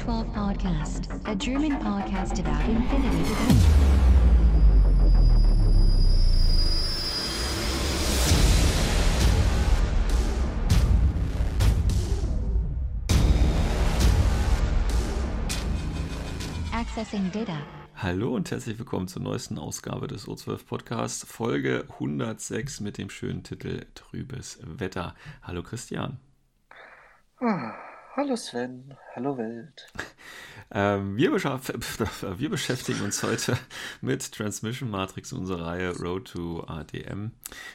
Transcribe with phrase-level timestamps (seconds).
[0.00, 3.34] to the O12 Podcast, a German podcast about infinity.
[16.72, 17.58] Accessing data.
[17.94, 23.42] Hallo und herzlich willkommen zur neuesten Ausgabe des O12 Podcasts, Folge 106 mit dem schönen
[23.42, 25.14] Titel Trübes Wetter.
[25.42, 26.18] Hallo Christian.
[27.40, 27.74] Ah,
[28.16, 29.92] hallo Sven, hallo Welt.
[30.72, 33.58] Ähm, wir, wir beschäftigen uns heute
[34.00, 37.32] mit Transmission Matrix, unserer Reihe Road to ADM.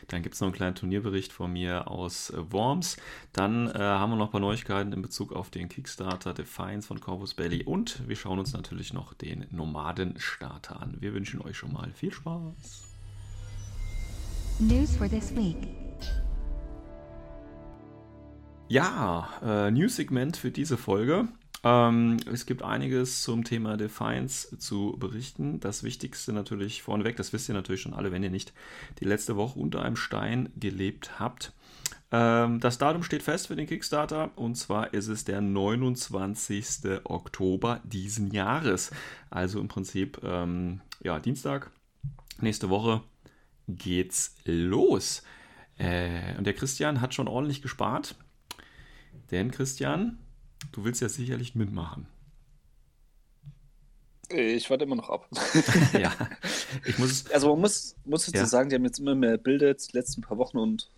[0.07, 2.95] Dann gibt es noch einen kleinen Turnierbericht von mir aus äh, Worms.
[3.33, 7.01] Dann äh, haben wir noch ein paar Neuigkeiten in Bezug auf den Kickstarter Defiance von
[7.01, 10.95] Corvus Belly und wir schauen uns natürlich noch den Nomadenstarter an.
[11.01, 12.93] Wir wünschen euch schon mal viel Spaß.
[14.59, 15.67] News for this week.
[18.67, 21.27] Ja, äh, News-Segment für diese Folge.
[21.63, 25.59] Ähm, es gibt einiges zum Thema Defiance zu berichten.
[25.59, 28.53] Das Wichtigste natürlich vorneweg, das wisst ihr natürlich schon alle, wenn ihr nicht
[28.99, 31.53] die letzte Woche unter einem Stein gelebt habt.
[32.11, 37.01] Ähm, das Datum steht fest für den Kickstarter und zwar ist es der 29.
[37.03, 38.89] Oktober diesen Jahres.
[39.29, 41.69] Also im Prinzip, ähm, ja, Dienstag,
[42.41, 43.03] nächste Woche
[43.67, 45.21] geht's los.
[45.77, 48.15] Äh, und der Christian hat schon ordentlich gespart.
[49.35, 50.17] Denn Christian,
[50.71, 52.07] du willst ja sicherlich mitmachen.
[54.29, 55.27] Ich warte immer noch ab.
[55.93, 56.13] ja,
[56.85, 57.29] ich muss.
[57.31, 58.45] Also man muss, muss dazu Ja.
[58.45, 60.89] sagen, die haben jetzt immer mehr Bilder jetzt die letzten paar Wochen und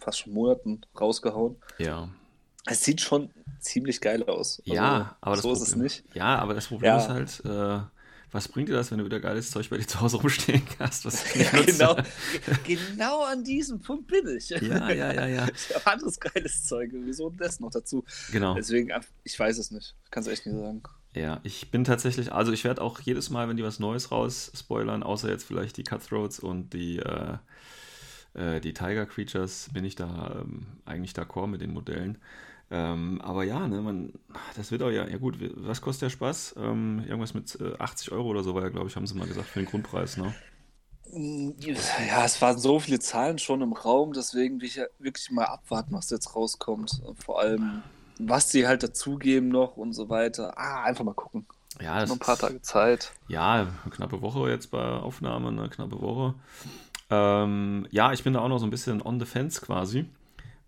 [0.00, 1.54] fast schon Monaten rausgehauen.
[1.78, 2.08] Ja,
[2.64, 4.58] Es sieht schon ziemlich geil aus.
[4.58, 6.04] Also, ja, aber das so Problem, ist es nicht.
[6.16, 6.98] Ja, aber das Problem Ja.
[6.98, 7.86] ist halt, äh,
[8.36, 11.04] was bringt dir das, wenn du wieder geiles Zeug bei dir zu Hause rumstehen hast?
[11.04, 14.50] Was du Ja, genau, ge- genau an diesem Punkt bin ich.
[14.50, 14.60] Ja,
[14.90, 15.48] ja, ja, ja.
[15.68, 16.90] Ich habe anderes geiles Zeug.
[16.92, 18.04] Wieso das noch dazu?
[18.30, 18.54] Genau.
[18.54, 18.92] Deswegen,
[19.24, 19.96] ich weiß es nicht.
[20.04, 20.82] Ich kann es echt nicht sagen.
[21.14, 24.52] Ja, ich bin tatsächlich, also ich werde auch jedes Mal, wenn die was Neues raus
[24.54, 27.38] spoilern, außer jetzt vielleicht die Cutthroats und die, äh,
[28.34, 32.18] äh, die Tiger Creatures, bin ich da ähm, eigentlich d'accord mit den Modellen.
[32.70, 34.12] Ähm, aber ja, ne, man,
[34.56, 36.56] das wird auch ja, ja gut, was kostet der Spaß?
[36.58, 39.28] Ähm, irgendwas mit äh, 80 Euro oder so war ja, glaube ich, haben sie mal
[39.28, 40.34] gesagt, für den Grundpreis, ne?
[41.12, 45.44] Ja, es waren so viele Zahlen schon im Raum, deswegen will ich ja wirklich mal
[45.44, 47.00] abwarten, was jetzt rauskommt.
[47.24, 47.82] Vor allem,
[48.18, 50.58] was sie halt dazugeben noch und so weiter.
[50.58, 51.46] Ah, einfach mal gucken.
[51.80, 53.12] Ja, das Noch ein paar Tage Zeit.
[53.28, 53.54] Ja,
[53.84, 56.34] eine knappe Woche jetzt bei Aufnahme, eine knappe Woche.
[57.10, 60.06] Ähm, ja, ich bin da auch noch so ein bisschen on the fence quasi,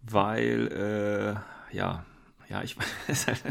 [0.03, 2.05] weil, äh, ja,
[2.49, 2.77] ja, ich
[3.09, 3.43] halt,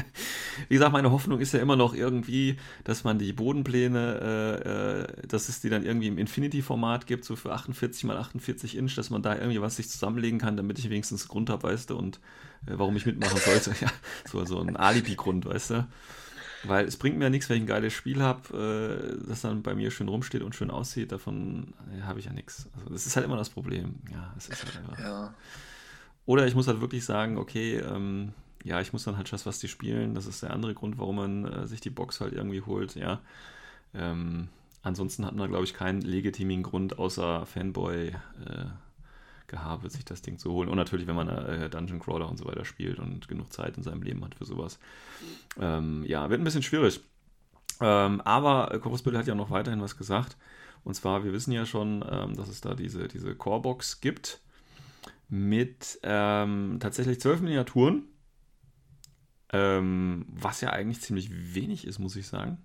[0.69, 4.19] wie gesagt, meine Hoffnung ist ja immer noch irgendwie, dass man die Bodenpläne,
[4.65, 8.75] äh, äh, dass es die dann irgendwie im Infinity-Format gibt, so für 48 mal 48
[8.75, 11.91] Inch, dass man da irgendwie was sich zusammenlegen kann, damit ich wenigstens Grund habe, weißt
[11.91, 12.19] du, und
[12.65, 13.75] äh, warum ich mitmachen sollte.
[13.81, 13.91] Ja,
[14.25, 15.87] so, so ein Alibi-Grund, weißt du.
[16.63, 19.61] Weil es bringt mir ja nichts, wenn ich ein geiles Spiel habe, äh, das dann
[19.61, 21.11] bei mir schön rumsteht und schön aussieht.
[21.11, 22.67] Davon äh, habe ich ja nichts.
[22.75, 23.95] Also das ist halt immer das Problem.
[24.11, 24.99] Ja, es ist halt einfach.
[24.99, 25.35] Ja.
[26.27, 28.33] Oder ich muss halt wirklich sagen, okay, ähm,
[28.63, 30.13] ja, ich muss dann halt Just was die spielen.
[30.13, 33.21] Das ist der andere Grund, warum man äh, sich die Box halt irgendwie holt, ja.
[33.93, 34.49] Ähm,
[34.83, 38.65] ansonsten hat man, glaube ich, keinen legitimen Grund außer Fanboy äh,
[39.47, 40.67] Gehabe, sich das Ding zu holen.
[40.67, 43.83] Und natürlich, wenn man äh, Dungeon Crawler und so weiter spielt und genug Zeit in
[43.83, 44.79] seinem Leben hat für sowas.
[45.57, 46.99] Ähm, ja, wird ein bisschen schwierig.
[47.79, 50.35] Ähm, aber Corus Bill hat ja noch weiterhin was gesagt.
[50.83, 54.41] Und zwar, wir wissen ja schon, ähm, dass es da diese, diese Core-Box gibt
[55.29, 58.03] mit ähm, tatsächlich zwölf Miniaturen.
[59.53, 62.57] Ähm, was ja eigentlich ziemlich wenig ist, muss ich sagen.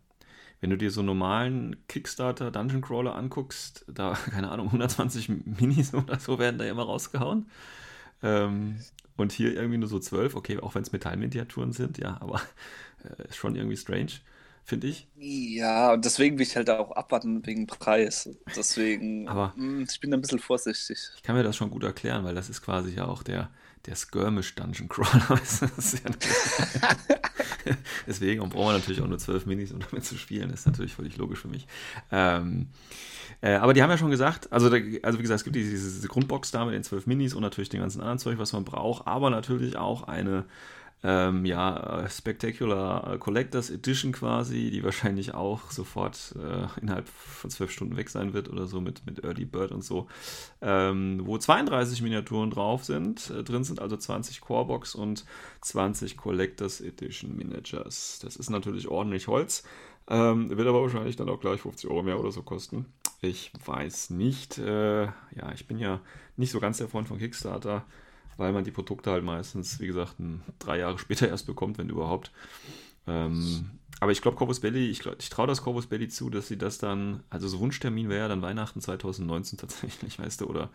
[0.61, 5.29] Wenn du dir so normalen Kickstarter Dungeon Crawler anguckst, da, keine Ahnung, 120
[5.61, 7.51] Minis oder so werden da immer rausgehauen.
[8.23, 8.79] Ähm,
[9.17, 12.41] und hier irgendwie nur so 12, okay, auch wenn es Metallminiaturen sind, ja, aber
[13.05, 14.13] äh, ist schon irgendwie strange,
[14.65, 15.09] finde ich.
[15.17, 18.29] Ja, und deswegen will ich halt auch abwarten wegen Preis.
[18.57, 20.99] Deswegen, Aber- mh, ich bin da ein bisschen vorsichtig.
[21.17, 23.51] Ich kann mir das schon gut erklären, weil das ist quasi ja auch der,
[23.87, 25.41] der Skirmish Dungeon Crawler.
[26.05, 26.11] ja
[28.07, 30.51] Deswegen und brauchen wir natürlich auch nur 12 Minis, um damit zu spielen.
[30.51, 31.67] Das ist natürlich völlig logisch für mich.
[32.11, 32.69] Ähm,
[33.41, 35.71] äh, aber die haben ja schon gesagt, also, da, also wie gesagt, es gibt diese,
[35.71, 38.65] diese Grundbox da mit den 12 Minis und natürlich den ganzen anderen Zeug, was man
[38.65, 40.45] braucht, aber natürlich auch eine
[41.05, 47.73] ähm, ja, äh, Spectacular Collectors Edition quasi, die wahrscheinlich auch sofort äh, innerhalb von zwölf
[47.73, 50.07] Stunden weg sein wird oder so mit, mit Early Bird und so,
[50.61, 53.31] ähm, wo 32 Miniaturen drauf sind.
[53.31, 55.25] Äh, drin sind also 20 Corebox und
[55.63, 58.21] 20 Collectors Edition Miniatures.
[58.23, 59.65] Das ist natürlich ordentlich Holz,
[60.09, 62.87] ähm, wird aber wahrscheinlich dann auch gleich 50 Euro mehr oder so kosten.
[63.21, 64.59] Ich weiß nicht.
[64.59, 66.01] Äh, ja, ich bin ja
[66.37, 67.85] nicht so ganz der Freund von Kickstarter
[68.37, 70.17] weil man die Produkte halt meistens, wie gesagt,
[70.59, 72.31] drei Jahre später erst bekommt, wenn überhaupt.
[73.07, 73.71] Ähm,
[74.01, 76.57] aber ich glaube, Corvus Belli, ich, glaub, ich traue das Corvus Belli zu, dass sie
[76.59, 80.71] das dann, also so Wunschtermin wäre ja dann Weihnachten 2019 tatsächlich, weißt du, oder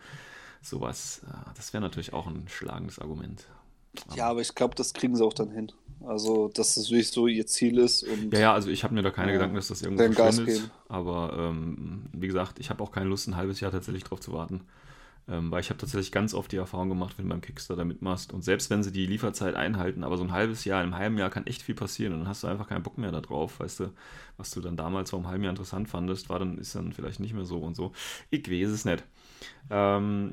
[0.62, 1.22] sowas.
[1.28, 3.46] Äh, das wäre natürlich auch ein schlagendes Argument.
[4.14, 5.72] Ja, aber ich glaube, das kriegen sie auch dann hin.
[6.06, 8.04] Also, dass das wirklich so ihr Ziel ist.
[8.04, 10.54] Und Ja, ja, also ich habe mir da keine Ja, Gedanken, dass das irgendwo verschwindet.
[10.54, 10.70] geben.
[10.88, 14.32] Aber ähm, wie gesagt, ich habe auch keine Lust, ein halbes Jahr tatsächlich drauf zu
[14.32, 14.60] warten.
[15.30, 18.32] Ähm, weil ich habe tatsächlich ganz oft die Erfahrung gemacht, wenn du beim Kickstarter mitmachst
[18.32, 21.28] und selbst wenn sie die Lieferzeit einhalten, aber so ein halbes Jahr, einem halben Jahr
[21.28, 23.80] kann echt viel passieren und dann hast du einfach keinen Bock mehr da drauf, weißt
[23.80, 23.92] du,
[24.38, 27.20] was du dann damals vor einem halben Jahr interessant fandest, war dann, ist dann vielleicht
[27.20, 27.92] nicht mehr so und so.
[28.30, 29.04] Ich weiß es nicht.
[29.70, 30.32] Ähm,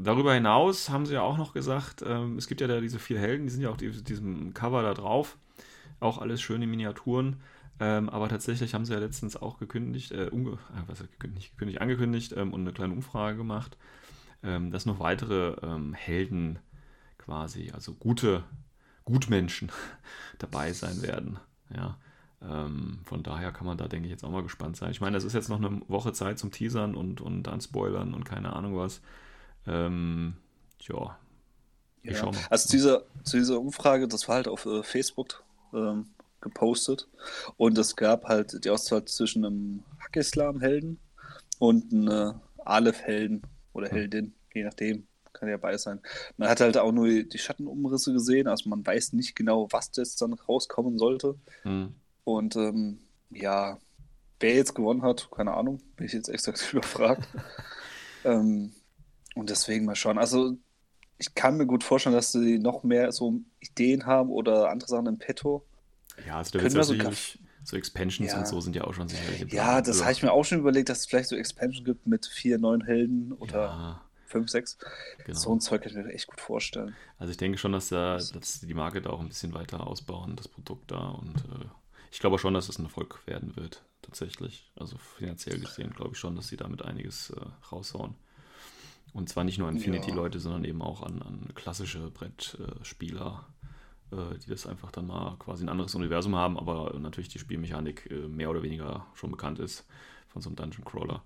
[0.00, 3.18] darüber hinaus haben sie ja auch noch gesagt, ähm, es gibt ja da diese vier
[3.18, 5.36] Helden, die sind ja auch die, diesem Cover da drauf.
[5.98, 7.36] Auch alles schöne Miniaturen.
[7.80, 11.80] Ähm, aber tatsächlich haben sie ja letztens auch gekündigt, äh, unge äh, was gekündigt, gekündigt,
[11.80, 13.78] angekündigt ähm, und eine kleine Umfrage gemacht,
[14.42, 16.58] ähm, dass noch weitere ähm, Helden
[17.18, 18.44] quasi, also gute
[19.04, 19.70] Gutmenschen
[20.38, 21.38] dabei sein werden.
[21.74, 21.98] Ja.
[22.42, 24.90] Ähm, von daher kann man da, denke ich, jetzt auch mal gespannt sein.
[24.90, 28.14] Ich meine, das ist jetzt noch eine Woche Zeit zum Teasern und, und dann Spoilern
[28.14, 29.02] und keine Ahnung was.
[29.66, 30.34] Ähm,
[30.80, 31.18] ja,
[32.02, 32.26] ich Ja.
[32.26, 32.34] mal.
[32.48, 35.42] Also zu dieser, zu dieser Umfrage, das war halt auf äh, Facebook
[35.74, 36.06] ähm,
[36.40, 37.08] gepostet
[37.58, 40.98] und es gab halt die Auswahl zwischen einem Hack-Islam-Helden
[41.58, 42.32] und einem äh,
[42.64, 46.00] Aleph-Helden oder Heldin, je nachdem, kann ja beides sein.
[46.36, 50.20] Man hat halt auch nur die Schattenumrisse gesehen, also man weiß nicht genau, was jetzt
[50.22, 51.36] dann rauskommen sollte.
[51.62, 51.94] Hm.
[52.24, 52.98] Und ähm,
[53.30, 53.78] ja,
[54.40, 57.28] wer jetzt gewonnen hat, keine Ahnung, bin ich jetzt exakt überfragt.
[58.24, 58.72] ähm,
[59.34, 60.18] und deswegen mal schauen.
[60.18, 60.56] Also
[61.18, 65.06] ich kann mir gut vorstellen, dass sie noch mehr so Ideen haben oder andere Sachen
[65.06, 65.64] im Petto.
[66.26, 67.10] Ja, also da Können wird wir ja
[67.70, 68.38] so Expansions Ja.
[68.38, 69.52] und so sind ja auch schon sicherlich.
[69.52, 72.06] Ja, das Also, habe ich mir auch schon überlegt, dass es vielleicht so Expansion gibt
[72.06, 74.76] mit vier neuen Helden oder Ja, fünf, sechs.
[75.24, 75.38] genau.
[75.38, 76.94] So ein Zeug kann ich mir echt gut vorstellen.
[77.18, 80.36] Also ich denke schon, dass, da, dass die Marke da auch ein bisschen weiter ausbauen,
[80.36, 81.08] das Produkt da.
[81.10, 81.66] Und äh,
[82.12, 84.70] ich glaube schon, dass es ein Erfolg werden wird, tatsächlich.
[84.76, 87.40] Also finanziell gesehen glaube ich schon, dass sie damit einiges äh,
[87.72, 88.14] raushauen.
[89.12, 89.78] Und zwar nicht nur an Ja.
[89.84, 93.59] Infinity-Leute, sondern eben auch an, an klassische Brettspieler, äh,
[94.10, 98.28] die das einfach dann mal quasi ein anderes Universum haben, aber natürlich die Spielmechanik äh,
[98.28, 99.86] mehr oder weniger schon bekannt ist
[100.28, 101.22] von so einem Dungeon Crawler.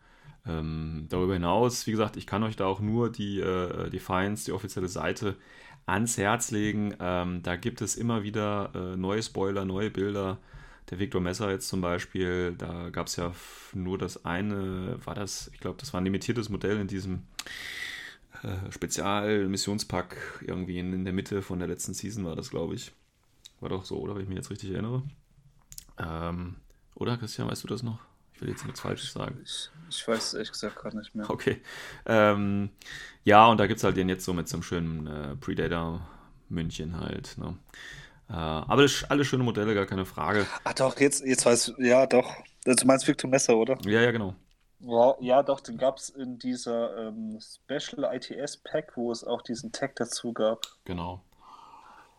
[0.47, 4.53] Ähm, darüber hinaus, wie gesagt, ich kann euch da auch nur die äh, Defiance, die
[4.53, 5.37] offizielle Seite,
[5.87, 6.95] ans Herz legen.
[7.01, 10.39] Ähm, da gibt es immer wieder äh, neue Spoiler, neue Bilder.
[10.91, 13.33] Der Victor Messer jetzt zum Beispiel, da gab es ja
[13.73, 17.23] nur das eine, war das, ich glaube, das war ein limitiertes Modell in diesem
[18.43, 22.93] äh, Spezial-Missionspack irgendwie in, in der Mitte von der letzten Season war das, glaube ich.
[23.61, 24.15] War doch so, oder?
[24.15, 25.03] Wenn ich mich jetzt richtig erinnere.
[25.99, 26.57] Ähm,
[26.95, 28.01] oder, Christian, weißt du das noch?
[28.35, 29.39] Ich will jetzt nichts Falsches sagen.
[29.45, 31.31] Ich, ich weiß es ehrlich gesagt gerade nicht mehr.
[31.31, 31.61] Okay.
[32.05, 32.71] Ähm,
[33.23, 36.99] ja, und da gibt es halt den jetzt so mit so einem schönen äh, Predator-München
[36.99, 37.39] halt.
[37.39, 37.57] Ne?
[38.29, 40.47] Äh, aber das, alle schöne Modelle, gar keine Frage.
[40.65, 42.35] Ach doch, jetzt, jetzt weiß ja doch.
[42.65, 43.79] Du meinst Victor Messer, oder?
[43.85, 44.35] Ja, ja, genau.
[44.81, 49.43] Ja, ja, doch, den gab es in dieser ähm, Special ITS Pack, wo es auch
[49.43, 50.63] diesen Tag dazu gab.
[50.85, 51.23] Genau.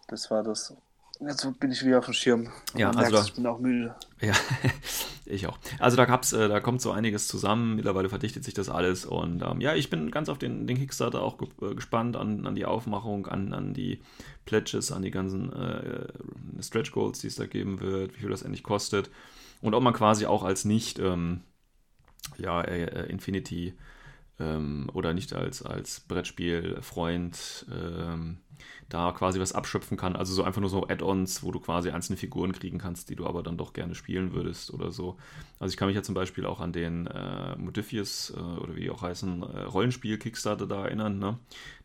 [0.07, 0.75] Das war das.
[1.19, 2.51] Jetzt bin ich wieder auf dem Schirm.
[2.75, 3.95] Ja, also merkt, da- ich bin auch müde.
[4.19, 4.33] Ja,
[5.25, 5.57] ich auch.
[5.79, 7.75] Also da gab's, äh, da kommt so einiges zusammen.
[7.75, 9.05] Mittlerweile verdichtet sich das alles.
[9.05, 12.45] Und ähm, ja, ich bin ganz auf den, den Kickstarter auch ge äh, gespannt, an,
[12.45, 14.01] an die Aufmachung, an, an die
[14.45, 16.07] Pledges, an die ganzen äh,
[16.61, 19.09] Stretch Goals, die es da geben wird, wie viel das endlich kostet.
[19.61, 21.41] Und ob man quasi auch als nicht ähm,
[22.37, 23.73] ja, äh, äh, Infinity
[24.39, 28.37] ähm, oder nicht als, als Brettspielfreund ähm,
[28.89, 30.15] da quasi was abschöpfen kann.
[30.15, 33.25] Also so einfach nur so Add-ons, wo du quasi einzelne Figuren kriegen kannst, die du
[33.25, 35.17] aber dann doch gerne spielen würdest oder so.
[35.59, 38.81] Also ich kann mich ja zum Beispiel auch an den äh, Modifius äh, oder wie
[38.81, 41.19] die auch heißen, äh, Rollenspiel-Kickstarter da erinnern.
[41.19, 41.37] Ne?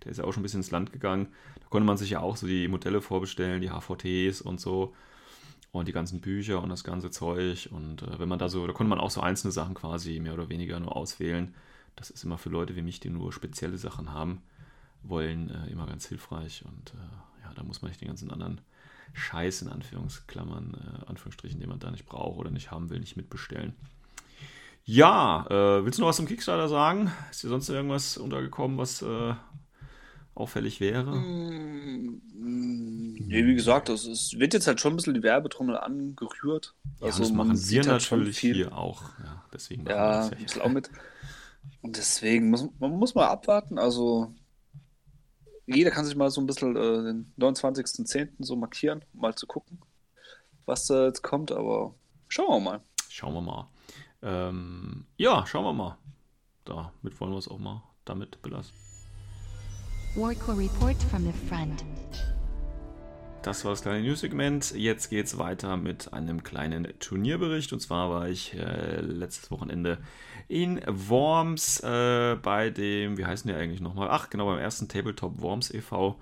[0.04, 1.28] Der ist ja auch schon ein bisschen ins Land gegangen.
[1.60, 4.94] Da konnte man sich ja auch so die Modelle vorbestellen, die HVTs und so
[5.72, 7.68] und die ganzen Bücher und das ganze Zeug.
[7.72, 10.34] Und äh, wenn man da so, da konnte man auch so einzelne Sachen quasi mehr
[10.34, 11.54] oder weniger nur auswählen.
[11.96, 14.42] Das ist immer für Leute wie mich, die nur spezielle Sachen haben
[15.02, 16.64] wollen, äh, immer ganz hilfreich.
[16.64, 18.60] Und äh, ja, da muss man nicht den ganzen anderen
[19.12, 23.16] Scheiß in Anführungsklammern, äh, Anführungsstrichen, den man da nicht braucht oder nicht haben will, nicht
[23.16, 23.74] mitbestellen.
[24.84, 27.12] Ja, äh, willst du noch was zum Kickstarter sagen?
[27.30, 29.34] Ist dir sonst irgendwas untergekommen, was äh,
[30.34, 31.14] auffällig wäre?
[31.14, 36.74] Mm, Nee, wie gesagt, es, es wird jetzt halt schon ein bisschen die Werbetrommel angerührt.
[36.98, 38.54] Ja, Also das machen wir halt natürlich viel.
[38.54, 39.02] hier auch.
[39.22, 40.90] Ja, deswegen machen wir Ja, das ein bisschen auch mit.
[41.82, 43.78] Und deswegen muss man muss mal abwarten.
[43.78, 44.34] Also
[45.66, 48.30] jeder kann sich mal so ein bisschen äh, den 29.10.
[48.40, 49.78] so markieren, um mal zu gucken,
[50.66, 51.52] was da jetzt kommt.
[51.52, 51.94] Aber
[52.28, 52.80] schauen wir mal.
[53.08, 53.68] Schauen wir mal.
[54.22, 55.98] Ähm, ja, schauen wir mal.
[56.64, 58.74] Damit wollen wir es auch mal damit belassen.
[60.16, 61.84] Warcore report from the front.
[63.42, 64.72] das war das kleine News-Segment.
[64.72, 67.72] Jetzt geht es weiter mit einem kleinen Turnierbericht.
[67.72, 69.98] Und zwar war ich äh, letztes Wochenende
[70.48, 74.08] in Worms äh, bei dem, wie heißen die eigentlich nochmal?
[74.10, 76.18] Ach, genau, beim ersten Tabletop Worms e.V.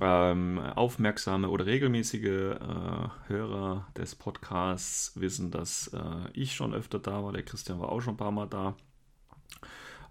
[0.00, 7.24] Ähm, aufmerksame oder regelmäßige äh, Hörer des Podcasts wissen, dass äh, ich schon öfter da
[7.24, 7.32] war.
[7.32, 8.76] Der Christian war auch schon ein paar Mal da.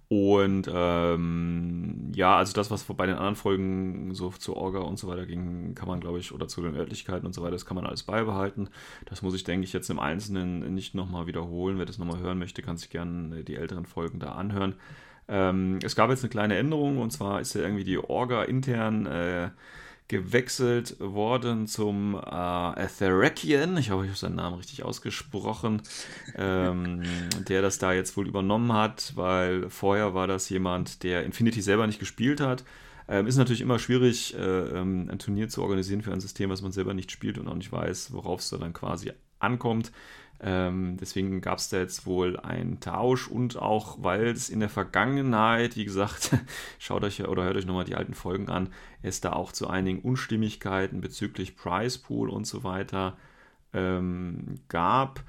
[0.09, 5.07] Und ähm, ja, also das, was bei den anderen Folgen so zu Orga und so
[5.09, 7.75] weiter ging, kann man, glaube ich, oder zu den Örtlichkeiten und so weiter, das kann
[7.75, 8.69] man alles beibehalten.
[9.05, 11.77] Das muss ich, denke ich, jetzt im Einzelnen nicht nochmal wiederholen.
[11.77, 14.75] Wer das nochmal hören möchte, kann sich gerne die älteren Folgen da anhören.
[15.27, 19.05] Ähm, es gab jetzt eine kleine Änderung und zwar ist ja irgendwie die Orga intern
[19.07, 19.49] äh,
[20.07, 25.81] gewechselt worden zum äh, Atherakian, ich hoffe, ich habe seinen Namen richtig ausgesprochen,
[26.35, 27.03] ähm,
[27.47, 31.87] der das da jetzt wohl übernommen hat, weil vorher war das jemand, der Infinity selber
[31.87, 32.63] nicht gespielt hat.
[33.09, 36.61] Ähm, ist natürlich immer schwierig, äh, ähm, ein Turnier zu organisieren für ein System, was
[36.61, 39.91] man selber nicht spielt und auch nicht weiß, worauf es da dann quasi ankommt.
[40.39, 44.69] Ähm, deswegen gab es da jetzt wohl einen Tausch und auch, weil es in der
[44.69, 46.37] Vergangenheit, wie gesagt,
[46.79, 48.69] schaut euch oder hört euch nochmal die alten Folgen an,
[49.01, 53.17] es da auch zu einigen Unstimmigkeiten bezüglich Price Pool und so weiter
[53.73, 55.23] ähm, gab.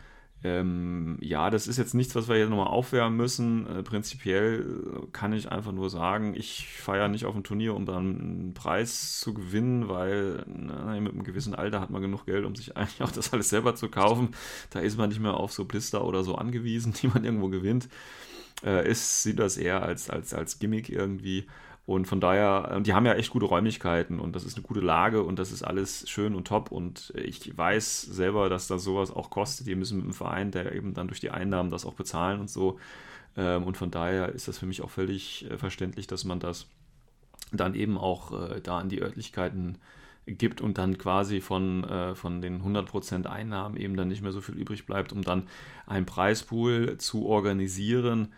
[0.45, 3.66] Ähm, ja, das ist jetzt nichts, was wir hier nochmal aufwärmen müssen.
[3.66, 8.21] Äh, prinzipiell kann ich einfach nur sagen, ich feiere nicht auf dem Turnier, um dann
[8.21, 12.54] einen Preis zu gewinnen, weil na, mit einem gewissen Alter hat man genug Geld, um
[12.54, 14.28] sich eigentlich auch das alles selber zu kaufen.
[14.71, 17.88] Da ist man nicht mehr auf so Blister oder so angewiesen, die man irgendwo gewinnt.
[18.64, 21.47] Äh, ist, sieht das eher als, als, als Gimmick irgendwie.
[21.88, 25.23] Und von daher, die haben ja echt gute Räumlichkeiten und das ist eine gute Lage
[25.23, 26.71] und das ist alles schön und top.
[26.71, 29.66] Und ich weiß selber, dass das sowas auch kostet.
[29.66, 32.50] Die müssen mit dem Verein, der eben dann durch die Einnahmen das auch bezahlen und
[32.50, 32.78] so.
[33.38, 36.66] Ähm, und von daher ist das für mich auch völlig äh, verständlich, dass man das
[37.52, 39.78] dann eben auch äh, da an die Örtlichkeiten
[40.26, 44.42] gibt und dann quasi von, äh, von den 100% Einnahmen eben dann nicht mehr so
[44.42, 45.45] viel übrig bleibt, um dann
[45.87, 48.35] einen Preispool zu organisieren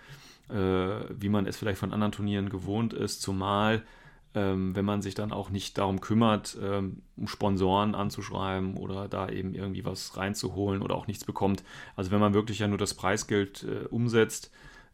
[0.50, 3.82] äh, wie man es vielleicht von anderen Turnieren gewohnt ist, zumal
[4.34, 9.54] ähm, wenn man sich dann auch nicht darum kümmert, ähm, Sponsoren anzuschreiben oder da eben
[9.54, 11.64] irgendwie was reinzuholen oder auch nichts bekommt.
[11.96, 14.52] Also wenn man wirklich ja nur das Preisgeld äh, umsetzt,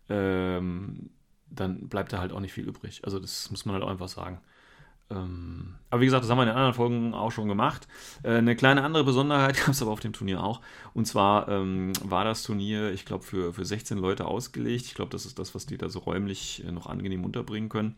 [0.08, 1.10] ähm,
[1.50, 3.02] dann bleibt da halt auch nicht viel übrig.
[3.04, 4.40] Also das muss man halt auch einfach sagen.
[5.08, 7.86] Ähm, aber wie gesagt, das haben wir in den anderen Folgen auch schon gemacht.
[8.22, 10.60] Äh, eine kleine andere Besonderheit gab es aber auf dem Turnier auch.
[10.94, 14.86] Und zwar ähm, war das Turnier, ich glaube, für, für 16 Leute ausgelegt.
[14.86, 17.96] Ich glaube, das ist das, was die da so räumlich äh, noch angenehm unterbringen können.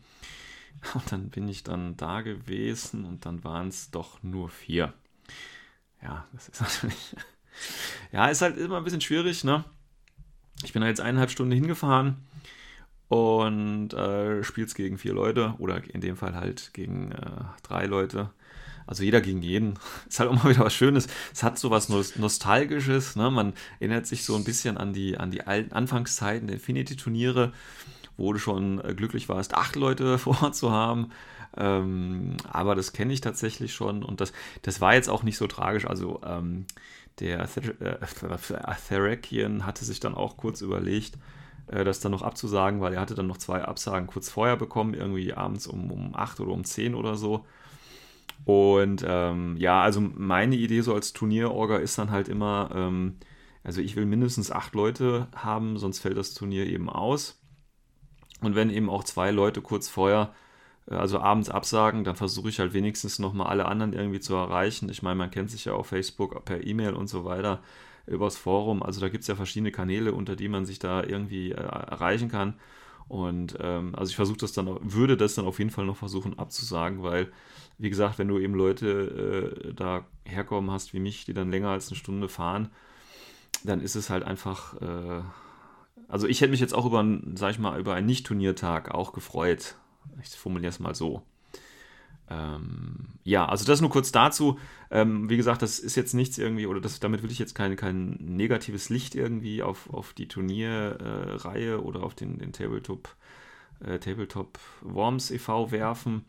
[0.93, 4.93] Und dann bin ich dann da gewesen und dann waren es doch nur vier.
[6.01, 7.15] Ja, das ist natürlich.
[8.11, 9.65] ja, ist halt immer ein bisschen schwierig, ne?
[10.63, 12.17] Ich bin da jetzt eineinhalb Stunden hingefahren
[13.09, 18.29] und äh, spielst gegen vier Leute oder in dem Fall halt gegen äh, drei Leute.
[18.85, 19.73] Also jeder gegen jeden.
[20.07, 21.07] Ist halt auch mal wieder was Schönes.
[21.33, 23.15] Es hat so was Nostalgisches.
[23.15, 23.31] Ne?
[23.31, 27.51] Man erinnert sich so ein bisschen an die, an die alten Anfangszeiten der Infinity-Turniere,
[28.15, 31.09] wo du schon äh, glücklich warst, acht Leute vor Ort zu haben.
[31.57, 35.47] Ähm, aber das kenne ich tatsächlich schon und das, das war jetzt auch nicht so
[35.47, 35.87] tragisch.
[35.87, 36.67] Also ähm,
[37.19, 37.49] der
[38.01, 41.38] Atherakian hatte sich dann auch kurz überlegt, äh,
[41.69, 45.33] das dann noch abzusagen, weil er hatte dann noch zwei Absagen kurz vorher bekommen, irgendwie
[45.33, 47.45] abends um, um 8 oder um 10 oder so.
[48.45, 53.17] Und ähm, ja, also meine Idee so als Turnierorga ist dann halt immer, ähm,
[53.63, 57.41] also ich will mindestens acht Leute haben, sonst fällt das Turnier eben aus.
[58.41, 60.33] Und wenn eben auch zwei Leute kurz vorher,
[60.87, 64.89] äh, also abends absagen, dann versuche ich halt wenigstens nochmal alle anderen irgendwie zu erreichen.
[64.89, 67.61] Ich meine, man kennt sich ja auf Facebook, per E-Mail und so weiter
[68.09, 68.83] übers Forum.
[68.83, 72.29] Also da gibt es ja verschiedene Kanäle, unter die man sich da irgendwie äh, erreichen
[72.29, 72.55] kann.
[73.07, 76.37] Und ähm, also ich versuche das dann, würde das dann auf jeden Fall noch versuchen
[76.37, 77.31] abzusagen, weil,
[77.79, 81.69] wie gesagt, wenn du eben Leute äh, da herkommen hast wie mich, die dann länger
[81.69, 82.69] als eine Stunde fahren,
[83.63, 85.21] dann ist es halt einfach, äh,
[86.07, 89.75] also ich hätte mich jetzt auch über, sag ich mal, über einen Nicht-Turniertag auch gefreut.
[90.21, 91.23] Ich formuliere es mal so.
[92.29, 94.59] Ähm, ja, also das nur kurz dazu.
[94.91, 97.75] Ähm, wie gesagt, das ist jetzt nichts irgendwie, oder das, damit will ich jetzt kein,
[97.75, 103.15] kein negatives Licht irgendwie auf, auf die Turnierreihe äh, oder auf den, den Tabletop,
[103.83, 105.71] äh, Tabletop Worms e.V.
[105.71, 106.25] werfen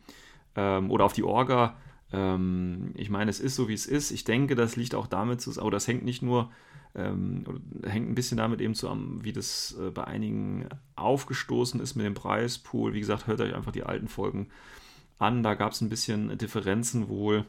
[0.55, 1.75] ähm, oder auf die Orga.
[2.11, 4.11] Ähm, ich meine, es ist so, wie es ist.
[4.11, 6.51] Ich denke, das liegt auch damit zusammen, oder das hängt nicht nur,
[6.95, 7.45] ähm,
[7.85, 12.15] hängt ein bisschen damit eben zusammen, wie das äh, bei einigen aufgestoßen ist mit dem
[12.15, 12.93] Preispool.
[12.93, 14.80] Wie gesagt, hört euch einfach die alten Folgen an.
[15.21, 17.45] Da gab es ein bisschen Differenzen wohl,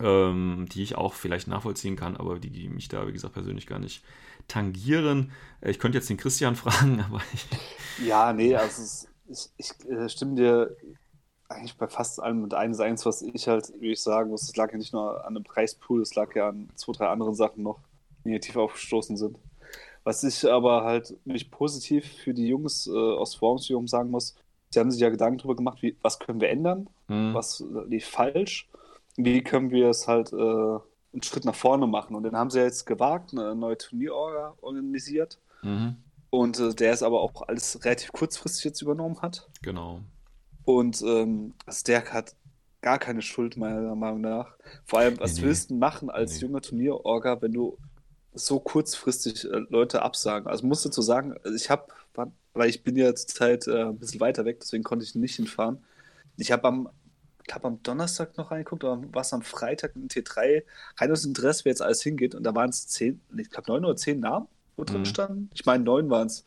[0.00, 3.66] ähm, die ich auch vielleicht nachvollziehen kann, aber die, die, mich da, wie gesagt, persönlich
[3.66, 4.02] gar nicht
[4.48, 5.30] tangieren.
[5.60, 7.46] Äh, ich könnte jetzt den Christian fragen, aber ich.
[8.06, 10.76] Ja, nee, also ich, ich äh, stimme dir
[11.48, 14.56] eigentlich bei fast allem mit eines eins, was ich halt, wie ich sagen muss, es
[14.56, 17.62] lag ja nicht nur an dem Preispool, es lag ja an zwei, drei anderen Sachen
[17.62, 17.78] noch,
[18.24, 19.38] die negativ aufgestoßen sind.
[20.02, 24.34] Was ich aber halt mich positiv für die Jungs äh, aus Formsjugend sagen muss,
[24.70, 27.34] sie haben sich ja Gedanken darüber gemacht, wie, was können wir ändern, Hm.
[27.34, 28.68] was lief falsch,
[29.16, 32.14] wie können wir es halt äh, einen Schritt nach vorne machen.
[32.16, 35.38] Und den haben sie jetzt gewagt, eine neue Turnierorga organisiert.
[35.62, 35.96] Mhm.
[36.30, 39.48] Und äh, der es aber auch alles relativ kurzfristig jetzt übernommen hat.
[39.62, 40.00] Genau.
[40.64, 42.34] Und ähm, Sterk hat
[42.82, 44.56] gar keine Schuld, meiner Meinung nach.
[44.84, 45.46] Vor allem, was Nee, nee.
[45.46, 46.40] willst du machen als Nee.
[46.48, 47.78] junger Turnierorga, wenn du
[48.34, 50.48] so kurzfristig äh, Leute absagen?
[50.48, 51.86] Also musst du zu sagen, also ich habe,
[52.56, 55.78] weil ich bin ja zurzeit äh, ein bisschen weiter weg, deswegen konnte ich nicht hinfahren.
[56.36, 56.88] Ich habe am,
[57.44, 60.62] glaube am Donnerstag noch reingeguckt, oder was am Freitag in T3,
[60.98, 62.34] rein aus Interesse, wer jetzt alles hingeht.
[62.34, 64.46] Und da waren es zehn, ich glaube neun oder zehn Namen,
[64.76, 65.04] wo drin Mhm.
[65.06, 65.50] standen.
[65.54, 66.44] Ich meine, neun waren es.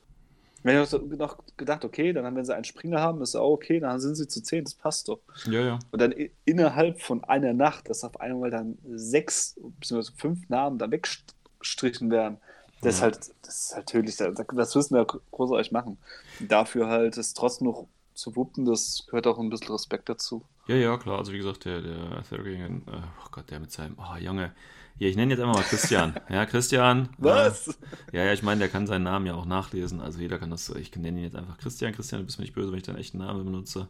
[0.62, 3.52] Wenn ich noch- noch gedacht, okay, dann haben wenn sie einen Springer haben, ist auch
[3.54, 5.22] okay, dann sind sie zu zehn, das passt doch.
[5.46, 5.80] Ja, ja.
[5.92, 6.14] Und dann
[6.44, 10.12] innerhalb von einer Nacht, dass auf einmal dann sechs bzw.
[10.18, 12.38] fünf Namen dann weggestrichen werden,
[12.82, 13.02] das ist Ja.
[13.02, 14.18] halt, das ist halt tödlich.
[14.18, 15.98] Das das müssen wir großartig machen.
[16.40, 20.46] Dafür halt es trotzdem noch zu wuppen, das gehört auch ein bisschen Respekt dazu.
[20.68, 21.18] Ja, ja, klar.
[21.18, 22.92] Also wie gesagt, der, der Thurgingen, äh,
[23.26, 24.54] oh Gott, der mit seinem, oh Junge.
[25.00, 26.14] Hier, ich nenne jetzt einfach mal Christian.
[26.30, 27.08] Ja, Christian.
[27.18, 27.80] Was?
[28.12, 30.02] Ja, ja, ich meine, der kann seinen Namen ja auch nachlesen.
[30.02, 30.68] Also jeder kann das.
[30.72, 31.94] Ich nenne ihn jetzt einfach Christian.
[31.94, 33.88] Christian, du bist mir nicht böse, wenn ich deinen echten Namen benutze.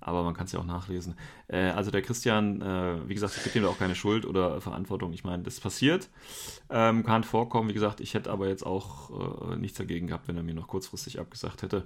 [0.00, 1.14] Aber man kann es ja auch nachlesen.
[1.48, 4.62] Äh, also der Christian, äh, wie gesagt, ich gebe ihm da auch keine Schuld oder
[4.62, 5.12] Verantwortung.
[5.12, 6.08] Ich meine, das passiert.
[6.70, 7.68] Ähm, kann vorkommen.
[7.68, 10.68] Wie gesagt, ich hätte aber jetzt auch äh, nichts dagegen gehabt, wenn er mir noch
[10.68, 11.84] kurzfristig abgesagt hätte.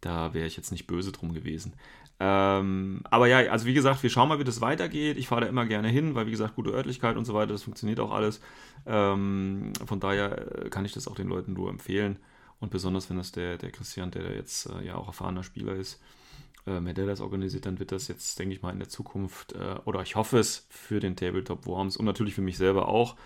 [0.00, 1.74] Da wäre ich jetzt nicht böse drum gewesen.
[2.18, 5.18] Ähm, aber ja, also wie gesagt, wir schauen mal, wie das weitergeht.
[5.18, 7.62] Ich fahre da immer gerne hin, weil wie gesagt, gute Örtlichkeit und so weiter, das
[7.62, 8.40] funktioniert auch alles.
[8.86, 12.18] Ähm, von daher äh, kann ich das auch den Leuten nur empfehlen.
[12.58, 16.00] Und besonders, wenn das der, der Christian, der jetzt äh, ja auch erfahrener Spieler ist,
[16.64, 19.52] äh, wenn der das organisiert, dann wird das jetzt, denke ich mal, in der Zukunft,
[19.52, 23.16] äh, oder ich hoffe es, für den Tabletop Worms und natürlich für mich selber auch,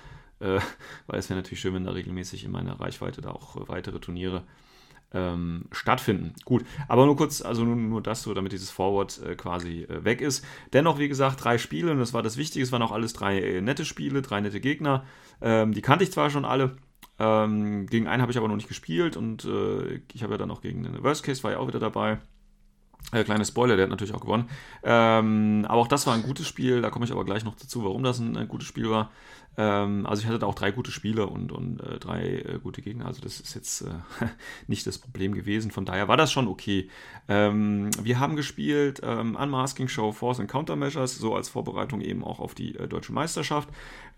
[0.40, 0.59] äh,
[1.07, 4.00] weil es wäre natürlich schön, wenn da regelmäßig in meiner Reichweite da auch äh, weitere
[4.00, 4.42] Turniere
[5.12, 6.35] ähm, stattfinden.
[6.44, 10.05] Gut, aber nur kurz, also nur, nur das so, damit dieses Forward äh, quasi äh,
[10.05, 10.44] weg ist.
[10.73, 12.62] Dennoch, wie gesagt, drei Spiele und das war das Wichtige.
[12.62, 15.05] Es waren auch alles drei äh, nette Spiele, drei nette Gegner.
[15.40, 16.77] Ähm, die kannte ich zwar schon alle.
[17.18, 20.51] Ähm, gegen einen habe ich aber noch nicht gespielt und äh, ich habe ja dann
[20.51, 22.18] auch gegen den Worst Case war ja auch wieder dabei.
[23.12, 24.48] Äh, kleiner Spoiler, der hat natürlich auch gewonnen.
[24.84, 27.84] Ähm, aber auch das war ein gutes Spiel, da komme ich aber gleich noch dazu,
[27.84, 29.10] warum das ein, ein gutes Spiel war.
[29.56, 32.82] Ähm, also ich hatte da auch drei gute Spiele und, und äh, drei äh, gute
[32.82, 33.90] Gegner, also das ist jetzt äh,
[34.68, 35.72] nicht das Problem gewesen.
[35.72, 36.88] Von daher war das schon okay.
[37.28, 42.38] Ähm, wir haben gespielt ähm, Unmasking Show Force and Countermeasures, so als Vorbereitung eben auch
[42.38, 43.68] auf die äh, deutsche Meisterschaft.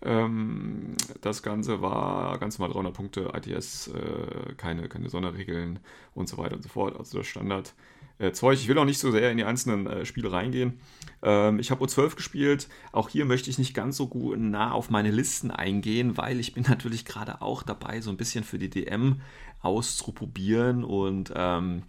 [0.03, 5.79] Ähm, das Ganze war ganz mal 300 Punkte, ITS, äh, keine, keine Sonderregeln
[6.13, 6.95] und so weiter und so fort.
[6.97, 7.73] Also das Standard.
[8.19, 8.59] Äh, Zeug.
[8.59, 10.79] Ich will auch nicht so sehr in die einzelnen äh, Spiele reingehen.
[11.23, 12.67] Ähm, ich habe U12 gespielt.
[12.91, 16.53] Auch hier möchte ich nicht ganz so gut nah auf meine Listen eingehen, weil ich
[16.53, 19.21] bin natürlich gerade auch dabei, so ein bisschen für die DM
[19.61, 21.83] auszuprobieren und ähm,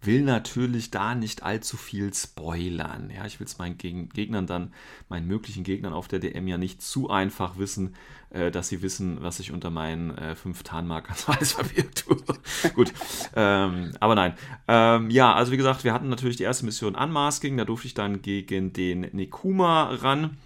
[0.00, 3.10] will natürlich da nicht allzu viel spoilern.
[3.14, 4.72] Ja, ich will es meinen Geg Gegnern dann,
[5.08, 7.94] meinen möglichen Gegnern auf der DM ja nicht zu einfach wissen,
[8.30, 12.16] äh, dass sie wissen, was ich unter meinen äh, fünf Tarnmarkern verwirrt tue.
[12.74, 12.92] Gut,
[13.34, 14.34] ähm, aber nein.
[14.66, 17.94] Ähm, ja, also wie gesagt, wir hatten natürlich die erste Mission Unmasking, da durfte ich
[17.94, 20.36] dann gegen den Nekuma ran.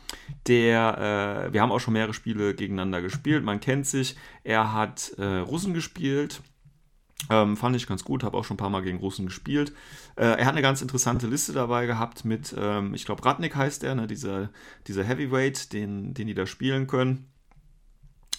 [0.46, 4.16] Der, äh, wir haben auch schon mehrere Spiele gegeneinander gespielt, man kennt sich.
[4.44, 6.42] Er hat äh, Russen gespielt,
[7.30, 9.72] ähm, fand ich ganz gut, habe auch schon ein paar Mal gegen Russen gespielt.
[10.16, 13.84] Äh, er hat eine ganz interessante Liste dabei gehabt mit, ähm, ich glaube, Radnik heißt
[13.84, 14.50] er, ne, dieser,
[14.86, 17.31] dieser Heavyweight, den, den die da spielen können.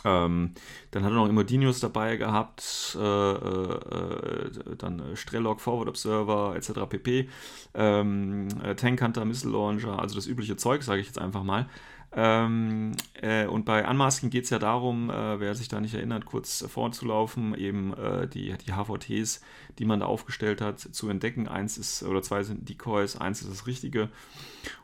[0.05, 0.51] Ähm,
[0.91, 6.71] dann hat er noch Imodinius dabei gehabt, äh, äh, dann äh, Strelok, Forward Observer etc.
[6.89, 7.29] pp.
[7.73, 11.67] Ähm, äh, Tank Hunter, Missile Launcher, also das übliche Zeug, sage ich jetzt einfach mal.
[12.15, 16.25] Ähm, äh, und bei Unmasking geht es ja darum, äh, wer sich da nicht erinnert,
[16.25, 19.41] kurz vorzulaufen, eben äh, die, die HVTs,
[19.79, 21.47] die man da aufgestellt hat, zu entdecken.
[21.47, 24.09] Eins ist, oder zwei sind Decoys, eins ist das Richtige.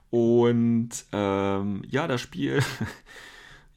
[0.09, 2.63] Und ähm, ja, das Spiel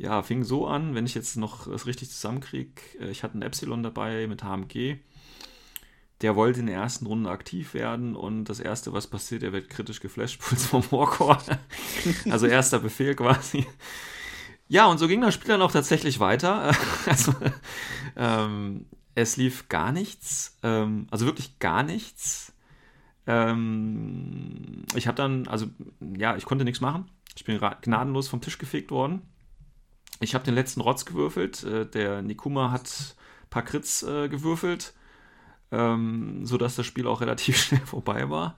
[0.03, 2.73] ja, fing so an, wenn ich jetzt noch das richtig zusammenkriege.
[3.11, 4.97] Ich hatte einen Epsilon dabei mit HMG.
[6.23, 9.69] Der wollte in der ersten Runde aktiv werden und das erste, was passiert, er wird
[9.69, 11.39] kritisch geflasht, Puls vom Warcore.
[12.29, 13.65] Also erster Befehl quasi.
[14.67, 16.75] Ja, und so ging das Spiel dann auch tatsächlich weiter.
[17.07, 17.33] Also,
[18.17, 22.53] ähm, es lief gar nichts, ähm, also wirklich gar nichts.
[23.29, 25.67] Ähm, ich habe dann, also
[26.17, 27.09] ja, ich konnte nichts machen.
[27.37, 29.23] Ich bin gnadenlos vom Tisch gefegt worden.
[30.23, 31.65] Ich habe den letzten Rotz gewürfelt.
[31.65, 34.95] Äh, der Nikuma hat ein paar Crits äh, gewürfelt,
[35.71, 38.57] ähm, sodass das Spiel auch relativ schnell vorbei war.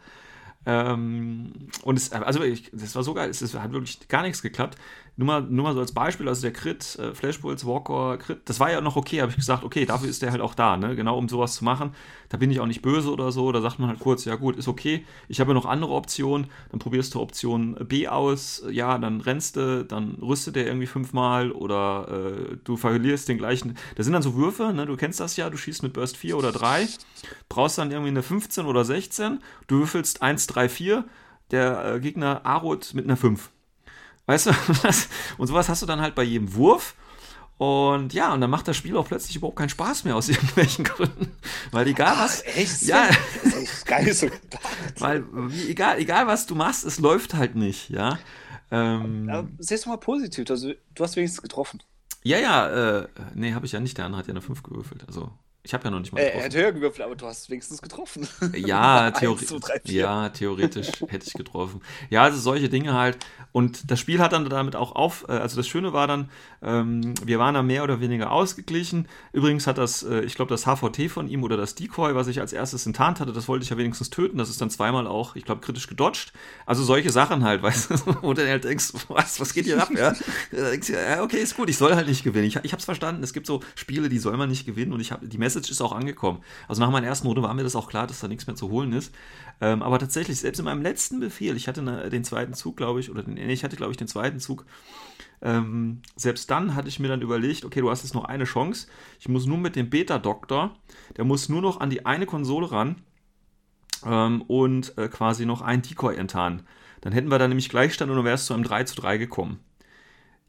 [0.67, 4.43] Ähm, und es, also ich, das war so geil, es, es hat wirklich gar nichts
[4.43, 4.79] geklappt.
[5.17, 8.59] Nur mal, nur mal so als Beispiel, also der Crit, äh, Flashbulls, Walker, Crit, das
[8.59, 10.97] war ja noch okay, habe ich gesagt, okay, dafür ist der halt auch da, ne?
[10.97, 11.95] Genau um sowas zu machen.
[12.31, 13.53] Da bin ich auch nicht böse oder so.
[13.53, 15.05] Da sagt man halt kurz, ja gut, ist okay.
[15.29, 16.49] Ich habe ja noch andere Optionen.
[16.73, 21.53] Dann probierst du Option B aus, ja, dann rennst du, dann rüstet der irgendwie fünfmal
[21.53, 23.77] oder äh, du verlierst den gleichen.
[23.95, 24.85] Das sind dann so Würfe, ne?
[24.85, 26.89] Du kennst das ja, du schießt mit Burst 4 oder 3,
[27.49, 31.05] brauchst dann irgendwie eine 15 oder 16, du würfelst 1, 3, 4,
[31.53, 33.51] der äh, Gegner Arut mit einer 5.
[34.27, 34.51] Weißt du,
[35.39, 36.95] und sowas hast du dann halt bei jedem Wurf.
[37.57, 40.85] Und ja, und dann macht das Spiel auch plötzlich überhaupt keinen Spaß mehr aus irgendwelchen
[40.85, 41.31] Gründen.
[41.71, 42.43] Weil egal was.
[42.47, 42.83] Ach, echt?
[42.83, 43.09] Ja.
[43.45, 44.29] Das ist geil so.
[44.99, 45.25] Weil,
[45.69, 48.19] egal, egal was du machst, es läuft halt nicht, ja.
[48.71, 51.81] Ähm, Ja, siehst du mal positiv, also du hast wenigstens getroffen.
[52.25, 53.99] ja, ja, äh, nee, habe ich ja nicht.
[53.99, 55.05] Der andere hat ja eine 5 gewürfelt.
[55.07, 55.31] Also,
[55.65, 56.45] ich habe ja noch nicht mal Äh, er getroffen.
[56.45, 58.29] hat höher gewürfelt, aber du hast wenigstens getroffen.
[58.55, 59.45] Ja, theori
[59.87, 61.81] ja, theoretisch hätte ich getroffen.
[62.11, 63.17] Ja, also solche Dinge halt.
[63.53, 66.29] Und das Spiel hat dann damit auch auf, äh, also das Schöne war dann,
[66.63, 69.09] ähm, wir waren da mehr oder weniger ausgeglichen.
[69.33, 72.41] Übrigens hat das, äh, ich glaube, das HVT von ihm oder das Decoy, was ich
[72.41, 74.37] als erstes enttarnt hatte, das wollte ich ja wenigstens töten.
[74.39, 76.33] Das ist dann zweimal auch, ich glaube, kritisch gedodged.
[76.67, 79.91] Also solche Sachen halt, weißt du, wo du halt denkst, was, was geht hier ab,
[79.97, 80.13] ja?
[80.53, 82.45] Ja, okay, ist gut, ich soll halt nicht gewinnen.
[82.47, 85.01] Ich, ich habe es verstanden, es gibt so Spiele, die soll man nicht gewinnen und
[85.01, 86.41] ich habe, die Message ist auch angekommen.
[86.69, 88.71] Also nach meiner ersten Runde war mir das auch klar, dass da nichts mehr zu
[88.71, 89.15] holen ist.
[89.61, 93.01] Ähm, aber tatsächlich, selbst in meinem letzten Befehl, ich hatte eine, den zweiten Zug, glaube
[93.01, 94.67] ich, oder den, nee, ich hatte, glaube ich, den zweiten Zug.
[95.43, 98.89] Ähm, selbst dann hatte ich mir dann überlegt, okay, du hast jetzt noch eine Chance.
[99.21, 100.75] Ich muss nur mit dem Beta-Doktor,
[101.17, 102.97] der muss nur noch an die eine Konsole ran
[104.05, 106.63] ähm, und äh, quasi noch ein Decoy enttarnen.
[107.01, 109.19] Dann hätten wir da nämlich Gleichstand und dann wärst du zu einem 3 zu 3
[109.19, 109.61] gekommen.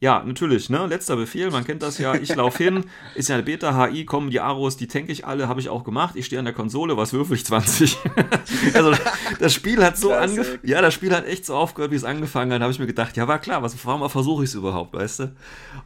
[0.06, 0.86] Ja, natürlich, ne?
[0.86, 2.14] Letzter Befehl, man kennt das ja.
[2.14, 2.84] Ich laufe hin,
[3.16, 6.16] ist ja eine Beta-HI, kommen die Aros, die tanke ich alle, habe ich auch gemacht.
[6.16, 7.98] Ich stehe an der Konsole, was würfel ich 20?
[8.76, 8.94] also,
[9.40, 10.60] das Spiel hat so angefangen.
[10.62, 12.60] Ja, das Spiel hat echt so aufgehört, wie es angefangen hat.
[12.62, 15.22] Da habe ich mir gedacht, ja, war klar, was, warum versuche ich es überhaupt, weißt
[15.22, 15.36] du?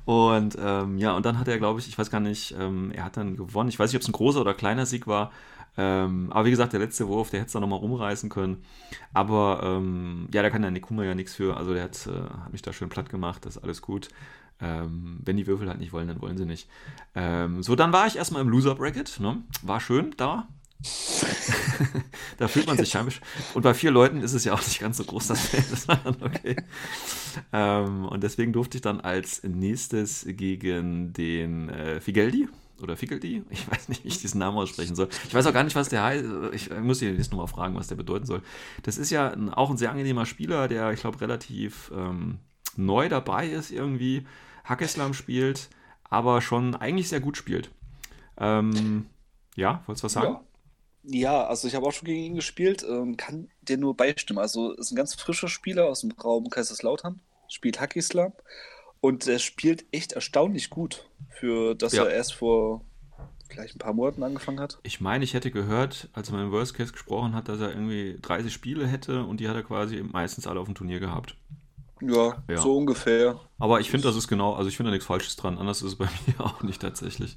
[0.04, 3.06] Und ähm, ja, und dann hat er, glaube ich, ich weiß gar nicht, ähm, er
[3.06, 3.70] hat dann gewonnen.
[3.70, 5.32] Ich weiß nicht, ob es ein großer oder kleiner Sieg war.
[5.82, 8.64] Ähm, aber wie gesagt, der letzte Wurf, der hätte es dann nochmal rumreißen können.
[9.14, 11.56] Aber ähm, ja, da kann der Nekuma ja nichts für.
[11.56, 14.10] Also der hat, äh, hat mich da schön platt gemacht, das ist alles gut.
[14.60, 16.68] Ähm, wenn die Würfel halt nicht wollen, dann wollen sie nicht.
[17.16, 19.22] Ähm, so, dann war ich erstmal im Loser-Bracket.
[19.22, 19.42] Ne?
[19.62, 20.50] War schön da.
[22.38, 23.22] da fühlt man sich heimisch.
[23.54, 25.72] Und bei vier Leuten ist es ja auch nicht ganz so groß, das Feld.
[25.72, 26.00] Das war.
[27.54, 32.50] Ähm, und deswegen durfte ich dann als nächstes gegen den äh, Figeldi
[32.82, 35.10] oder Fickeldi, ich weiß nicht, wie ich diesen Namen aussprechen soll.
[35.28, 36.26] Ich weiß auch gar nicht, was der heißt.
[36.54, 38.42] Ich muss ihn jetzt nochmal fragen, was der bedeuten soll.
[38.84, 42.40] Das ist ja ein, auch ein sehr angenehmer Spieler, der, ich glaube, relativ ähm,
[42.76, 44.26] neu dabei ist irgendwie.
[44.64, 45.70] Hackeslam spielt,
[46.04, 47.72] aber schon eigentlich sehr gut spielt.
[48.38, 49.08] Ähm,
[49.56, 50.34] ja, wolltest du was sagen?
[50.34, 50.44] Ja.
[51.04, 54.40] Ja, also ich habe auch schon gegen ihn gespielt, ähm, kann dir nur beistimmen.
[54.40, 58.34] Also ist ein ganz frischer Spieler aus dem Raum Kaiserslautern, spielt Hackislam
[59.00, 62.04] und er spielt echt erstaunlich gut, für dass Ja.
[62.06, 62.82] er erst vor
[63.50, 64.80] vielleicht ein paar Monaten angefangen hat.
[64.84, 67.70] Ich meine, ich hätte gehört, als er mal im Worst Case gesprochen hat, dass er
[67.70, 71.36] irgendwie 30 Spiele hätte und die hat er quasi meistens alle auf dem Turnier gehabt.
[72.02, 72.58] Ja, Ja.
[72.60, 73.40] so ungefähr.
[73.58, 75.58] Aber ich finde, das ist genau, also ich finde da nichts Falsches dran.
[75.58, 77.36] Anders ist es bei mir auch nicht tatsächlich.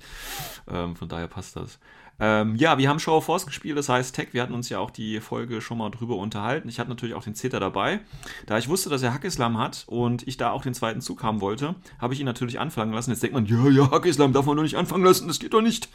[0.69, 1.79] Ähm, von daher passt das.
[2.21, 4.29] Ähm, ja, wir haben Show of Force gespielt, das heißt Tech.
[4.33, 6.69] Wir hatten uns ja auch die Folge schon mal drüber unterhalten.
[6.69, 8.01] Ich hatte natürlich auch den Zeta dabei.
[8.47, 11.41] Da ich wusste, dass er Hackislam hat und ich da auch den zweiten Zug haben
[11.41, 13.11] wollte, habe ich ihn natürlich anfangen lassen.
[13.11, 15.63] Jetzt denkt man, ja, ja, Hackislam darf man doch nicht anfangen lassen, das geht doch
[15.63, 15.89] nicht.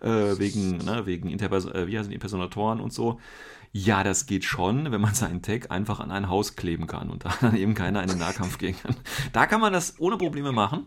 [0.00, 3.20] Äh, wegen, ne, wegen Interpers äh, wie heißen die Impersonatoren und so.
[3.72, 7.24] Ja, das geht schon, wenn man seinen Tag einfach an ein Haus kleben kann und
[7.24, 8.96] da dann eben keiner in den Nahkampf gehen kann.
[9.32, 10.86] Da kann man das ohne Probleme machen.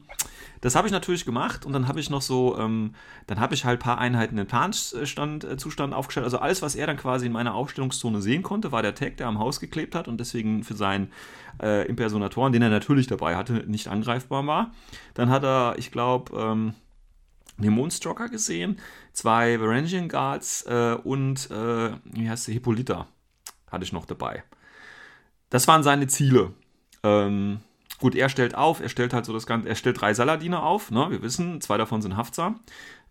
[0.59, 2.95] Das habe ich natürlich gemacht und dann habe ich noch so, ähm,
[3.27, 6.23] dann habe ich halt ein paar Einheiten in Tarnzustand äh, aufgestellt.
[6.23, 9.27] Also alles, was er dann quasi in meiner Aufstellungszone sehen konnte, war der Tag, der
[9.27, 11.11] am Haus geklebt hat und deswegen für seinen
[11.61, 14.71] äh, Impersonatoren, den er natürlich dabei hatte, nicht angreifbar war.
[15.15, 16.73] Dann hat er, ich glaube, ähm,
[17.57, 18.79] den Mondstalker gesehen,
[19.11, 23.07] zwei Varangian Guards äh, und, äh, wie heißt der, Hippolyta
[23.71, 24.43] hatte ich noch dabei.
[25.49, 26.53] Das waren seine Ziele.
[27.03, 27.59] Ähm,
[27.99, 30.91] gut, er stellt auf, er stellt halt so das Ganze, er stellt drei Saladiner auf,
[30.91, 31.07] ne?
[31.09, 32.55] wir wissen, zwei davon sind Haftsar,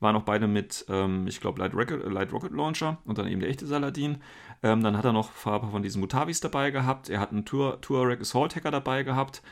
[0.01, 3.41] waren auch beide mit, ähm, ich glaube, Light, Rocket- Light Rocket Launcher und dann eben
[3.41, 4.19] der echte Saladin.
[4.63, 7.45] Ähm, dann hat er noch ein paar von diesen Mutavis dabei gehabt, er hat einen
[7.45, 9.43] Tour, Touareg Assault Hacker dabei gehabt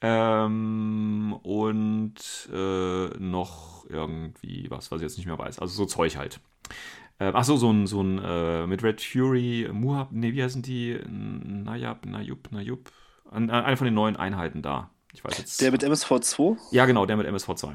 [0.00, 5.58] ähm, und äh, noch irgendwie was, was ich jetzt nicht mehr weiß.
[5.58, 6.40] Also so Zeug halt.
[7.18, 10.98] Äh, Achso, so ein, so ein äh, mit Red Fury, Muhab, ne, wie heißen die?
[11.08, 12.90] Nayab, Nayub, Nayub.
[13.30, 14.90] An- an- Eine von den neuen Einheiten da.
[15.12, 15.60] Ich weiß jetzt.
[15.60, 16.56] Der mit MSV2?
[16.72, 17.72] ja, genau, der mit MSV2.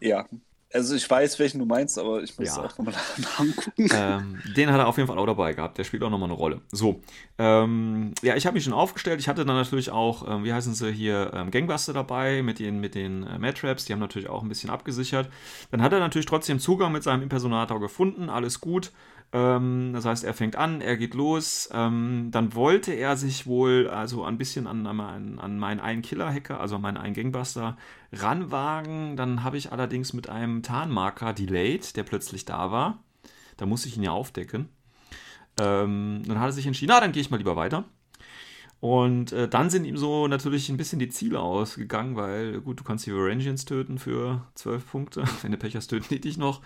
[0.00, 0.26] Äh, Ja.
[0.72, 2.62] Also ich weiß, welchen du meinst, aber ich muss Ja.
[2.64, 3.88] auch nochmal nachgucken.
[3.92, 5.78] Ähm, den hat er auf jeden Fall auch dabei gehabt.
[5.78, 6.60] Der spielt auch nochmal eine Rolle.
[6.70, 7.00] So,
[7.38, 9.18] ähm, ja, ich habe mich schon aufgestellt.
[9.20, 12.80] Ich hatte dann natürlich auch, ähm, wie heißen sie hier, ähm, Gangbuster dabei mit den,
[12.80, 13.86] mit den äh, Mad-Traps.
[13.86, 15.28] Die haben natürlich auch ein bisschen abgesichert.
[15.72, 18.28] Dann hat er natürlich trotzdem Zugang mit seinem Impersonator gefunden.
[18.30, 18.92] Alles gut.
[19.32, 21.68] Ähm, das heißt, er fängt an, er geht los.
[21.72, 26.60] Ähm, dann wollte er sich wohl also ein bisschen an, an, an meinen einen Killer-Hacker,
[26.60, 27.76] also an meinen einen Gangbuster,
[28.12, 29.16] ranwagen.
[29.16, 33.02] Dann habe ich allerdings mit einem Tarnmarker delayed, der plötzlich da war.
[33.56, 34.68] Da musste ich ihn ja aufdecken.
[35.60, 37.84] Ähm, dann hat er sich entschieden, na, dann gehe ich mal lieber weiter.
[38.80, 42.84] Und äh, dann sind ihm so natürlich ein bisschen die Ziele ausgegangen, weil, gut, du
[42.84, 45.24] kannst die Varangians töten für 12 Punkte.
[45.42, 46.62] Wenn du Pech hast, töten die dich noch.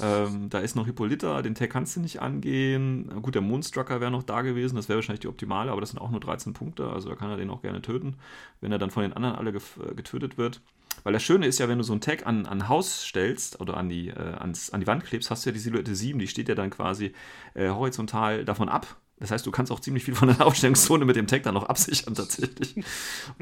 [0.00, 3.10] Ähm, da ist noch Hippolyta, den Tag kannst du nicht angehen.
[3.22, 5.98] Gut, der Moonstrucker wäre noch da gewesen, das wäre wahrscheinlich die optimale, aber das sind
[5.98, 8.16] auch nur 13 Punkte, also da kann er den auch gerne töten,
[8.60, 10.60] wenn er dann von den anderen alle äh, getötet wird.
[11.04, 13.76] Weil das Schöne ist ja, wenn du so einen Tag an ein Haus stellst oder
[13.76, 16.28] an die, äh, ans, an die Wand klebst, hast du ja die Silhouette 7, die
[16.28, 17.12] steht ja dann quasi
[17.54, 18.96] äh, horizontal davon ab.
[19.18, 21.64] Das heißt, du kannst auch ziemlich viel von der Aufstellungszone mit dem Tag dann noch
[21.64, 22.76] absichern tatsächlich.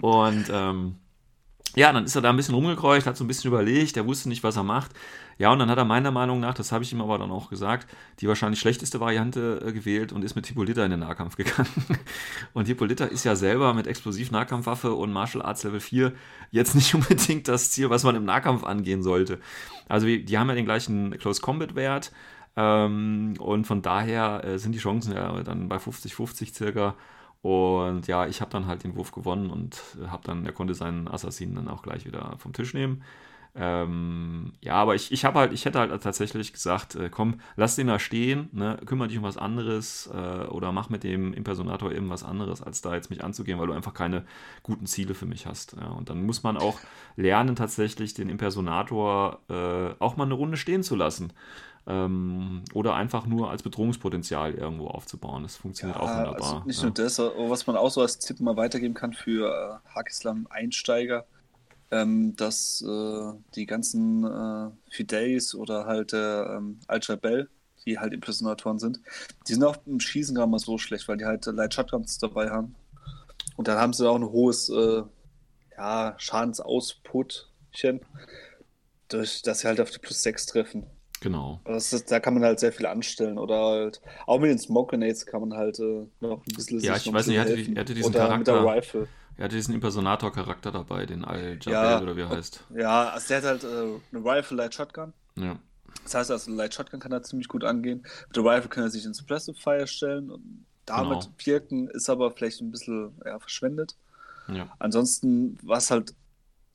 [0.01, 0.97] Und ähm,
[1.77, 4.31] ja, dann ist er da ein bisschen rumgekreucht, hat so ein bisschen überlegt, er wusste
[4.31, 4.93] nicht, was er macht.
[5.37, 7.51] Ja, und dann hat er meiner Meinung nach, das habe ich ihm aber dann auch
[7.51, 7.87] gesagt,
[8.21, 11.69] die wahrscheinlich schlechteste Variante äh, gewählt und ist mit Hippolyta in den Nahkampf gegangen.
[12.55, 16.15] Und Hippolyta ist ja selber mit Explosiv-Nahkampfwaffe und Martial Arts Level 4
[16.51, 19.39] jetzt nicht unbedingt das Ziel, was man im Nahkampf angehen sollte.
[19.87, 22.11] Also die haben ja den gleichen Close-Combat-Wert
[22.57, 26.95] ähm, und von daher äh, sind die Chancen ja dann bei 50-50 circa.
[27.43, 31.09] Und ja, ich habe dann halt den Wurf gewonnen und habe dann, er konnte seinen
[31.09, 33.03] Assassinen dann auch gleich wieder vom Tisch nehmen.
[33.59, 37.75] Ähm, ja, aber ich, ich habe halt, ich hätte halt tatsächlich gesagt, äh, komm, lass
[37.75, 41.91] den da stehen, ne, kümmere dich um was anderes äh, oder mach mit dem Impersonator
[41.91, 44.27] eben was anderes, als da jetzt mich anzugehen, weil du einfach keine
[44.63, 45.75] guten Ziele für mich hast.
[45.81, 45.87] Ja.
[45.87, 46.79] Und dann muss man auch
[47.17, 51.33] lernen, tatsächlich den Impersonator äh, auch mal eine Runde stehen zu lassen.
[51.89, 55.45] Ähm, oder einfach nur als Bedrohungspotenzial irgendwo aufzubauen.
[55.45, 56.35] Das funktioniert auch wunderbar.
[56.35, 56.87] also nicht ja.
[56.87, 61.27] nur das, was man auch so als Tipp mal weitergeben kann für äh, Hakislam-Einsteiger,
[61.93, 67.49] ähm, dass äh, die ganzen äh, Fidelis oder halt der ähm, Al-Jabel,
[67.85, 69.01] die halt Impersonatoren sind,
[69.47, 72.19] die sind auch im Schießen gar mal so schlecht, weil die halt äh, Light Shotguns
[72.19, 72.75] dabei haben.
[73.57, 75.03] Und dann haben sie auch ein hohes äh,
[75.77, 78.01] ja, Schadensausputtchen,
[79.09, 80.87] durch dass sie halt auf die plus 6 treffen.
[81.21, 81.61] Genau.
[81.65, 83.39] Ist, da kann man halt sehr viel anstellen.
[83.39, 86.97] Oder halt, auch mit den Smoke Grenades kann man halt äh, noch ein bisschen Ja,
[86.97, 88.77] ich weiß nicht, er hatte, er hatte diesen Oder mit der Charakter.
[88.77, 89.09] Rifle.
[89.39, 92.01] Er hatte diesen Impersonator-Charakter dabei, den Al-Jabel Ja.
[92.01, 92.65] oder wie er heißt.
[92.75, 95.13] Ja, also der hat halt äh, eine Rifle Light Shotgun.
[95.37, 95.59] Ja.
[96.05, 98.03] Das heißt, also Light Shotgun kann er ziemlich gut angehen.
[98.29, 101.35] Mit der Rifle kann er sich ins Suppressive Fire stellen und damit Genau.
[101.45, 103.97] wirken, ist aber vielleicht ein bisschen ja, verschwendet.
[104.49, 104.69] ja.
[104.79, 106.15] Ansonsten, was halt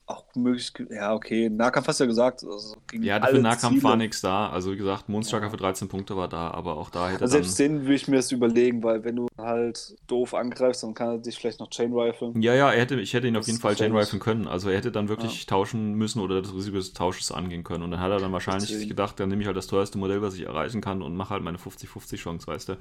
[0.06, 2.42] auch möglich, ge- ja, okay, Nahkampf hast du ja gesagt.
[2.44, 3.82] Also Ja, alle für Nahkampf Ziele.
[3.84, 4.48] war nichts da.
[4.50, 5.50] Also wie gesagt, Moonstrucker Ja.
[5.50, 8.08] für 13 Punkte war da, aber auch da hätte er Also selbst den würde ich
[8.08, 11.70] mir das überlegen, weil wenn du halt doof angreifst, dann kann er dich vielleicht noch
[11.70, 12.32] Chain Rifle.
[12.36, 13.96] Ja, ja, er hätte, ich hätte ihn auf Das jeden Fall Chain.
[13.96, 14.48] Riflen können.
[14.48, 17.82] Also er hätte dann wirklich tauschen müssen oder das Risiko des Tausches angehen können.
[17.84, 18.88] Und dann hat er dann wahrscheinlich Deswegen.
[18.90, 21.42] gedacht, dann nehme ich halt das teuerste Modell, was ich erreichen kann und mache halt
[21.42, 22.76] meine 50-50 Chance, weißt du.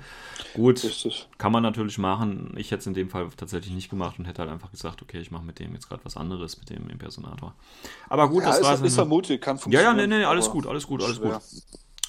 [0.56, 1.30] Gut, Richtig.
[1.38, 2.54] kann man natürlich machen.
[2.58, 5.20] Ich hätte es in dem Fall tatsächlich nicht gemacht und hätte halt einfach gesagt, okay,
[5.20, 7.56] ich mache mit dem jetzt gerade was anderes, mit dem Impersonator.
[8.10, 9.98] Aber gut, ja, das ist, war ist vermutlich, kann Ja, funktionieren.
[9.98, 11.34] ja, nee, nee, alles gut, alles gut, alles schwer.
[11.34, 11.42] gut.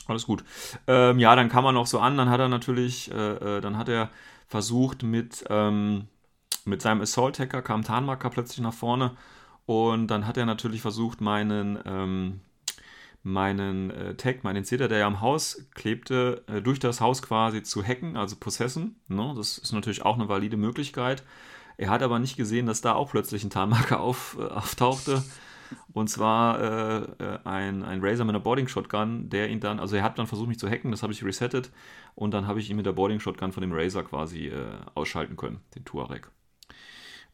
[0.09, 0.45] Alles gut.
[0.89, 3.79] Ähm, ja, dann kam er noch so an, dann hat er natürlich, äh, äh, dann
[3.79, 4.11] hat er
[4.49, 6.09] versucht mit, ähm,
[6.65, 9.17] mit seinem Assault-Hacker, kam Tarnmarker plötzlich nach vorne
[9.65, 12.41] und dann hat er natürlich versucht, meinen, ähm,
[13.23, 17.63] meinen äh, Tag, meinen Zeder, der ja am Haus klebte, äh, durch das Haus quasi
[17.63, 18.97] zu hacken, also possessen.
[19.07, 19.35] Ne?
[19.37, 21.23] Das ist natürlich auch eine valide Möglichkeit.
[21.77, 25.23] Er hat aber nicht gesehen, dass da auch plötzlich ein Tarnmarker auf, äh, auftauchte.
[25.93, 29.97] Und zwar äh, äh, ein, ein Razer mit einer Boarding Shotgun, der ihn dann, also
[29.97, 31.71] er hat dann versucht, mich zu hacken, das habe ich resettet
[32.15, 35.37] und dann habe ich ihn mit der Boarding Shotgun von dem Razer quasi äh, ausschalten
[35.37, 36.31] können, den Tuareg.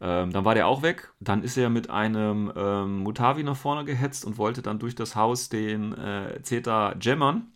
[0.00, 1.12] Ähm, dann war der auch weg.
[1.20, 5.16] Dann ist er mit einem ähm, Mutavi nach vorne gehetzt und wollte dann durch das
[5.16, 7.52] Haus den äh, Zeta jammern.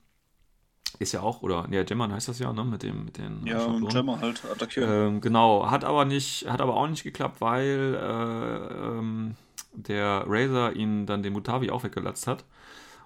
[0.98, 3.58] Ist ja auch, oder, ja, jammern heißt das ja, ne, mit dem, mit den Ja,
[3.58, 3.84] Schablonen.
[3.84, 4.90] und Jammer halt attackieren.
[4.90, 9.36] Ähm, genau, hat aber nicht, hat aber auch nicht geklappt, weil äh, ähm,
[9.72, 12.44] der Razer ihn dann den Mutavi auch weggelatzt hat.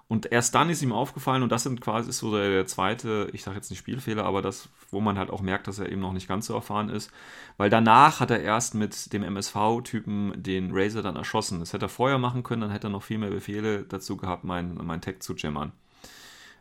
[0.09, 3.29] Und erst dann ist ihm aufgefallen, und das sind quasi ist so der, der zweite,
[3.33, 6.01] ich sage jetzt nicht Spielfehler, aber das, wo man halt auch merkt, dass er eben
[6.01, 7.11] noch nicht ganz so erfahren ist.
[7.57, 11.59] Weil danach hat er erst mit dem MSV-Typen den Razer dann erschossen.
[11.59, 14.45] Das hätte er vorher machen können, dann hätte er noch viel mehr Befehle dazu gehabt,
[14.45, 15.73] mein, mein Tag zu jammern.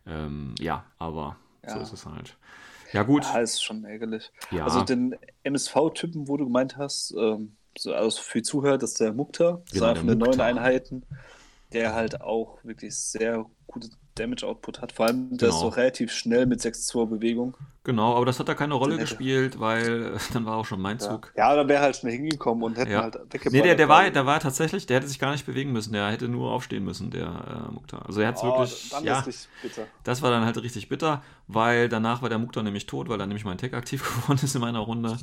[0.07, 1.83] Ähm, ja, aber so Ja.
[1.83, 2.37] ist es halt.
[2.93, 3.25] Ja, gut.
[3.25, 4.31] Ja, ist schon ärgerlich.
[4.51, 4.65] Ja.
[4.65, 9.01] Also den MSV-Typen, wo du gemeint hast, ähm, so, also für die Zuhörer, das ist
[9.01, 10.41] der Mukta, das ist Genau, einer der von den neuen.
[10.41, 11.03] Einheiten.
[11.73, 14.93] der halt auch wirklich sehr gute Damage-Output hat.
[14.93, 15.51] Vor allem, der genau.
[15.51, 17.57] ist so relativ schnell mit 6-2 Bewegung.
[17.87, 20.99] Genau, aber das hat da keine Rolle gespielt, weil äh, dann war auch schon mein
[20.99, 21.33] Zug.
[21.37, 23.03] Ja, ja dann wäre halt schnell hingekommen und hätte ja.
[23.03, 23.53] halt weggeballert.
[23.53, 26.11] Nee, der, der, war, der war tatsächlich, der hätte sich gar nicht bewegen müssen, der
[26.11, 27.99] hätte nur aufstehen müssen, der äh, Mukta.
[27.99, 29.25] Also er hat es oh, wirklich, ja,
[30.03, 33.29] das war dann halt richtig bitter, weil danach war der Mukta nämlich tot, weil dann
[33.29, 35.17] nämlich mein Tech aktiv geworden ist in meiner Runde.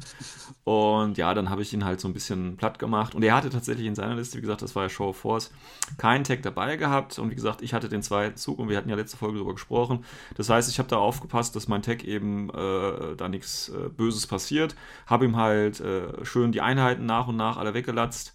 [0.63, 3.49] Und ja, dann habe ich ihn halt so ein bisschen platt gemacht und er hatte
[3.49, 5.51] tatsächlich in seiner Liste, wie gesagt, das war ja Show of Force,
[5.97, 8.89] keinen Tech dabei gehabt und wie gesagt, ich hatte den zweiten Zug und wir hatten
[8.89, 10.05] ja letzte Folge darüber gesprochen.
[10.37, 14.27] Das heißt, ich habe da aufgepasst, dass mein Tech eben äh, da nichts äh, Böses
[14.27, 14.75] passiert.
[15.07, 18.33] Habe ihm halt äh, schön die Einheiten nach und nach alle weggelatzt.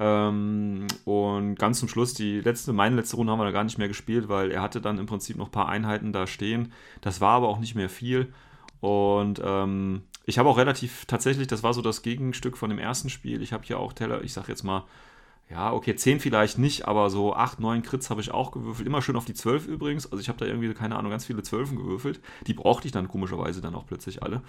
[0.00, 3.78] Ähm, und ganz zum Schluss, die letzte, meine letzte Runde haben wir da gar nicht
[3.78, 6.72] mehr gespielt, weil er hatte dann im Prinzip noch ein paar Einheiten da stehen.
[7.00, 8.32] Das war aber auch nicht mehr viel.
[8.80, 13.10] Und ähm, ich habe auch relativ, tatsächlich, das war so das Gegenstück von dem ersten
[13.10, 13.42] Spiel.
[13.42, 14.84] Ich habe hier auch Teller, ich sag jetzt mal,
[15.50, 18.86] ja, okay, 10 vielleicht nicht, aber so 8, 9 Crits habe ich auch gewürfelt.
[18.86, 20.04] Immer schön auf die 12 übrigens.
[20.04, 22.20] Also ich habe da irgendwie, keine Ahnung, ganz viele 12 gewürfelt.
[22.46, 24.42] Die brauchte ich dann komischerweise dann auch plötzlich alle.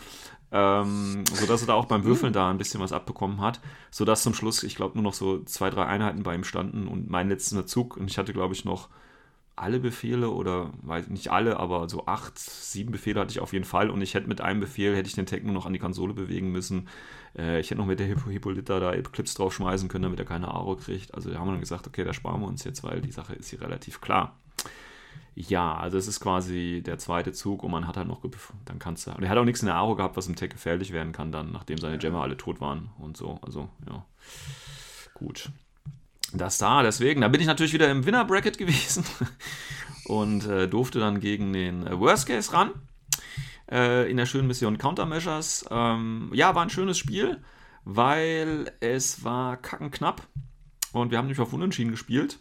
[0.51, 3.62] Ähm, sodass er da auch beim Würfeln da ein bisschen was abbekommen hat.
[3.91, 7.09] Sodass zum Schluss, ich glaube, nur noch so zwei, drei Einheiten bei ihm standen und
[7.09, 7.95] mein letzter Zug.
[7.95, 8.89] Und ich hatte, glaube ich, noch
[9.59, 13.65] alle Befehle oder weiß nicht alle, aber so acht, sieben Befehle hatte ich auf jeden
[13.65, 15.79] Fall und ich hätte mit einem Befehl, hätte ich den Tag nur noch an die
[15.79, 16.87] Konsole bewegen müssen.
[17.37, 20.75] Äh, ich hätte noch mit der Hippolyta da Clips draufschmeißen können, damit er keine Aro
[20.77, 21.13] kriegt.
[21.13, 23.33] Also da haben wir dann gesagt, okay, da sparen wir uns jetzt, weil die Sache
[23.33, 24.39] ist hier relativ klar.
[25.35, 28.21] Ja, also es ist quasi der zweite Zug und man hat halt noch,
[28.65, 30.49] dann kannst du, und er hat auch nichts in der Aro gehabt, was im Tag
[30.49, 34.05] gefährlich werden kann dann, nachdem seine Gemma alle tot waren und so, also ja,
[35.13, 35.51] gut
[36.33, 36.83] das da.
[36.83, 39.03] Deswegen, da bin ich natürlich wieder im Winner-Bracket gewesen
[40.05, 42.71] und äh, durfte dann gegen den äh, Worst Case ran.
[43.71, 45.65] Äh, in der schönen Mission Countermeasures.
[45.69, 47.41] Ähm, ja, war ein schönes Spiel,
[47.83, 50.27] weil es war kackenknapp
[50.91, 52.39] und wir haben nämlich auf Unentschieden gespielt.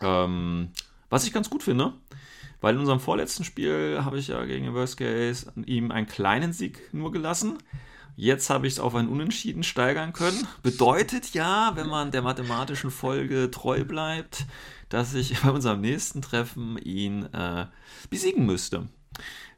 [0.00, 0.70] Ähm,
[1.10, 1.92] was ich ganz gut finde,
[2.60, 6.52] weil in unserem vorletzten Spiel habe ich ja gegen den Worst Case ihm einen kleinen
[6.52, 7.58] Sieg nur gelassen.
[8.20, 10.46] Jetzt habe ich es auf ein Unentschieden steigern können.
[10.62, 14.44] Bedeutet ja, wenn man der mathematischen Folge treu bleibt,
[14.90, 17.64] dass ich bei unserem nächsten Treffen ihn äh,
[18.10, 18.88] besiegen müsste.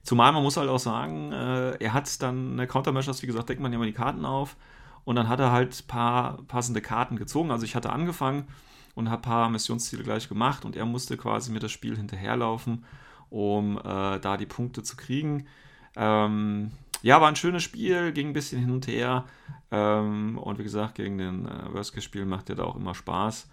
[0.05, 3.61] Zumal man muss halt auch sagen, äh, er hat dann eine Countermeasures, wie gesagt, deckt
[3.61, 4.57] man ja mal die Karten auf
[5.03, 7.51] und dann hat er halt ein paar passende Karten gezogen.
[7.51, 8.46] Also ich hatte angefangen
[8.94, 12.85] und habe ein paar Missionsziele gleich gemacht und er musste quasi mir das Spiel hinterherlaufen,
[13.29, 15.48] um äh, da die Punkte zu kriegen.
[15.96, 16.70] Ähm,
[17.02, 19.24] ja, war ein schönes Spiel, ging ein bisschen hin und her.
[19.70, 23.48] Ähm, und wie gesagt, gegen den äh, Worst-Case-Spiel macht er da auch immer Spaß.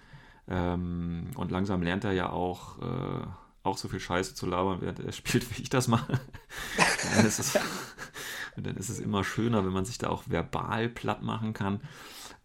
[0.48, 3.26] Ähm, und langsam lernt er ja auch, äh,
[3.64, 6.20] auch so viel Scheiße zu labern, während er spielt, wie ich das mache.
[7.16, 7.60] dann, ist es,
[8.56, 11.82] dann ist es immer schöner, wenn man sich da auch verbal platt machen kann.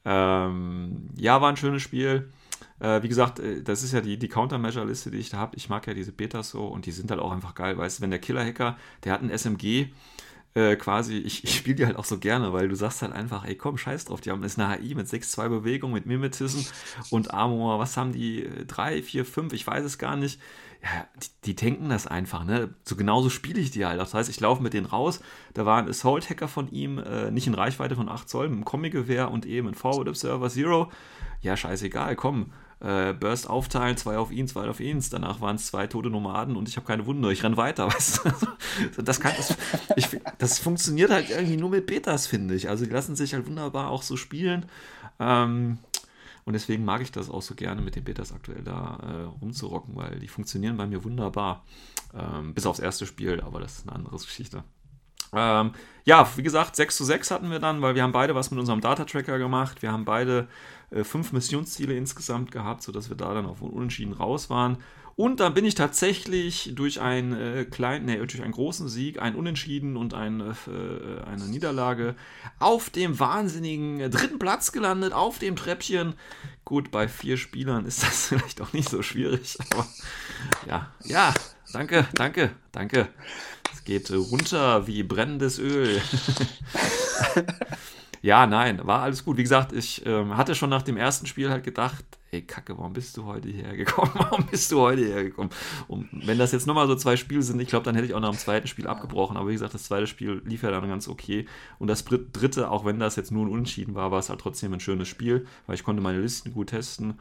[0.05, 2.31] Ähm, ja, war ein schönes Spiel.
[2.79, 5.57] Äh, wie gesagt, äh, das ist ja die, die Countermeasure-Liste, die ich da habe.
[5.57, 7.77] Ich mag ja diese Betas so und die sind halt auch einfach geil.
[7.79, 9.93] Weißt du, wenn der Killer-Hacker, der hat ein SMG,
[10.55, 13.45] äh, quasi, ich, ich spiele die halt auch so gerne, weil du sagst halt einfach,
[13.45, 16.61] ey komm, scheiß drauf, die haben ist eine HI mit 6-2 Bewegung, mit Mimetism
[17.11, 18.49] und Armor, was haben die?
[18.67, 20.41] 3, 4, 5, ich weiß es gar nicht.
[20.83, 22.75] Ja, die, die tanken das einfach, ne?
[22.85, 23.99] So genauso spiele ich die halt.
[23.99, 25.21] Das heißt, ich laufe mit denen raus.
[25.55, 28.65] Da war ein Assault-Hacker von ihm, äh, nicht in Reichweite von 8 Zoll, mit einem
[28.67, 30.93] Comic-Gewehr und eben ein Forward Observer Zero.
[31.41, 32.53] Ja, scheißegal, komm
[32.85, 35.03] äh, Burst aufteilen, zwei auf ihn, zwei auf ihn.
[35.11, 37.87] Danach waren es zwei tote Nomaden und ich habe keine Wunde, ich renne weiter.
[37.95, 38.21] Weißt
[38.97, 39.03] du?
[39.03, 39.57] das, kann, das,
[39.97, 42.69] ich, das funktioniert halt irgendwie nur mit Betas, finde ich.
[42.69, 44.67] Also die lassen sich halt wunderbar auch so spielen.
[45.19, 45.79] Ähm,
[46.45, 49.97] und deswegen mag ich das auch so gerne mit den Betas aktuell da äh, rumzurocken,
[49.97, 51.65] weil die funktionieren bei mir wunderbar.
[52.13, 54.63] Ähm, bis aufs erste Spiel, aber das ist eine andere Geschichte.
[55.33, 55.73] Ähm,
[56.05, 58.61] ja, wie gesagt, 6 zu 6 hatten wir dann, weil wir haben beide was mit
[58.61, 59.81] unserem Data-Tracker gemacht.
[59.83, 60.49] Wir haben beide
[60.95, 64.79] äh, fünf Missionsziele insgesamt gehabt, sodass wir da dann auf Unentschieden raus waren.
[65.17, 69.37] Und dann bin ich tatsächlich durch einen äh, kleinen, nee, durch einen großen Sieg, einen
[69.37, 72.17] Unentschieden und ein, äh, eine Niederlage
[72.59, 76.15] auf dem wahnsinnigen dritten Platz gelandet, auf dem Treppchen.
[76.65, 79.87] Gut, bei vier Spielern ist das vielleicht auch nicht so schwierig, aber
[80.67, 81.33] ja, ja,
[81.73, 83.09] danke, danke, danke.
[83.73, 86.01] Es geht runter wie brennendes Öl.
[88.25, 89.37] ja, nein, war alles gut.
[89.37, 92.95] Wie gesagt, ich ähm, hatte schon nach dem ersten Spiel halt gedacht, ey Kacke, warum
[92.95, 94.13] bist du heute hierher gekommen?
[94.15, 95.51] Warum bist du heute hierher gekommen?
[95.89, 98.21] Und wenn das jetzt nochmal so zwei Spiele sind, ich glaube, dann hätte ich auch
[98.21, 99.37] nach dem zweiten Spiel abgebrochen.
[99.37, 101.45] Aber wie gesagt, das zweite Spiel lief ja dann ganz okay.
[101.79, 104.73] Und das dritte, auch wenn das jetzt nur ein Unentschieden war, war es halt trotzdem
[104.73, 107.19] ein schönes Spiel, weil ich konnte meine Listen gut testen.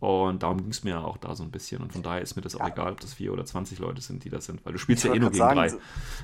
[0.00, 1.82] Und darum ging es mir auch da so ein bisschen.
[1.82, 2.68] Und von daher ist mir das auch ja.
[2.68, 5.10] egal, ob das vier oder 20 Leute sind, die das sind, weil du spielst ich
[5.10, 5.72] ja eh nur gegen sagen, drei.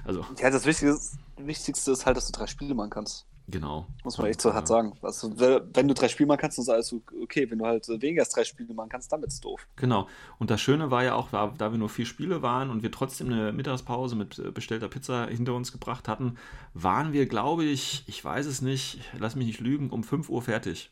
[0.07, 0.25] Also.
[0.39, 3.27] Ja, das Wichtigste, Wichtigste ist halt, dass du drei Spiele machen kannst.
[3.47, 3.87] Genau.
[4.05, 4.95] Muss man echt so hart sagen.
[5.03, 7.51] Also, wenn du drei Spiele machen kannst, ist alles okay.
[7.51, 9.67] Wenn du halt weniger als drei Spiele machen kannst, dann ist es doof.
[9.77, 10.09] Genau.
[10.39, 13.31] Und das Schöne war ja auch, da wir nur vier Spiele waren und wir trotzdem
[13.31, 16.39] eine Mittagspause mit äh, bestellter Pizza hinter uns gebracht hatten,
[16.73, 20.41] waren wir, glaube ich, ich weiß es nicht, lass mich nicht lügen, um 5 Uhr
[20.41, 20.91] fertig.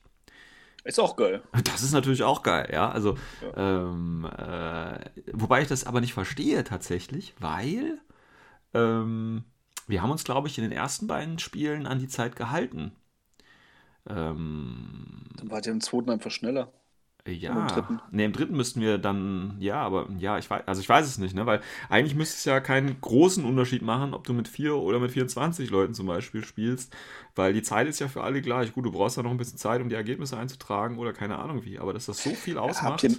[0.84, 1.42] Ist auch geil.
[1.64, 2.90] Das ist natürlich auch geil, ja.
[2.90, 3.88] Also, ja.
[3.88, 4.98] Ähm, äh,
[5.32, 7.98] wobei ich das aber nicht verstehe tatsächlich, weil
[8.74, 9.44] ähm,
[9.92, 12.92] wir haben uns, glaube ich, in den ersten beiden Spielen an die Zeit gehalten.
[14.08, 16.72] Ähm, Dann war ihr im zweiten einfach schneller.
[17.24, 18.00] Ja, im dritten.
[18.10, 21.18] Nee, im dritten müssten wir dann, ja, aber ja, ich weiß, also ich weiß es
[21.18, 24.74] nicht, ne, weil eigentlich müsste es ja keinen großen Unterschied machen, ob du mit 4
[24.74, 26.92] oder mit 24 Leuten zum Beispiel spielst,
[27.36, 28.72] weil die Zeit ist ja für alle gleich.
[28.72, 31.64] Gut, du brauchst ja noch ein bisschen Zeit, um die Ergebnisse einzutragen oder keine Ahnung
[31.64, 33.04] wie, aber dass das so viel ausmacht.
[33.04, 33.16] Habt ihr,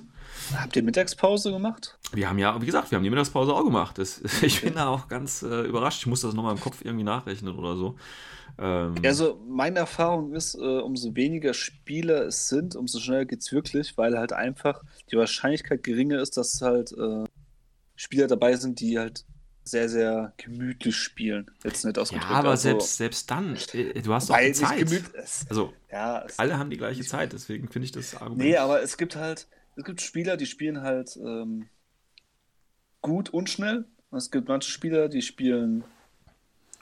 [0.57, 1.97] habt ihr Mittagspause gemacht?
[2.11, 3.97] Wir haben ja, wie gesagt, wir haben die Mittagspause auch gemacht.
[3.97, 6.01] Das, ich bin da auch ganz äh, überrascht.
[6.01, 7.95] Ich muss das nochmal im Kopf irgendwie nachrechnen oder so.
[8.57, 13.51] Ähm, also meine Erfahrung ist, äh, umso weniger Spieler es sind, umso schneller geht es
[13.51, 17.25] wirklich, weil halt einfach die Wahrscheinlichkeit geringer ist, dass halt äh,
[17.95, 19.25] Spieler dabei sind, die halt
[19.63, 21.49] sehr, sehr gemütlich spielen.
[21.63, 22.29] Jetzt nicht ausgedrückt.
[22.29, 25.03] Ja, aber also, selbst, selbst dann, äh, du hast doch die Zeit.
[25.49, 28.37] Also, ja, alle haben die gleiche Zeit, deswegen finde ich das Argument.
[28.37, 31.69] Nee, aber es gibt halt, es gibt Spieler, die spielen halt ähm,
[33.01, 33.85] gut und schnell.
[34.09, 35.83] Und es gibt manche Spieler, die spielen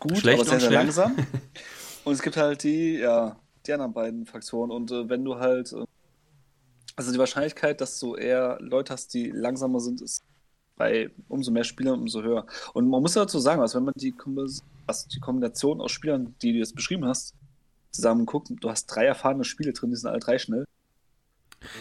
[0.01, 1.15] gut, Schlecht aber sehr, sehr langsam.
[2.03, 4.71] und es gibt halt die, ja, die anderen beiden Faktoren.
[4.71, 5.85] Und äh, wenn du halt, äh,
[6.95, 10.23] also die Wahrscheinlichkeit, dass du eher Leute hast, die langsamer sind, ist
[10.75, 12.45] bei umso mehr Spielern umso höher.
[12.73, 14.13] Und man muss dazu sagen, also wenn man die,
[14.87, 17.35] also die Kombination aus Spielern, die du jetzt beschrieben hast,
[17.91, 20.65] zusammen guckt, du hast drei erfahrene Spiele drin, die sind alle drei schnell.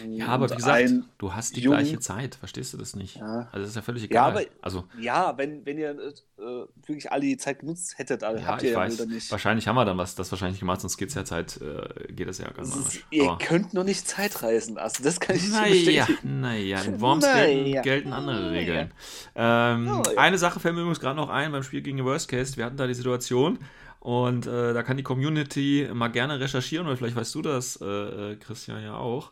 [0.07, 3.17] Ja, aber wie gesagt, du hast die Jung, gleiche Zeit, verstehst du das nicht?
[3.17, 3.47] Ja.
[3.51, 4.15] Also das ist ja völlig egal.
[4.15, 6.43] Ja, aber, also, ja wenn, wenn ihr äh,
[6.85, 9.31] wirklich alle die Zeit genutzt hättet, also ja, habt ihr ja weiß, nicht.
[9.31, 12.27] Wahrscheinlich haben wir dann was, das wahrscheinlich gemacht, sonst geht es ja Zeit, äh, geht
[12.27, 12.99] das ja ganz anders.
[13.09, 17.01] Ihr aber, könnt nur nicht Zeit reisen, also das kann ich nicht naja, naja, in
[17.01, 17.45] Worms naja.
[17.45, 18.91] gelten, gelten, andere Regeln.
[19.35, 20.17] Ähm, oh, ja.
[20.17, 22.55] Eine Sache fällt mir übrigens gerade noch ein beim Spiel gegen Worst Case.
[22.57, 23.59] Wir hatten da die Situation,
[24.01, 27.85] und äh, da kann die Community mal gerne recherchieren, oder vielleicht weißt du das, äh,
[27.85, 29.31] äh Christian, ja auch.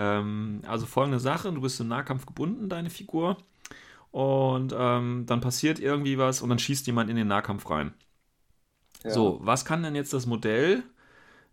[0.00, 3.36] Ähm, also folgende Sache, du bist im Nahkampf gebunden, deine Figur.
[4.10, 7.92] Und ähm, dann passiert irgendwie was und dann schießt jemand in den Nahkampf rein.
[9.04, 9.10] Ja.
[9.10, 10.82] So, was kann denn jetzt das Modell,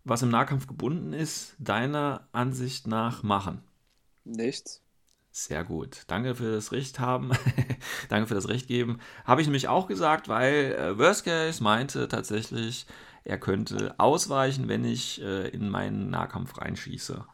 [0.04, 3.62] was im Nahkampf gebunden ist, deiner Ansicht nach machen?
[4.24, 4.82] Nichts.
[5.30, 6.04] Sehr gut.
[6.06, 7.30] Danke für das Recht haben.
[8.08, 8.98] Danke für das Recht geben.
[9.24, 12.86] Habe ich nämlich auch gesagt, weil äh, Worst Case meinte tatsächlich,
[13.24, 17.26] er könnte ausweichen, wenn ich äh, in meinen Nahkampf reinschieße.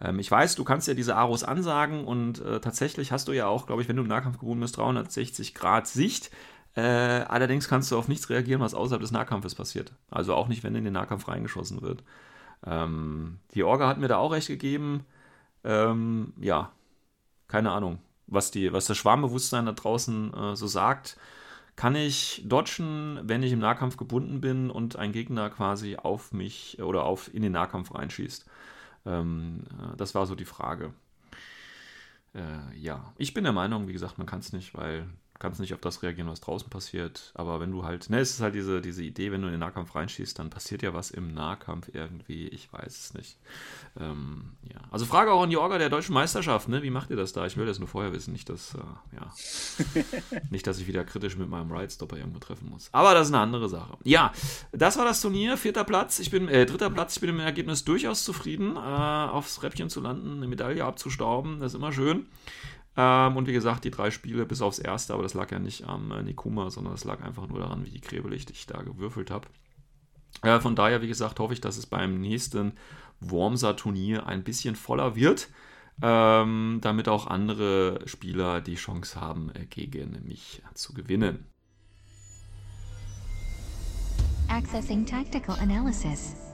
[0.00, 3.46] Ähm, ich weiß, du kannst ja diese Aros ansagen und äh, tatsächlich hast du ja
[3.46, 6.30] auch, glaube ich, wenn du im Nahkampf gebunden bist, 360 Grad Sicht.
[6.74, 9.92] Äh, allerdings kannst du auf nichts reagieren, was außerhalb des Nahkampfes passiert.
[10.10, 12.04] Also auch nicht, wenn in den Nahkampf reingeschossen wird.
[12.64, 15.04] Ähm, die Orga hat mir da auch recht gegeben.
[15.64, 16.72] Ähm, ja,
[17.48, 21.16] keine Ahnung, was, die, was das Schwarmbewusstsein da draußen äh, so sagt.
[21.76, 26.80] Kann ich dodgen, wenn ich im Nahkampf gebunden bin und ein Gegner quasi auf mich
[26.82, 28.46] oder auf in den Nahkampf reinschießt?
[29.06, 30.92] Ähm, äh, das war so die Frage.
[32.34, 35.08] Äh, ja, ich bin der Meinung, wie gesagt, man kann es nicht, weil
[35.40, 37.32] kannst nicht auf das reagieren, was draußen passiert.
[37.34, 39.60] Aber wenn du halt, ne, es ist halt diese, diese Idee, wenn du in den
[39.60, 42.46] Nahkampf reinschießt, dann passiert ja was im Nahkampf irgendwie.
[42.48, 43.38] Ich weiß es nicht.
[43.98, 44.80] Ähm, ja.
[44.90, 46.82] Also Frage auch an die Orga der deutschen Meisterschaft, ne?
[46.82, 47.46] Wie macht ihr das da?
[47.46, 48.78] Ich will das nur vorher wissen, nicht, dass, äh,
[49.16, 49.32] ja,
[50.50, 52.90] nicht, dass ich wieder kritisch mit meinem Ride-Stopper irgendwo treffen muss.
[52.92, 53.96] Aber das ist eine andere Sache.
[54.04, 54.32] Ja,
[54.72, 56.18] das war das Turnier, vierter Platz.
[56.18, 57.16] Ich bin, äh, dritter Platz.
[57.16, 61.60] Ich bin im Ergebnis durchaus zufrieden, äh, aufs Räppchen zu landen, eine Medaille abzustauben.
[61.60, 62.26] Das ist immer schön.
[63.00, 65.86] Ähm, und wie gesagt, die drei Spiele bis aufs erste, aber das lag ja nicht
[65.88, 69.48] am äh, Nikuma, sondern das lag einfach nur daran, wie krebelig ich da gewürfelt habe.
[70.42, 72.72] Äh, von daher, wie gesagt, hoffe ich, dass es beim nächsten
[73.20, 75.48] Wormser-Turnier ein bisschen voller wird,
[76.02, 81.46] ähm, damit auch andere Spieler die Chance haben, äh, gegen mich zu gewinnen.
[84.48, 86.49] Accessing Tactical Analysis.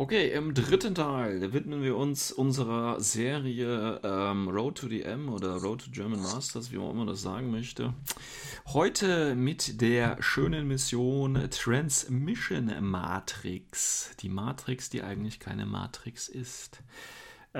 [0.00, 5.56] Okay, im dritten Teil widmen wir uns unserer Serie ähm, Road to the M oder
[5.56, 7.92] Road to German Masters, wie man immer das sagen möchte.
[8.66, 14.14] Heute mit der schönen Mission Transmission Matrix.
[14.20, 16.80] Die Matrix, die eigentlich keine Matrix ist.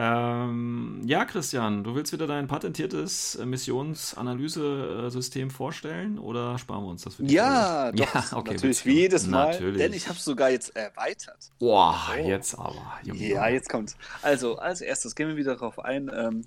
[0.00, 7.16] Ähm, ja, Christian, du willst wieder dein patentiertes Missionsanalysesystem vorstellen oder sparen wir uns das
[7.16, 7.32] für dich?
[7.32, 9.78] Ja, doch, ja, okay, natürlich, wie jedes Mal, natürlich.
[9.78, 11.50] denn ich habe es sogar jetzt erweitert.
[11.58, 12.16] Boah, oh.
[12.16, 12.80] jetzt aber.
[13.02, 13.26] Junge.
[13.26, 13.96] Ja, jetzt kommt.
[14.22, 16.44] Also, als erstes gehen wir wieder darauf ein, ähm,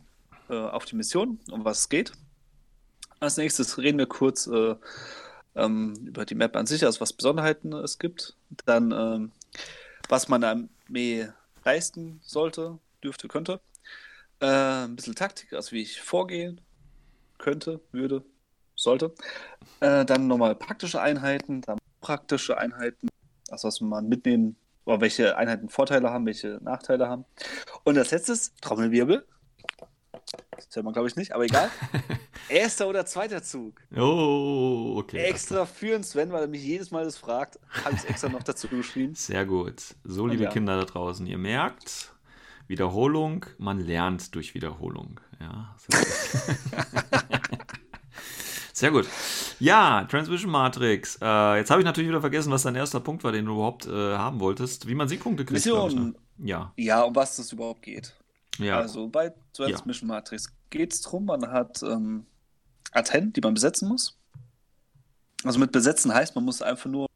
[0.49, 2.14] äh, auf die Mission, um was es geht.
[3.20, 4.76] Als nächstes reden wir kurz äh,
[5.56, 8.34] ähm, über die Map an sich, also was Besonderheiten es gibt.
[8.66, 9.32] Dann, ähm,
[10.08, 11.28] was man der Armee
[11.66, 13.60] leisten sollte, dürfte, könnte.
[14.39, 16.62] Äh, ein bisschen Taktik, also wie ich vorgehen
[17.38, 18.24] könnte, würde,
[18.76, 19.14] sollte.
[19.80, 23.10] Äh, dann nochmal praktische Einheiten, dann praktische Einheiten,
[23.49, 27.26] also was man mitnehmen, oder welche Einheiten Vorteile haben, welche Nachteile haben.
[27.84, 29.26] Und das letzte ist Trommelwirbel.
[30.56, 31.70] Das hört man, glaube ich, nicht, aber egal.
[32.49, 33.82] Erster oder zweiter Zug.
[33.95, 35.18] Oh, okay.
[35.18, 38.43] Extra für Sven, weil er mich jedes Mal das fragt, habe ich es extra noch
[38.43, 39.14] dazu geschrieben.
[39.16, 39.95] Sehr gut.
[40.04, 40.49] So, liebe ja.
[40.49, 42.14] Kinder da draußen, ihr merkt,
[42.72, 45.19] Wiederholung, man lernt durch Wiederholung.
[45.39, 45.76] Ja.
[48.74, 49.07] Sehr gut.
[49.59, 51.19] Ja, Transmission Matrix.
[51.22, 53.86] Äh, jetzt habe ich natürlich wieder vergessen, was dein erster Punkt war, den du überhaupt
[53.86, 54.88] äh, haben wolltest.
[54.88, 55.61] Wie man Siegpunkte kriegt.
[55.63, 56.01] glaub ich, ne?
[56.01, 56.17] Mission.
[56.43, 56.74] Ja.
[56.78, 58.15] Ja, um was es überhaupt geht.
[58.57, 58.80] Ja.
[58.80, 62.26] Also bei Transmission Matrix geht es darum, man hat ähm,
[62.91, 64.17] Antennen, die man besetzen muss.
[65.43, 67.07] Also mit besetzen heißt, man muss einfach nur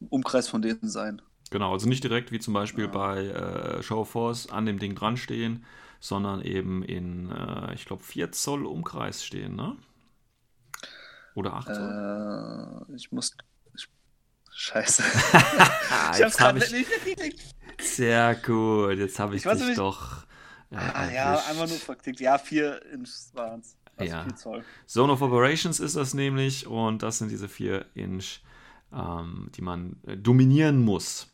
[0.00, 1.22] im Umkreis von denen sein.
[1.50, 4.94] Genau, also nicht direkt wie zum Beispiel bei äh, Show of Force an dem Ding
[4.94, 5.64] dran stehen,
[6.00, 9.76] sondern eben in, äh, ich glaube, 4 Zoll Umkreis stehen, ne?
[11.34, 12.86] Oder 8 Zoll?
[12.90, 13.36] Äh, ich muss.
[13.76, 13.88] Ich,
[14.52, 15.02] scheiße.
[15.88, 16.70] Ah, ich hab's jetzt habe ich.
[16.72, 16.88] nicht.
[17.80, 20.24] Sehr gut, jetzt habe ich, Ich dich doch.
[20.70, 22.20] äh, Ah, ja, einfach nur verklickt.
[22.20, 23.76] Ja, 4 Inch waren es.
[23.96, 24.24] Also Ja.
[24.24, 24.64] 4 Zoll.
[24.86, 28.40] Zone of Operations ist das nämlich und das sind diese 4 Inch,
[28.92, 31.28] ähm, die man äh, dominieren muss.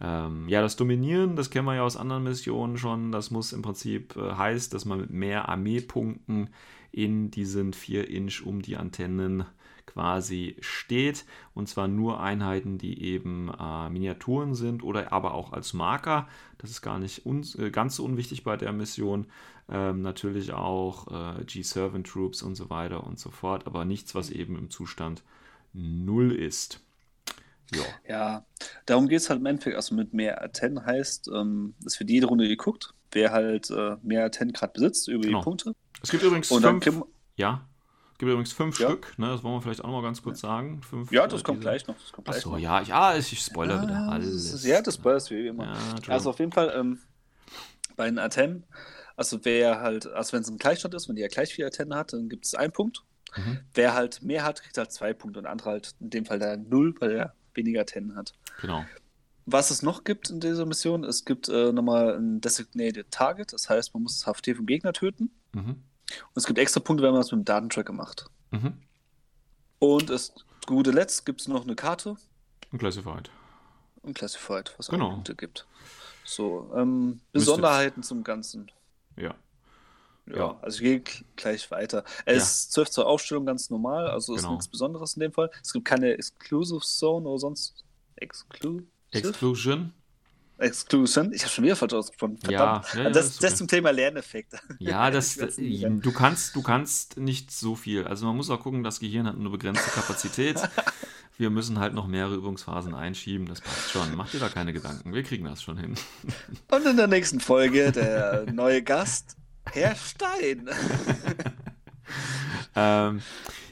[0.00, 3.12] Ähm, ja, das Dominieren, das kennen wir ja aus anderen Missionen schon.
[3.12, 6.50] Das muss im Prinzip äh, heißt, dass man mit mehr Armeepunkten
[6.90, 9.44] in diesen 4 Inch um die Antennen
[9.86, 11.24] quasi steht.
[11.54, 16.28] Und zwar nur Einheiten, die eben äh, Miniaturen sind oder aber auch als Marker.
[16.58, 19.26] Das ist gar nicht äh, ganz so unwichtig bei der Mission.
[19.68, 23.66] Ähm, natürlich auch äh, G-Servant Troops und so weiter und so fort.
[23.66, 25.22] Aber nichts, was eben im Zustand
[25.72, 26.82] 0 ist.
[27.74, 27.82] Ja.
[28.08, 28.46] Ja,
[28.86, 29.76] darum geht es halt im Endeffekt.
[29.76, 34.24] Also mit mehr Antennen heißt, ähm, es wird jede Runde geguckt, wer halt äh, mehr
[34.24, 35.38] Antennen gerade besitzt über Genau.
[35.40, 35.74] die Punkte.
[36.02, 37.66] Es gibt übrigens Und dann fünf, kann, ja,
[38.12, 38.88] es gibt übrigens fünf Ja.
[38.88, 40.82] Stück, ne, das wollen wir vielleicht auch mal ganz kurz sagen.
[40.82, 41.96] Fünf, ja, das äh, kommt gleich noch.
[41.98, 42.58] Das kommt gleich Achso, noch.
[42.58, 44.26] ja, ja, ich, ich spoiler wieder Ah, alles.
[44.50, 45.66] das ist- Ja, das Spoilers wie immer.
[45.66, 46.12] Ja.
[46.14, 46.98] Also auf jeden Fall ähm,
[47.96, 48.64] bei den Antennen,
[49.16, 51.94] also wer halt, also wenn es ein Gleichstand ist, wenn die ja gleich viele Antennen
[51.94, 53.04] hat, dann gibt es einen Punkt.
[53.36, 53.60] Mhm.
[53.74, 56.38] Wer halt mehr hat, kriegt halt zwei Punkte und der andere halt in dem Fall
[56.38, 58.32] der null, weil er weniger Antennen hat.
[58.60, 58.84] Genau.
[59.46, 63.68] Was es noch gibt in dieser Mission, es gibt äh, nochmal ein Designated Target, das
[63.68, 65.30] heißt, man muss das HFT vom Gegner töten.
[65.52, 65.70] Mhm.
[65.70, 68.26] Und es gibt extra Punkte, wenn man das mit dem Datentracker macht.
[68.50, 68.74] Mhm.
[69.78, 72.16] Und es, zu guter Letzt gibt es noch eine Karte
[72.70, 73.30] Und Classified.
[74.02, 75.06] und Classified, was Genau.
[75.08, 75.66] auch Punkte gibt.
[76.24, 78.70] So, ähm, Besonderheiten zum Ganzen.
[79.16, 79.34] Ja.
[80.26, 80.58] Ja, Ja.
[80.62, 81.02] also ich gehe
[81.36, 82.04] gleich weiter.
[82.24, 84.52] Es ist 12 zur Aufstellung ganz normal, also ist Genau.
[84.52, 85.50] nichts Besonderes in dem Fall.
[85.62, 87.84] Es gibt keine Exclusive Zone oder sonst
[88.16, 88.84] Exclusive?
[89.12, 89.92] Exclusion.
[90.58, 91.32] Exclusion.
[91.32, 92.38] Ich habe schon wieder falsch ausgesprochen.
[92.48, 92.94] Ja, Verdammt.
[92.94, 93.58] ja, ja, das, ist das okay.
[93.58, 94.58] zum Thema Lerneffekte.
[94.78, 95.48] Ja, das, äh,
[95.90, 98.04] du kannst, du kannst nicht so viel.
[98.06, 100.56] Also man muss auch gucken, das Gehirn hat eine begrenzte Kapazität.
[101.38, 103.46] Wir müssen halt noch mehrere Übungsphasen einschieben.
[103.46, 104.14] Das passt schon.
[104.14, 105.14] Mach dir da keine Gedanken.
[105.14, 105.94] Wir kriegen das schon hin.
[106.70, 109.36] Und in der nächsten Folge der neue Gast,
[109.72, 110.68] Herr Stein.
[112.74, 113.20] Ähm,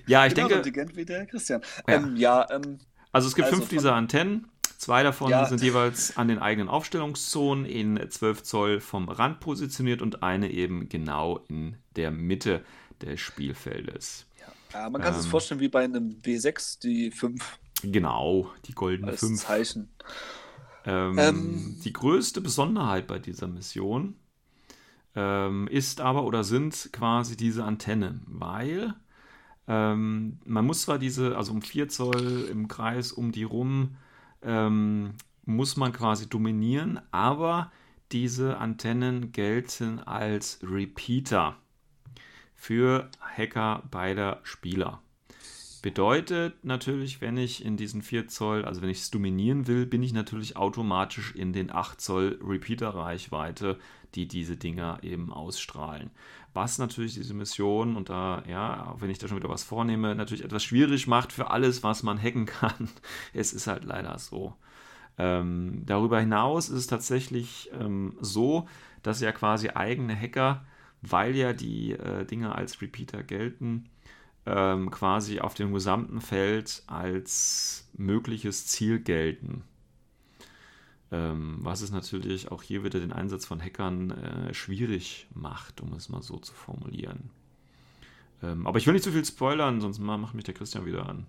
[0.07, 1.61] ja, ich Genau, denke, intelligent wie der Christian.
[1.87, 1.95] Ja.
[1.95, 2.79] Ähm, ja, ähm,
[3.13, 4.49] also es gibt also fünf dieser Antennen.
[4.77, 5.45] Zwei davon Ja.
[5.47, 10.89] sind jeweils an den eigenen Aufstellungszonen in 12 Zoll vom Rand positioniert und eine eben
[10.89, 12.65] genau in der Mitte
[13.03, 14.27] des Spielfeldes.
[14.73, 15.31] ja, man kann sich Ähm.
[15.31, 19.41] vorstellen wie bei einem W6, die 5 Genau, die goldene als 5.
[19.41, 19.89] Zeichen.
[20.85, 21.81] Ähm, Ähm.
[21.85, 24.17] die größte Besonderheit bei dieser Mission
[25.15, 28.95] ähm, ist aber oder sind quasi diese Antennen, weil
[29.67, 33.97] ähm, man muss zwar diese, also um 4 Zoll im Kreis um die rum,
[34.43, 37.71] ähm, muss man quasi dominieren, aber
[38.13, 41.57] diese Antennen gelten als Repeater
[42.55, 45.03] für Hacker beider Spieler.
[45.83, 50.03] Bedeutet natürlich, wenn ich in diesen 4 Zoll, also wenn ich es dominieren will, bin
[50.03, 53.79] ich natürlich automatisch in den 8 Zoll Repeater-Reichweite,
[54.15, 56.11] die diese Dinger eben ausstrahlen.
[56.55, 60.45] Was natürlich diese Mission, und da, ja, wenn ich da schon wieder was vornehme, natürlich
[60.45, 62.89] etwas schwierig macht für alles, was man hacken kann.
[63.33, 64.55] Es ist halt leider so.
[65.19, 68.69] Ähm, darüber hinaus ist es tatsächlich ähm, so,
[69.03, 70.65] dass ja quasi eigene Hacker,
[71.03, 73.89] weil ja die äh, Dinge als Repeater gelten,
[74.47, 79.65] ähm, quasi auf dem gesamten Feld als mögliches Ziel gelten.
[81.11, 85.93] Ähm, was es natürlich auch hier wieder den Einsatz von Hackern äh, schwierig macht, um
[85.95, 87.31] es mal so zu formulieren.
[88.43, 91.09] Ähm, aber ich will nicht zu viel spoilern, sonst ma- macht mich der Christian wieder
[91.09, 91.27] an.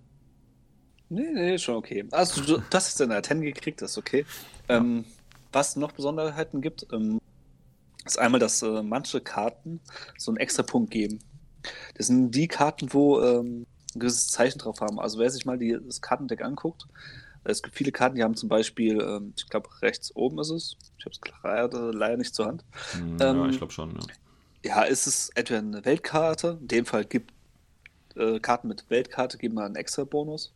[1.08, 2.06] Nee, nee, schon okay.
[2.12, 4.24] Also du, das ist in der 10 gekriegt, das ist okay.
[4.68, 5.04] Ähm,
[5.52, 7.20] was noch Besonderheiten gibt, ähm,
[8.04, 9.80] ist einmal, dass äh, manche Karten
[10.16, 11.18] so einen extra Punkt geben.
[11.96, 15.00] Das sind die Karten, wo ähm, ein gewisses Zeichen drauf haben.
[15.00, 16.86] Also wer sich mal die, das Kartendeck anguckt,
[17.44, 20.76] es gibt viele Karten, die haben zum Beispiel, ähm, ich glaube rechts oben ist es,
[20.98, 22.64] ich habe es leider, leider nicht zur Hand.
[22.92, 23.94] Hm, ja, Ähm, ich glaube schon.
[23.94, 24.00] Ja.
[24.62, 27.32] Ja, ist es entweder eine Weltkarte, in dem Fall gibt
[28.16, 30.52] äh, Karten mit Weltkarte geben mal einen extra Bonus.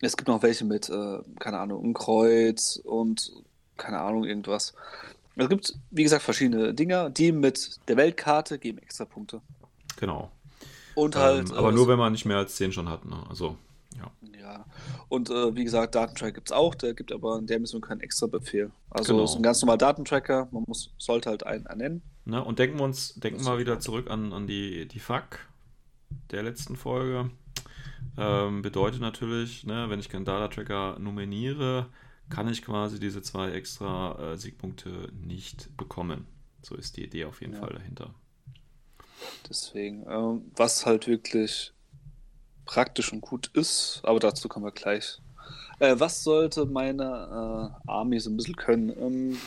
[0.00, 3.32] Es gibt noch welche mit, äh, keine Ahnung, ein Kreuz und
[3.76, 4.74] keine Ahnung, irgendwas.
[5.36, 9.40] Es gibt, wie gesagt, verschiedene Dinger, die mit der Weltkarte geben extra Punkte.
[9.98, 10.30] Genau.
[10.94, 11.50] Und halt.
[11.50, 13.04] ähm, aber äh, nur, wenn man nicht mehr als 10 schon hat.
[13.04, 13.16] Ne?
[13.28, 13.56] Also,
[13.96, 14.10] ja.
[14.40, 14.66] Ja,
[15.08, 18.00] und äh, wie gesagt, Datentrack gibt es auch, der gibt aber in der Mission keinen
[18.00, 18.70] extra Befehl.
[18.90, 19.24] Also Genau.
[19.24, 22.02] ist ein ganz normaler Datentracker, man muss, sollte halt einen ernennen.
[22.24, 22.42] Ne?
[22.44, 25.38] Und denken wir uns, denken wir mal wieder zurück an, an die, die FAQ
[26.30, 27.30] der letzten Folge.
[28.16, 31.86] Ähm, bedeutet natürlich, ne, wenn ich keinen Data-Tracker nominiere,
[32.30, 36.26] kann ich quasi diese zwei extra äh, Siegpunkte nicht bekommen.
[36.62, 37.60] So ist die Idee auf jeden Ja.
[37.60, 38.14] Fall dahinter.
[39.48, 41.73] Deswegen, ähm, was halt wirklich
[42.64, 45.18] praktisch und gut ist, aber dazu kommen wir gleich.
[45.78, 48.90] Äh, was sollte meine äh, Army so ein bisschen können?
[48.90, 49.38] Ähm,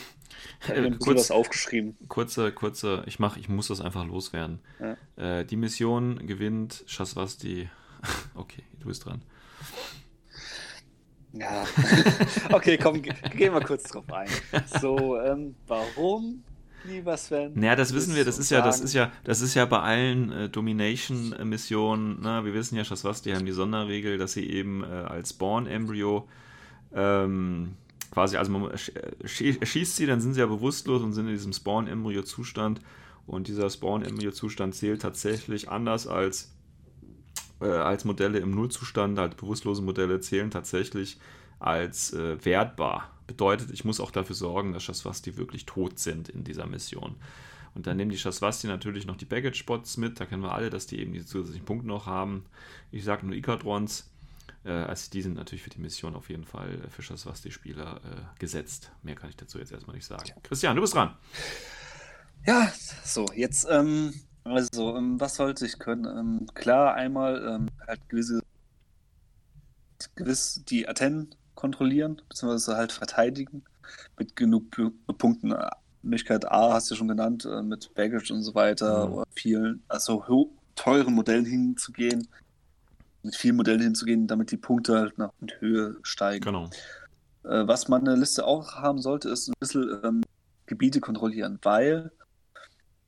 [0.62, 1.96] ich habe ein bisschen Kurz- was aufgeschrieben.
[2.08, 4.60] Kurze, kurze, ich mach, ich muss das einfach loswerden.
[4.78, 5.40] Ja.
[5.40, 7.68] Äh, die Mission gewinnt Shaswasti.
[8.34, 9.22] okay, du bist dran.
[11.32, 11.64] Ja.
[12.52, 14.28] okay, komm, ge- gehen wir kurz drauf ein.
[14.80, 16.42] So, ähm, warum,
[16.88, 17.52] lieber Sven?
[17.54, 20.32] Naja, das wissen wir, das ist ja, das ist ja, das ist ja bei allen
[20.32, 22.44] äh, Domination-Missionen, ne?
[22.44, 26.28] wir wissen ja, Shaswasti haben die Sonderregel, dass sie eben äh, als Spawn-Embryo
[26.94, 27.74] ähm,
[28.10, 28.76] quasi, also man äh,
[29.24, 32.80] schie- schießt sie, dann sind sie ja bewusstlos und sind in diesem Spawn-Embryo-Zustand
[33.26, 36.54] und dieser Spawn-Embryo-Zustand zählt tatsächlich anders als
[37.60, 41.18] äh, als Modelle im Nullzustand, halt bewusstlose Modelle zählen tatsächlich
[41.58, 43.17] als äh, wertbar.
[43.28, 47.14] Bedeutet, ich muss auch dafür sorgen, dass Shaswasti wirklich tot sind in dieser Mission.
[47.74, 50.18] Und dann nehmen die Shaswasti natürlich noch die Baggage-Spots mit.
[50.18, 52.46] Da kennen wir alle, dass die eben diese zusätzlichen Punkte noch haben.
[52.90, 54.10] Ich sage nur Ikadrons.
[54.64, 58.90] Äh, also die sind natürlich für die Mission auf jeden Fall für Shaswasti-Spieler äh, gesetzt.
[59.02, 60.30] Mehr kann ich dazu jetzt erstmal nicht sagen.
[60.42, 61.14] Christian, du bist dran.
[62.46, 62.72] Ja,
[63.04, 64.14] so, jetzt, ähm,
[64.44, 66.06] also, ähm, was sollte ich können?
[66.06, 68.42] Ähm, klar, einmal ähm, halt gewisse,
[70.14, 73.64] gewiss die Atten kontrollieren, beziehungsweise halt verteidigen
[74.16, 75.54] mit genug Pu Punkten.
[76.02, 79.12] Möglichkeit A hast du schon genannt, äh, mit Baggage und so weiter, Mhm.
[79.14, 80.24] oder vielen, also
[80.76, 82.28] teuren Modellen hinzugehen,
[83.24, 86.44] mit vielen Modellen hinzugehen, damit die Punkte halt nach in Höhe steigen.
[86.44, 86.70] Genau.
[87.42, 90.20] Äh, was man in der Liste auch haben sollte, ist ein bisschen ähm,
[90.66, 92.12] Gebiete kontrollieren, weil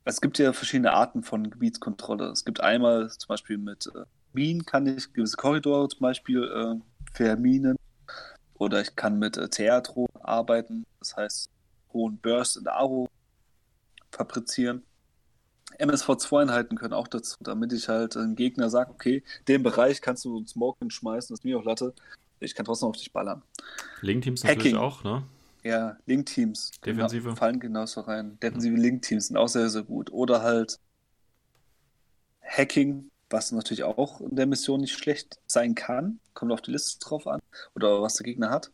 [0.05, 2.30] es gibt ja verschiedene Arten von Gebietskontrolle.
[2.30, 6.74] Es gibt einmal zum Beispiel mit äh, Minen kann ich gewisse Korridore zum Beispiel äh,
[7.14, 7.76] verminen
[8.61, 11.50] oder ich kann mit äh, Theatro arbeiten, das heißt
[11.92, 13.08] hohen Burst in der Aro
[14.12, 14.82] fabrizieren.
[15.78, 20.36] MSV2-Einheiten können auch dazu, damit ich halt einen Gegner sage, okay, den Bereich kannst du
[20.36, 21.94] einen Smoke hinschmeißen, das ist mir auch Latte,
[22.38, 23.42] ich kann trotzdem auf dich ballern.
[24.02, 24.76] Link-Teams natürlich Hacking.
[24.76, 25.24] auch, ne?
[25.62, 26.72] Ja, Link-Teams.
[26.84, 27.22] Defensive.
[27.22, 28.38] Genau, fallen genauso rein.
[28.42, 30.11] Defensive Link-Teams sind auch sehr, sehr gut.
[30.11, 30.78] Oder halt
[32.42, 36.20] Hacking, was natürlich auch in der Mission nicht schlecht sein kann.
[36.35, 37.41] Kommt auf die Liste drauf an.
[37.74, 38.70] Oder was der Gegner hat.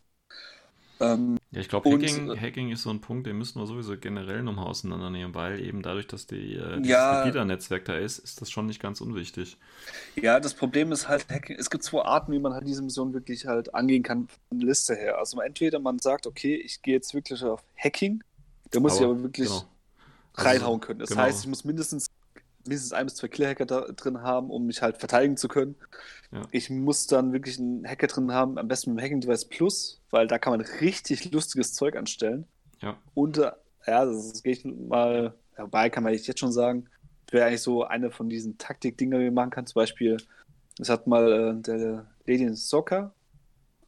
[0.98, 3.98] Ähm, Ja, ich glaube, Hacking, äh, Hacking ist so ein Punkt, den müssen wir sowieso
[3.98, 7.22] generell nochmal auseinandernehmen, weil eben dadurch, dass die, äh, dieses Ja.
[7.22, 9.58] Repeater-Netzwerk da ist, ist das schon nicht ganz unwichtig.
[10.14, 13.12] ja, das Problem ist halt, Hacking, es gibt zwei Arten, wie man halt diese Mission
[13.12, 15.18] wirklich halt angehen kann von der Liste her.
[15.18, 18.24] Also entweder man sagt, okay, ich gehe jetzt wirklich auf Hacking,
[18.70, 19.68] da muss ich aber wirklich genau.
[20.32, 21.00] Also, reinhauen können.
[21.00, 21.22] Das genau.
[21.22, 22.05] heißt, ich muss mindestens,
[22.66, 25.76] mindestens ein bis zwei Clear-Hacker da drin haben, um mich halt verteidigen zu können.
[26.32, 26.42] Ja.
[26.50, 30.00] Ich muss dann wirklich einen Hacker drin haben, am besten mit dem Hacking Device Plus,
[30.10, 32.46] weil da kann man richtig lustiges Zeug anstellen.
[32.82, 32.98] Ja.
[33.14, 33.52] Und äh,
[33.86, 36.88] ja, das gehe ich mal, ja, wobei kann man jetzt schon sagen,
[37.30, 39.66] wäre eigentlich so eine von diesen Taktik-Dinger, die man machen kann.
[39.66, 40.16] Zum Beispiel,
[40.78, 43.14] das hat mal äh, der Lady Soccer,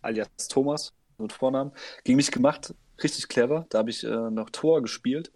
[0.02, 1.72] alias Thomas, mit Vornamen,
[2.04, 2.74] gegen mich gemacht.
[3.02, 3.66] Richtig clever.
[3.68, 5.32] Da habe ich äh, noch Tor gespielt.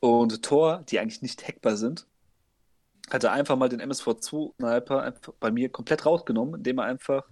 [0.00, 2.06] Und Tor, die eigentlich nicht hackbar sind,
[3.10, 7.24] hat er einfach mal den MSV2-Sniper einfach bei mir komplett rausgenommen, indem er einfach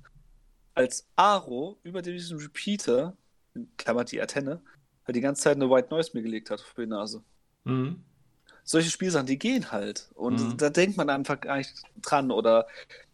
[0.74, 3.16] als Aro über diesen Repeater,
[3.55, 4.61] in Klammert die Antenne,
[5.07, 7.22] halt die ganze Zeit eine White Noise mir gelegt hat für die Nase.
[7.64, 8.03] Mhm.
[8.64, 10.11] Solche Spielsachen, die gehen halt.
[10.14, 10.57] Und Mhm.
[10.57, 11.72] da denkt man einfach gar nicht
[12.03, 12.31] dran.
[12.31, 12.66] Oder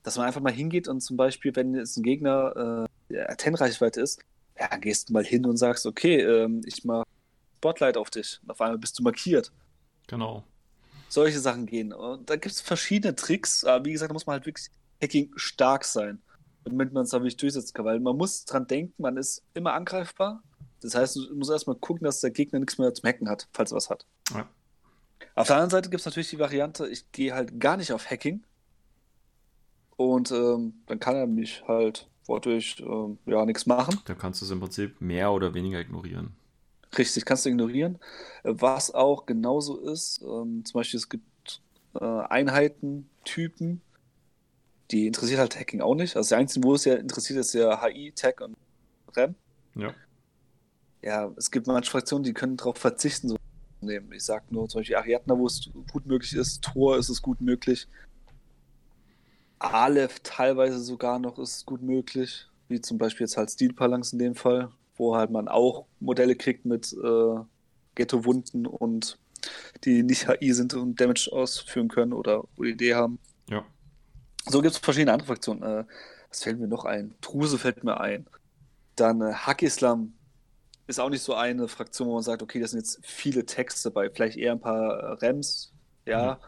[0.02, 4.20] dass man einfach mal hingeht und zum Beispiel, wenn jetzt ein Gegner äh, Antennenreichweite ist,
[4.58, 7.04] ja, gehst du mal hin und sagst, okay, ähm, ich mach
[7.58, 8.40] Spotlight auf dich.
[8.42, 9.52] Und auf einmal bist du markiert.
[10.08, 10.44] Genau.
[11.12, 11.92] Solche Sachen gehen.
[11.92, 13.64] Und da gibt es verschiedene Tricks.
[13.64, 14.68] Aber wie gesagt, da muss man halt wirklich
[15.02, 16.22] Hacking stark sein.
[16.64, 17.84] damit man es da wirklich durchsetzen kann.
[17.84, 20.42] Weil man muss dran denken, man ist immer angreifbar.
[20.80, 23.72] Das heißt, du musst erstmal gucken, dass der Gegner nichts mehr zum Hacken hat, falls
[23.72, 24.06] er was hat.
[24.32, 24.48] Ja.
[25.34, 28.10] Auf der anderen Seite gibt es natürlich die Variante, ich gehe halt gar nicht auf
[28.10, 28.42] Hacking.
[29.96, 34.00] Und ähm, dann kann er mich halt wortwörtlich ähm, ja nichts machen.
[34.06, 36.34] Da kannst du es im Prinzip mehr oder weniger ignorieren.
[36.96, 37.98] Richtig, kannst du ignorieren.
[38.42, 41.60] Was auch genauso ist, ähm, zum Beispiel es gibt
[41.94, 43.80] äh, Einheiten, Typen,
[44.90, 46.16] die interessiert halt Hacking auch nicht.
[46.16, 48.56] Also der einzige, wo es ja interessiert, ist ja HI, Tech und
[49.14, 49.34] RAM.
[49.74, 49.94] Ja.
[51.02, 53.36] Ja, es gibt manche Fraktionen, die können darauf verzichten, so
[53.80, 54.12] nehmen.
[54.12, 57.40] Ich sag nur zum Beispiel Ariadna, wo es gut möglich ist, Tor ist es gut
[57.40, 57.88] möglich.
[59.58, 64.12] Aleph teilweise sogar noch ist es gut möglich, wie zum Beispiel jetzt halt Steel Phalanx
[64.12, 67.34] in dem Fall, wo halt man auch Modelle kriegt mit äh,
[67.94, 69.18] Ghetto-Wunden und
[69.84, 73.18] die nicht HI sind und Damage ausführen können oder OED haben.
[73.48, 73.64] Ja.
[74.46, 75.62] So gibt es verschiedene andere Fraktionen.
[75.62, 75.84] Äh,
[76.28, 77.14] was fällt mir noch ein?
[77.20, 78.26] Truse fällt mir ein.
[78.96, 80.14] Dann äh, Hack-Islam
[80.86, 83.90] ist auch nicht so eine Fraktion, wo man sagt, okay, das sind jetzt viele Texte
[83.90, 85.72] dabei, vielleicht eher ein paar äh, Rems,
[86.06, 86.38] ja.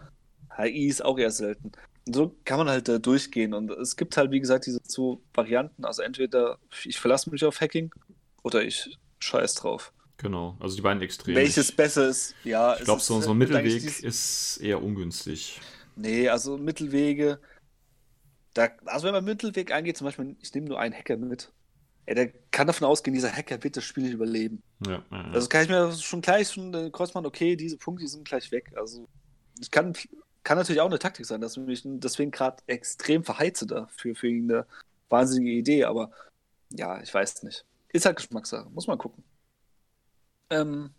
[0.57, 1.72] HI ist auch eher selten.
[2.07, 3.55] Und so kann man halt äh, durchgehen.
[3.55, 5.84] Und es gibt halt, wie gesagt, diese zwei Varianten.
[5.84, 7.92] Also entweder ich verlasse mich auf Hacking
[8.45, 9.92] oder ich scheiß drauf.
[10.18, 10.57] Genau.
[10.61, 11.36] Also die beiden Extreme.
[11.36, 12.76] Welches besser ist, ja.
[12.76, 15.61] Ich glaube, so, so ein eigentlich Mittelweg dies- ist eher ungünstig.
[15.97, 17.40] Nee, also Mittelwege.
[18.53, 21.51] Da, also wenn man Mittelweg eingeht, zum Beispiel, ich nehme nur einen Hacker mit.
[22.07, 24.62] Ey, der kann davon ausgehen, dieser Hacker wird das Spiel nicht überleben.
[24.86, 25.30] Ja, ja, ja.
[25.32, 28.53] Also kann ich mir schon gleich schon äh, Kreuzmann, okay, diese Punkte die sind gleich
[28.53, 28.72] weg.
[28.76, 29.09] Also
[29.59, 29.95] ich kann,
[30.42, 34.28] kann natürlich auch eine Taktik sein, dass ich mich deswegen gerade extrem verheize dafür für
[34.28, 34.66] eine
[35.09, 36.11] wahnsinnige Idee, aber
[36.70, 37.64] ja, ich weiß nicht.
[37.95, 39.22] Ist halt Geschmackssache, muss man gucken.
[40.51, 40.90] Ähm,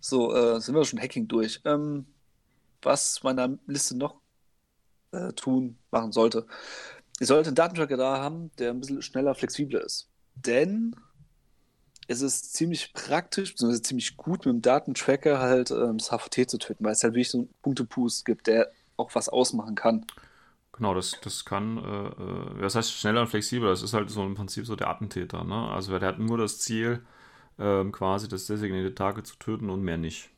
[0.00, 1.60] so, äh, sind wir schon Hacking durch.
[1.64, 2.06] Ähm,
[2.82, 4.20] was meiner Liste noch
[5.12, 6.44] äh, tun, machen sollte.
[7.20, 10.08] Ich sollte einen Datentracker da haben, der ein bisschen schneller, flexibler ist.
[10.34, 10.96] Denn
[12.08, 16.58] es ist ziemlich praktisch, beziehungsweise ziemlich gut mit dem Datentracker halt ähm, das HVT zu
[16.58, 20.04] töten, weil es halt wirklich so einen Punktepoost gibt, der auch was ausmachen kann.
[20.72, 24.22] Genau, das, das kann, äh, äh, das heißt schneller und flexibler, das ist halt so
[24.24, 25.70] im Prinzip so der Attentäter, ne?
[25.70, 27.04] Also der hat nur das Ziel,
[27.58, 30.30] ähm, quasi das designierte Target zu töten und mehr nicht.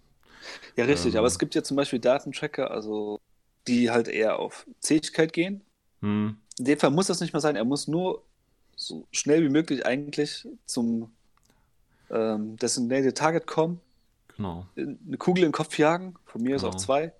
[0.76, 1.18] Ja, richtig, Ähm.
[1.18, 3.20] aber es gibt ja zum Beispiel Datentracker, also
[3.66, 5.62] die halt eher auf Zähigkeit gehen.
[6.02, 8.24] Hm, In dem Fall muss das nicht mehr sein, er muss nur
[8.76, 11.12] so schnell wie möglich eigentlich zum
[12.10, 13.80] ähm, Designated Target kommen,
[14.36, 14.66] genau.
[14.76, 16.68] eine Kugel in den Kopf jagen, von mir Genau.
[16.68, 17.12] auch zwei,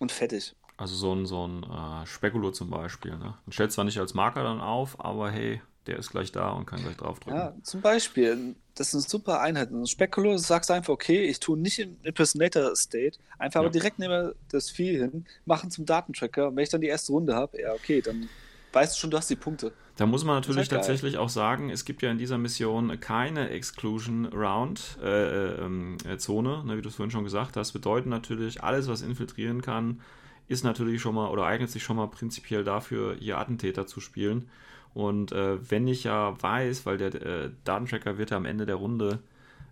[0.00, 0.54] und fertig.
[0.76, 3.34] Also so ein, so ein äh, Spekulo zum Beispiel, ne?
[3.46, 6.66] Den stellt zwar nicht als Marker dann auf, aber hey, der ist gleich da und
[6.66, 7.38] kann gleich draufdrücken.
[7.38, 9.70] Ja, zum Beispiel, das eine super Einheit.
[9.70, 13.60] Ein Spekulo sagst einfach, okay, ich tue nicht im Impersonator State, einfach Ja.
[13.62, 16.48] aber direkt neben das Vieh hin, machen zum Datentracker.
[16.48, 18.28] Und wenn ich dann die erste Runde habe, ja, okay, dann
[18.72, 19.72] weißt du schon, du hast die Punkte.
[19.96, 24.26] Da muss man natürlich tatsächlich auch sagen, es gibt ja in dieser Mission keine Exclusion
[24.26, 27.72] Round äh, äh, ähm, äh, Zone, ne, wie du es vorhin schon gesagt hast.
[27.72, 30.02] Bedeutet natürlich, alles, was infiltrieren kann,
[30.48, 34.48] ist natürlich schon mal oder eignet sich schon mal prinzipiell dafür, hier Attentäter zu spielen.
[34.94, 38.76] Und äh, wenn ich ja weiß, weil der äh, Datentracker wird ja am Ende der
[38.76, 39.18] Runde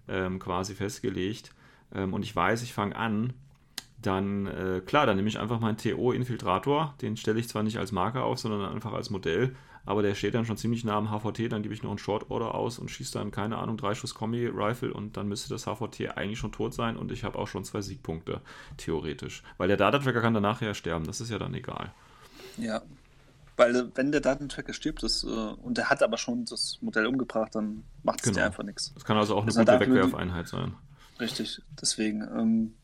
[0.09, 1.53] ähm, quasi festgelegt
[1.95, 3.33] ähm, und ich weiß, ich fange an,
[4.03, 6.95] dann äh, klar, dann nehme ich einfach meinen TO-Infiltrator.
[7.01, 9.57] Den stelle ich zwar nicht als Marker auf, sondern einfach als Modell,
[9.87, 11.51] aber der steht dann schon ziemlich nah am HVT.
[11.53, 14.15] Dann gebe ich noch einen Short Order aus und schieße dann, keine Ahnung, drei Schuss
[14.15, 17.65] Kombi-Rifle und dann müsste das HVT eigentlich schon tot sein und ich habe auch schon
[17.65, 18.41] zwei Siegpunkte,
[18.77, 19.43] theoretisch.
[19.59, 21.93] Weil der Data-Tracker kann danach ja sterben, das ist ja dann egal.
[22.57, 22.83] Ja.
[23.57, 27.55] Weil wenn der Datentracker stirbt das, äh, und der hat aber schon das Modell umgebracht,
[27.55, 28.39] dann macht es Genau.
[28.39, 28.93] dir einfach nichts.
[28.95, 30.75] Das kann also auch eine Das hat gute die- Wegwerfeinheit sein.
[31.21, 32.23] Richtig, deswegen.
[32.23, 32.75] Ähm,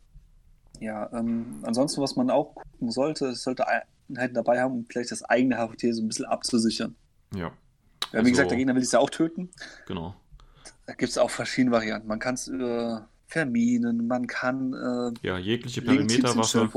[0.79, 3.67] ja, ähm, ansonsten, was man auch gucken sollte, es sollte
[4.17, 6.95] Einheiten dabei haben, um vielleicht das eigene HVT so ein bisschen abzusichern.
[7.35, 7.53] Ja, Ja,
[8.13, 9.51] wie Also- gesagt, der Gegner will es ja auch töten.
[9.87, 10.15] genau.
[10.87, 12.09] Da gibt es auch verschiedene Varianten.
[12.09, 16.69] Man kann es über verminen, man kann äh, Ja, jegliche Perimeterwaffe.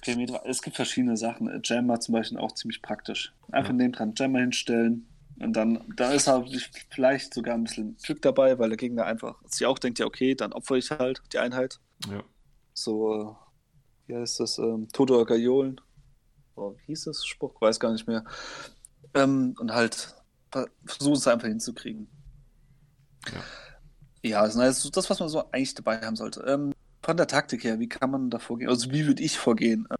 [0.00, 1.48] Perimeter, es gibt verschiedene Sachen.
[1.48, 3.34] Äh, Jammer zum Beispiel auch ziemlich praktisch.
[3.52, 3.76] Einfach Ja.
[3.76, 5.06] neben dran Jammer hinstellen
[5.40, 9.36] und dann, da ist halt vielleicht sogar ein bisschen Glück dabei, weil der Gegner einfach
[9.46, 11.80] sich auch denkt, ja okay, dann opfere ich halt die Einheit.
[12.10, 12.22] Ja.
[12.72, 13.36] So,
[14.06, 14.56] äh, wie heißt das?
[14.58, 15.80] Ähm, Toto Gaiolen.
[16.58, 17.60] Oh, wie hieß das Spruch?
[17.60, 18.24] Weiß gar nicht mehr.
[19.14, 20.14] Ähm, und halt
[20.52, 22.08] ver- versuchen es einfach hinzukriegen.
[23.32, 23.48] Ja.
[24.24, 26.40] Ja, das ist das, was man so eigentlich dabei haben sollte.
[26.42, 28.68] Ähm, von der Taktik her, wie kann man da vorgehen?
[28.70, 29.86] Also, wie würde ich vorgehen?
[29.90, 29.96] Ähm,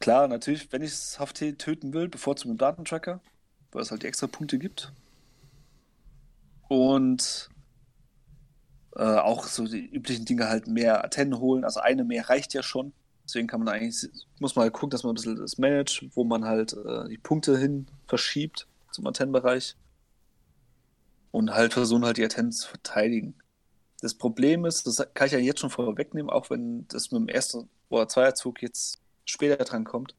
[0.00, 3.20] klar, natürlich, wenn ich das HFT töten will, bevorzugt mit dem Datentracker,
[3.72, 4.92] weil es halt die extra Punkte gibt.
[6.68, 7.50] Und
[8.96, 11.64] äh, auch so die üblichen Dinge halt mehr Antennen holen.
[11.64, 12.92] Also eine mehr reicht ja schon.
[13.30, 14.10] Deswegen kann man eigentlich,
[14.40, 17.16] muss man halt gucken, dass man ein bisschen das managt, wo man halt äh, die
[17.16, 19.76] Punkte hin verschiebt zum Atten-Bereich.
[21.30, 23.34] Und halt versuchen halt die Atten zu verteidigen.
[24.00, 27.28] Das Problem ist, das kann ich ja jetzt schon vorwegnehmen, auch wenn das mit dem
[27.28, 30.16] ersten oder Zweierzug jetzt später dran kommt.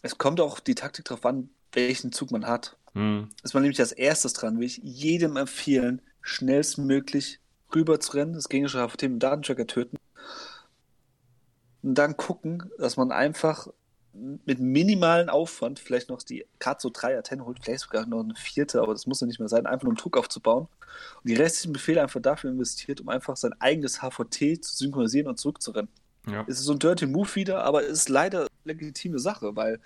[0.00, 2.78] Es kommt auch die Taktik darauf an, welchen Zug man hat.
[2.94, 3.28] Hm.
[3.42, 7.40] Ist man nämlich als erstes dran, will ich jedem empfehlen, schnellstmöglich
[7.74, 9.98] rüber zu rennen, das gegnerische HVT mit dem Datentracker töten
[11.82, 13.68] dann gucken, dass man einfach
[14.14, 18.34] mit minimalen Aufwand vielleicht noch die gerade so drei Atten holt, vielleicht sogar noch eine
[18.34, 20.68] vierte, aber das muss ja nicht mehr sein, einfach nur um Druck aufzubauen
[21.22, 25.38] und die restlichen Befehle einfach dafür investiert, um einfach sein eigenes HVT zu synchronisieren und
[25.38, 25.90] zurückzurennen.
[26.30, 26.44] Ja.
[26.46, 29.80] Es ist so ein Dirty Move wieder, aber es ist leider eine legitime Sache, weil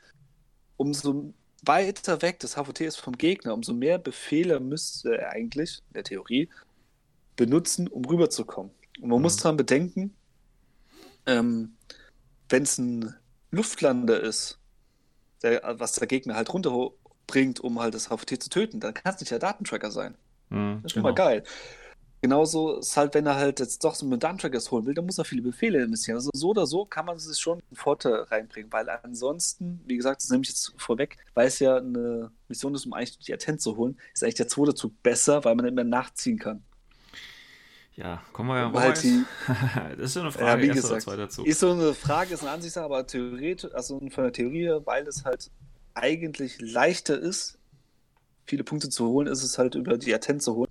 [0.76, 1.32] umso
[1.62, 6.04] weiter weg das HVT ist vom Gegner, umso mehr Befehle müsste er eigentlich, in der
[6.04, 6.48] Theorie,
[7.36, 8.72] benutzen, um rüberzukommen.
[9.00, 9.22] Und man Mhm.
[9.22, 10.14] muss daran bedenken,
[11.26, 11.75] ähm,
[12.48, 13.14] wenn es ein
[13.50, 14.58] Luftlander ist,
[15.42, 19.20] der, was der Gegner halt runterbringt, um halt das HVT zu töten, dann kann es
[19.20, 20.16] nicht der Datentracker sein.
[20.50, 21.12] Hm, Das ist schon genau.
[21.12, 21.42] mal geil.
[22.22, 25.18] Genauso ist halt, wenn er halt jetzt doch so mit Datentrackers holen will, dann muss
[25.18, 26.16] er viele Befehle investieren.
[26.16, 30.22] Also so oder so kann man sich schon einen Vorteil reinbringen, weil ansonsten, wie gesagt,
[30.22, 33.60] das nehme ich jetzt vorweg, weil es ja eine Mission ist, um eigentlich die Attent
[33.60, 36.64] zu holen, ist eigentlich der zweite Zug besser, weil man mehr nachziehen kann.
[37.96, 39.24] Ja, kommen wir ja halt die,
[39.96, 42.42] Das ist ja eine ja, Frage, wie erster oder gesagt, ist so eine Frage, ist
[42.42, 45.50] eine Ansichtssache, aber theoretisch, also von der Theorie, weil es halt
[45.94, 47.58] eigentlich leichter ist,
[48.44, 50.70] viele Punkte zu holen, ist es halt über die Attent zu holen.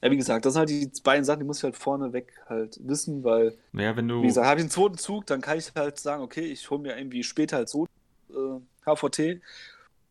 [0.00, 2.78] Ja, wie gesagt, das sind halt die beiden Sachen, die muss ich halt vorneweg halt
[2.82, 4.22] wissen, weil Naja, wenn du.
[4.22, 6.80] Wie gesagt, habe ich einen zweiten Zug, dann kann ich halt sagen, okay, ich hole
[6.80, 7.86] mir irgendwie später halt so
[8.30, 9.42] äh, HVT,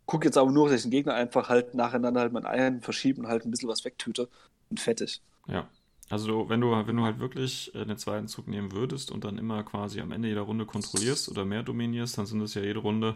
[0.06, 3.24] gucke jetzt aber nur, dass ich den Gegner einfach halt nacheinander halt mein Eiern verschieben
[3.24, 4.28] und halt ein bisschen was wegtüte
[4.70, 5.22] und fertig.
[5.48, 5.68] Ja.
[6.10, 9.38] Also wenn du, wenn du halt wirklich äh, den zweiten Zug nehmen würdest und dann
[9.38, 12.80] immer quasi am Ende jeder Runde kontrollierst oder mehr dominierst, dann sind es ja jede
[12.80, 13.16] Runde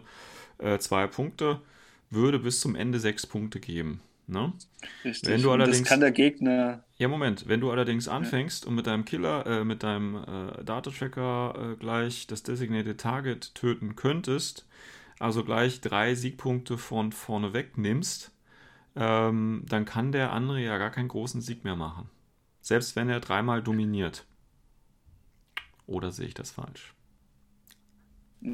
[0.58, 1.60] äh, zwei Punkte,
[2.10, 4.00] würde bis zum Ende sechs Punkte geben.
[4.26, 4.52] Ne?
[5.04, 5.28] Richtig.
[5.28, 8.76] Wenn du Und allerdings- das kann der Gegner, Ja, Moment, wenn du allerdings anfängst und
[8.76, 14.66] mit deinem Killer, äh, mit deinem äh, Data-Tracker äh, gleich das Designated Target töten könntest,
[15.18, 18.30] also gleich drei Siegpunkte von vorne weg nimmst,
[18.94, 22.08] ähm, dann kann der andere ja gar keinen großen Sieg mehr machen.
[22.64, 24.24] Selbst wenn er dreimal dominiert.
[25.86, 26.94] Oder sehe ich das falsch?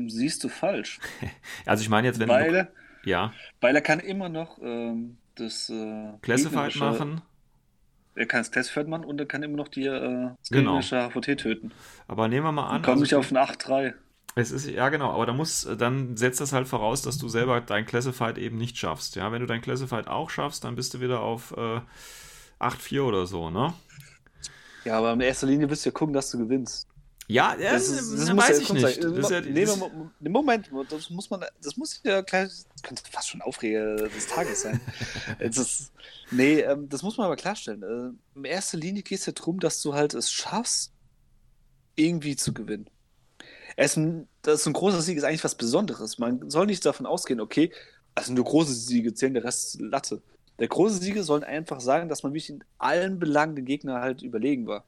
[0.09, 0.99] siehst du falsch.
[1.67, 2.29] Also ich meine jetzt, wenn.
[2.29, 2.73] Weil,
[3.05, 7.23] Ja, weil er kann immer noch ähm, das äh, Classified machen,
[8.17, 10.81] Er kann das Classified machen und er kann immer noch die, äh, Genau.
[10.81, 11.73] HVT töten.
[12.09, 12.77] aber nehmen wir mal an.
[12.77, 13.95] Und kommt also- nicht auf ein 8-3.
[14.37, 17.61] Es ist, ja genau, aber da muss, dann setzt das halt voraus, dass du selber
[17.61, 19.17] dein Classified eben nicht schaffst.
[19.17, 21.81] Ja, wenn du dein Classified auch schaffst, dann bist du wieder auf äh,
[22.61, 23.75] 8-4 oder so, ne?
[24.85, 26.87] Ja, aber in erster Linie willst du ja gucken, dass du gewinnst.
[27.29, 29.05] Ja, Das, das, ist, das das weiß ja ich nicht.
[29.05, 32.83] Das ja, Nee, das, Mo- Mo- Moment, das muss man, das muss ja gleich, das
[32.83, 34.81] könnte fast schon Aufreger des Tages sein.
[35.39, 35.93] Ist,
[36.33, 37.83] nee, ähm, das muss man aber klarstellen.
[37.85, 40.93] Äh, in erster Linie geht es ja darum, dass du halt es schaffst,
[41.95, 42.91] irgendwie zu gewinnen.
[43.77, 43.99] Es,
[44.43, 46.19] das ist ein großer Sieg ist eigentlich was Besonderes.
[46.19, 47.73] Man soll nicht davon ausgehen, okay,
[48.17, 50.21] also nur große Siege zählen, der Rest ist Latte.
[50.61, 54.23] Der große Siege sollen einfach sagen, dass man wirklich in allen Belangen den Gegner halt
[54.23, 54.87] überlegen war.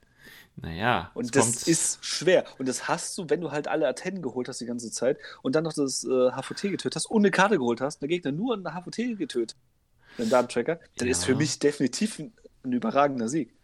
[0.57, 2.45] naja, Und das kommt, ist schwer.
[2.59, 5.55] Und das hast du, wenn du halt alle Atten geholt hast die ganze Zeit und
[5.55, 8.55] dann noch das äh, HVT getötet hast und eine Karte geholt hast, der Gegner nur
[8.55, 9.57] eine HVT getötet,
[10.19, 11.27] den Datentracker, dann ist Ja.
[11.27, 13.55] für mich definitiv ein, ein überragender Sieg.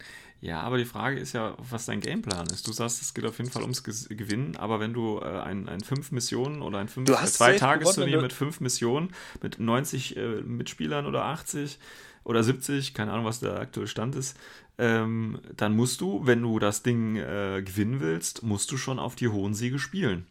[0.40, 2.66] Ja, aber die Frage ist ja, was dein Gameplan ist.
[2.68, 5.80] Du sagst, es geht auf jeden Fall ums Gewinnen, aber wenn du äh, ein, ein
[5.80, 9.12] fünf Missionen oder ein fünf, äh, zwei Tagesturnier du- mit fünf Missionen,
[9.42, 11.78] mit 90 äh, Mitspielern oder 80
[12.22, 14.36] oder 70, keine Ahnung, was der aktuelle Stand ist,
[14.78, 19.16] ähm, dann musst du, wenn du das Ding äh, gewinnen willst, musst du schon auf
[19.16, 20.26] die hohen Siege spielen.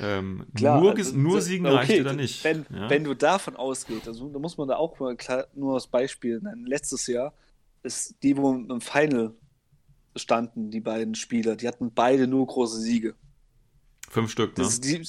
[0.00, 2.44] Ähm, nur, ges- also, nur Siegen okay, reicht dir dann nicht.
[2.44, 2.90] Wenn, ja?
[2.90, 6.40] wenn du davon ausgehst, also da muss man da auch mal klar, nur das Beispiel
[6.40, 6.66] nennen.
[6.66, 7.32] Letztes Jahr
[7.84, 9.34] ist die, wo im Final
[10.16, 13.14] standen, die beiden Spieler, die hatten beide nur große Siege.
[14.10, 14.64] Fünf Stück, ne?
[14.64, 15.06] Das, die,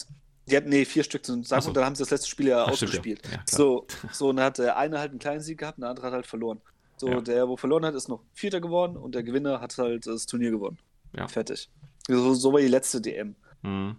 [0.47, 1.27] die hatten, nee, vier Stück.
[1.29, 1.69] Und sagen Ach so.
[1.69, 2.73] wir, dann haben sie das letzte Spiel ja Ach, ja.
[2.73, 3.21] ausgespielt.
[3.23, 3.43] Ja, klar.
[3.49, 6.07] so, so, und dann hat der eine halt einen kleinen Sieg gehabt und der andere
[6.07, 6.61] hat halt verloren.
[6.97, 7.21] So, Ja.
[7.21, 10.51] der, wo verloren hat, ist noch Vierter geworden und der Gewinner hat halt das Turnier
[10.51, 10.77] gewonnen.
[11.15, 11.27] Ja.
[11.27, 11.69] Fertig.
[12.07, 13.35] So, so war die letzte DM.
[13.61, 13.97] Mhm.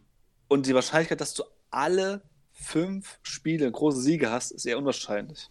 [0.48, 2.22] Und die Wahrscheinlichkeit, dass du alle
[2.52, 5.48] fünf Spiele große Siege hast, ist eher unwahrscheinlich.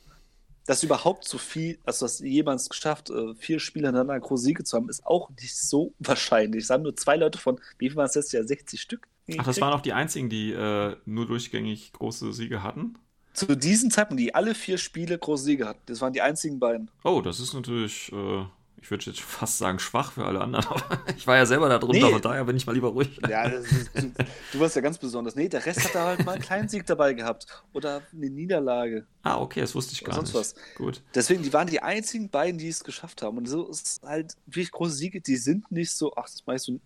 [0.66, 4.78] Dass überhaupt so viel, also dass jemand geschafft, äh, vier Spiele hintereinander große Siege zu
[4.78, 6.64] haben, ist auch nicht so wahrscheinlich.
[6.64, 8.44] Es haben nur zwei Leute von, wie viel waren es letztes Jahr?
[8.44, 9.08] 60 Stück?
[9.38, 12.98] Ach, das waren auch die einzigen, die äh, nur durchgängig große Siege hatten?
[13.34, 15.82] Zu diesem Zeitpunkt, die alle vier Spiele große Siege hatten.
[15.88, 16.90] Das waren die einzigen beiden.
[17.04, 18.46] Oh, das ist natürlich äh,
[18.82, 21.80] ich würde jetzt fast sagen, schwach für alle anderen, aber ich war ja selber da
[21.80, 22.12] drunter, Nee.
[22.14, 23.20] von daher bin ich mal lieber ruhig.
[23.28, 24.12] Ja, ist, du,
[24.54, 25.36] du warst ja ganz besonders.
[25.36, 27.48] Nee, der Rest hat da halt mal einen kleinen Sieg dabei gehabt.
[27.74, 29.08] Oder eine Niederlage.
[29.24, 30.40] Ah, okay, das wusste ich gar Sonst nicht.
[30.40, 30.56] was.
[30.76, 31.02] Gut.
[31.16, 33.38] Deswegen, die waren die einzigen beiden, die es geschafft haben.
[33.38, 36.80] Und so ist halt wirklich große Siege, die sind nicht so, ach, das meinst du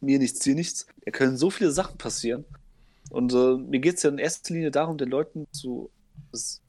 [0.00, 0.86] mir nichts, dir nichts.
[1.04, 2.44] Da können so viele Sachen passieren.
[3.10, 5.90] Und äh, mir geht es ja in erster Linie darum, den Leuten zu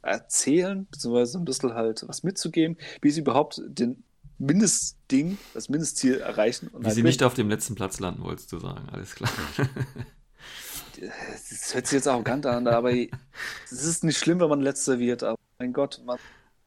[0.02, 4.04] erzählen, beziehungsweise ein bisschen halt was mitzugeben, wie sie überhaupt den
[4.42, 6.68] Mindestding, das Mindestziel erreichen.
[6.70, 8.90] Und Wie halt sie nicht auf dem letzten Platz landen, wolltest du sagen.
[8.92, 9.30] Alles klar.
[11.00, 12.92] Das hört sich jetzt arrogant an, aber
[13.72, 16.18] es ist nicht schlimm, wenn man letzter wird, aber mein Gott, man,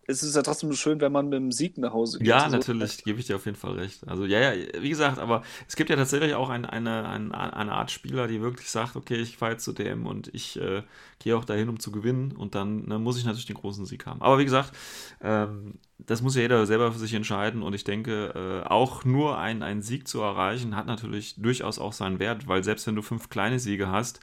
[0.07, 2.29] es ist ja trotzdem schön, wenn man mit dem Sieg nach Hause geht.
[2.29, 4.07] Ja, natürlich, gebe ich dir auf jeden Fall recht.
[4.07, 7.73] Also, ja, ja, wie gesagt, aber es gibt ja tatsächlich auch ein, eine, eine, eine
[7.73, 10.83] Art Spieler, die wirklich sagt, okay, ich fahre jetzt zu dem und ich äh,
[11.19, 14.07] gehe auch dahin, um zu gewinnen und dann ne, muss ich natürlich den großen Sieg
[14.07, 14.21] haben.
[14.21, 14.73] Aber wie gesagt,
[15.21, 19.39] ähm, das muss ja jeder selber für sich entscheiden und ich denke, äh, auch nur
[19.39, 23.03] ein, einen Sieg zu erreichen, hat natürlich durchaus auch seinen Wert, weil selbst wenn du
[23.03, 24.21] fünf kleine Siege hast,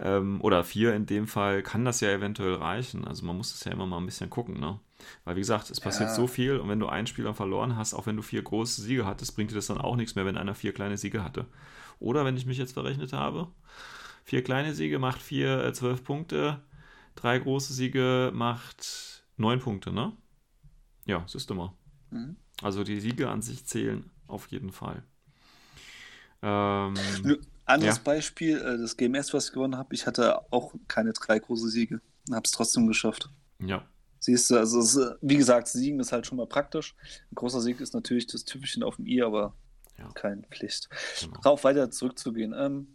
[0.00, 3.06] ähm, oder vier in dem Fall, kann das ja eventuell reichen.
[3.06, 4.78] Also man muss das ja immer mal ein bisschen gucken, ne?
[5.24, 6.14] Weil wie gesagt, es passiert Ja.
[6.14, 9.06] so viel und wenn du einen Spieler verloren hast, auch wenn du vier große Siege
[9.06, 11.46] hattest, bringt dir das dann auch nichts mehr, wenn einer vier kleine Siege hatte.
[11.98, 13.48] Oder wenn ich mich jetzt verrechnet habe,
[14.24, 16.62] vier kleine Siege macht vier, äh, zwölf Punkte,
[17.16, 20.12] drei große Siege macht neun Punkte, ne?
[21.06, 21.72] Ja, siehst du mal.
[22.10, 22.36] Mhm.
[22.62, 25.02] Also die Siege an sich zählen auf jeden Fall.
[26.42, 27.36] Ähm, Nö,
[27.66, 28.02] Anderes Ja.
[28.04, 32.00] Beispiel, äh, das GMS, was ich gewonnen habe, ich hatte auch keine drei große Siege
[32.28, 33.30] und habe es trotzdem geschafft.
[33.58, 33.82] ja,
[34.24, 36.94] Siehst du, also es, ist, wie gesagt, Siegen ist halt schon mal praktisch.
[37.30, 39.54] Ein großer Sieg ist natürlich das Typischen auf dem I, aber
[39.98, 40.08] Ja.
[40.14, 40.88] keine Pflicht.
[41.20, 41.40] genau.
[41.42, 42.54] Darauf weiter zurückzugehen.
[42.56, 42.88] Ähm,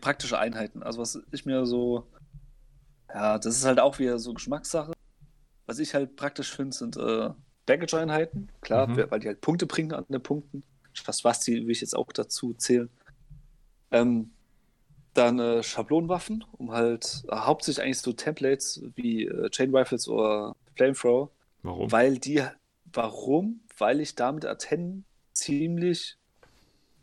[0.00, 0.82] praktische Einheiten.
[0.82, 2.06] Also was ich mir so,
[3.12, 4.92] ja, das ist halt auch wieder so Geschmackssache.
[5.66, 7.28] Was ich halt praktisch finde, sind äh,
[7.66, 8.50] Baggage-Einheiten.
[8.62, 9.04] Klar, Mhm.
[9.10, 10.62] weil die halt Punkte bringen an den Punkten.
[10.94, 12.88] Fast was die will ich jetzt auch dazu zählen.
[13.90, 14.30] Ähm,
[15.14, 20.54] dann äh, Schablonenwaffen, um halt äh, hauptsächlich eigentlich so Templates wie äh, Chain Rifles oder
[20.76, 21.30] Flamethrower,
[21.62, 21.90] Warum?
[21.92, 22.42] weil die,
[22.92, 23.60] warum?
[23.78, 26.16] Weil ich damit Atennen ziemlich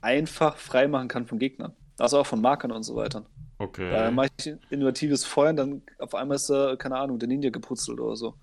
[0.01, 1.73] einfach freimachen kann von Gegnern.
[1.97, 3.25] Also auch von Markern und so weiter.
[3.57, 3.89] Okay.
[3.89, 7.99] Da mache ich innovatives Feuern, dann auf einmal ist da, keine Ahnung, der Ninja geputzelt
[7.99, 8.35] oder so.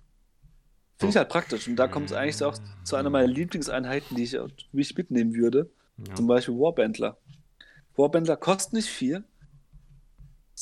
[0.99, 1.69] Finde ich halt praktisch.
[1.69, 4.97] Und da kommt es eigentlich auch zu einer meiner Lieblingseinheiten, die ich, auch- die ich
[4.97, 5.71] mitnehmen würde.
[6.09, 6.15] ja.
[6.17, 7.17] Zum Beispiel Warbandler.
[7.97, 9.23] Warbandler kosten nicht viel.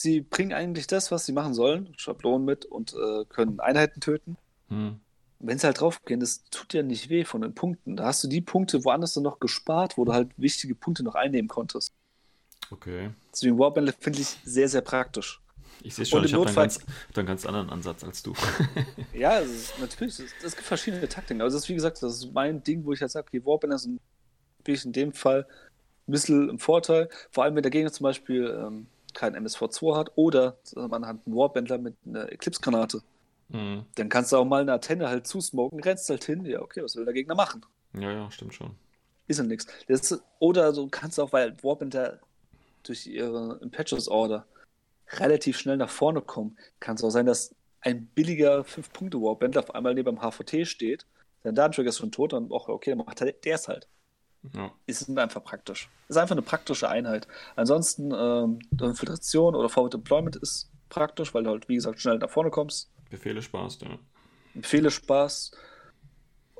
[0.02, 4.36] Sie bringen eigentlich das, was sie machen sollen, Schablonen mit und äh, können Einheiten töten.
[4.68, 4.98] Hm.
[5.38, 7.96] Wenn sie halt draufgehen, das tut ja nicht weh von den Punkten.
[7.96, 11.14] Da hast du die Punkte woanders dann noch gespart, wo du halt wichtige Punkte noch
[11.14, 11.92] einnehmen konntest.
[12.72, 13.10] Okay.
[13.32, 15.40] Deswegen Warbandler finde ich sehr, sehr praktisch.
[15.84, 18.34] Ich sehe schon, Und ich habe einen, ganz, hab einen ganz anderen Ansatz als du.
[19.14, 21.42] Ja, es ist, natürlich, es, gibt verschiedene Taktiken.
[21.42, 23.78] Also das ist wie gesagt, das ist mein Ding, wo ich halt sage, okay, Warbandler
[23.78, 24.00] sind
[24.58, 25.46] wirklich in dem Fall
[26.08, 27.08] ein bisschen im Vorteil.
[27.30, 31.36] Vor allem, wenn der Gegner zum Beispiel ähm, keinen MSV2 hat oder man hat einen
[31.36, 33.02] Warbandler mit einer Eclipse-Granate.
[33.50, 33.84] Hm.
[33.94, 36.44] Dann kannst du auch mal eine Antenne halt zusmoken, rennst halt hin.
[36.44, 37.64] Ja, okay, was will der Gegner machen?
[37.94, 38.74] Ja, ja, stimmt schon.
[39.28, 39.66] Ist ja nichts.
[40.38, 42.20] Oder du kannst auch, weil Warbandler
[42.82, 44.46] durch ihre Impetuous Order
[45.18, 49.94] relativ schnell nach vorne kommen, kann es auch sein, dass ein billiger 5-Punkte-Warbandler auf einmal
[49.94, 51.06] neben dem HVT steht.
[51.42, 53.88] Dein Datentrigger ist schon tot, dann, auch, okay, dann macht der es halt.
[54.54, 54.72] Ja.
[54.86, 55.88] Ist einfach praktisch.
[56.08, 57.28] Ist einfach eine praktische Einheit.
[57.56, 62.30] Ansonsten, ähm, Infiltration oder Forward Deployment ist praktisch, weil du halt, wie gesagt, schnell nach
[62.30, 62.90] vorne kommst.
[63.08, 63.98] Befehle Spaß, ja.
[64.54, 65.52] Befehle Spaß.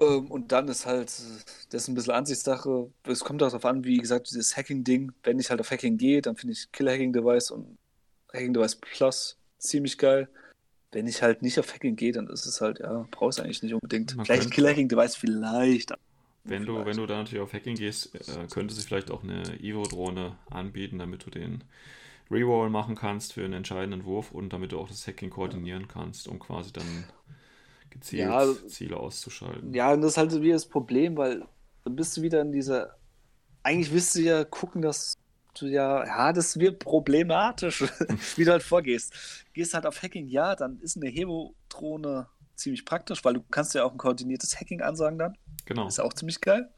[0.01, 2.91] Ähm, und dann ist halt, das ist ein bisschen Ansichtssache.
[3.05, 5.13] Es kommt auch darauf an, wie gesagt, dieses Hacking-Ding.
[5.23, 7.79] Wenn ich halt auf Hacking gehe, dann finde ich Killer Hacking Device und
[8.33, 10.29] Hacking Device Plus ziemlich geil.
[10.93, 13.63] Wenn ich halt nicht auf Hacking gehe, dann ist es halt, ja, brauchst du eigentlich
[13.63, 14.15] nicht unbedingt.
[14.17, 14.89] Man vielleicht könnte- Killer Hacking
[16.45, 16.67] Vielleicht.
[16.67, 19.61] Wenn du, wenn du da natürlich auf Hacking gehst, äh, könnte sich vielleicht auch eine
[19.61, 21.63] Evo-Drohne anbieten, damit du den
[22.31, 26.27] Reroll machen kannst für einen entscheidenden Wurf und damit du auch das Hacking koordinieren kannst,
[26.29, 27.05] um quasi dann
[27.91, 29.73] gezielt Ja, also- Ziele auszuschalten.
[29.75, 31.45] Ja, und das ist halt so wieder das Problem, weil
[31.85, 32.97] dann bist du wieder in dieser.
[33.63, 35.15] Eigentlich willst du ja gucken, dass
[35.59, 36.05] du ja.
[36.05, 37.83] Ja, das wird problematisch,
[38.37, 39.45] wie du halt vorgehst.
[39.53, 42.27] Gehst halt auf Hacking, ja, dann ist eine Hebo-Drohne
[42.57, 45.37] ziemlich praktisch, weil du kannst ja auch ein koordiniertes Hacking ansagen dann.
[45.65, 45.87] Genau.
[45.89, 46.69] Ist auch ziemlich geil.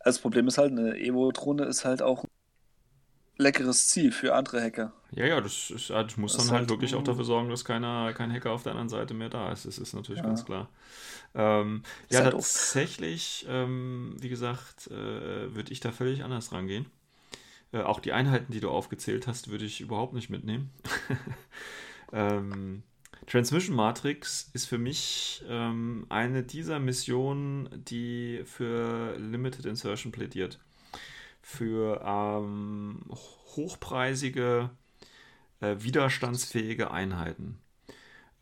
[0.00, 2.28] Also Das Problem ist halt, eine Evo-Drohne ist halt auch ein
[3.38, 4.92] leckeres Ziel für andere Hacker.
[5.12, 7.64] Ja, ja, das ist, du musst Das dann halt halt- wirklich auch dafür sorgen, dass
[7.64, 9.64] keiner, kein Hacker auf der anderen Seite mehr da ist.
[9.64, 10.26] Das ist natürlich Ja.
[10.26, 10.68] ganz klar.
[11.34, 16.86] Ähm, ja, halt tatsächlich, ähm, wie gesagt, äh, würde ich da völlig anders rangehen.
[17.72, 20.70] Äh, auch die Einheiten, die du aufgezählt hast, würde ich überhaupt nicht mitnehmen.
[22.12, 22.82] ähm,
[23.26, 30.58] Transmission Matrix ist für mich ähm, eine dieser Missionen, die für Limited Insertion plädiert.
[31.42, 34.70] Für ähm, hochpreisige,
[35.60, 37.58] äh, widerstandsfähige Einheiten.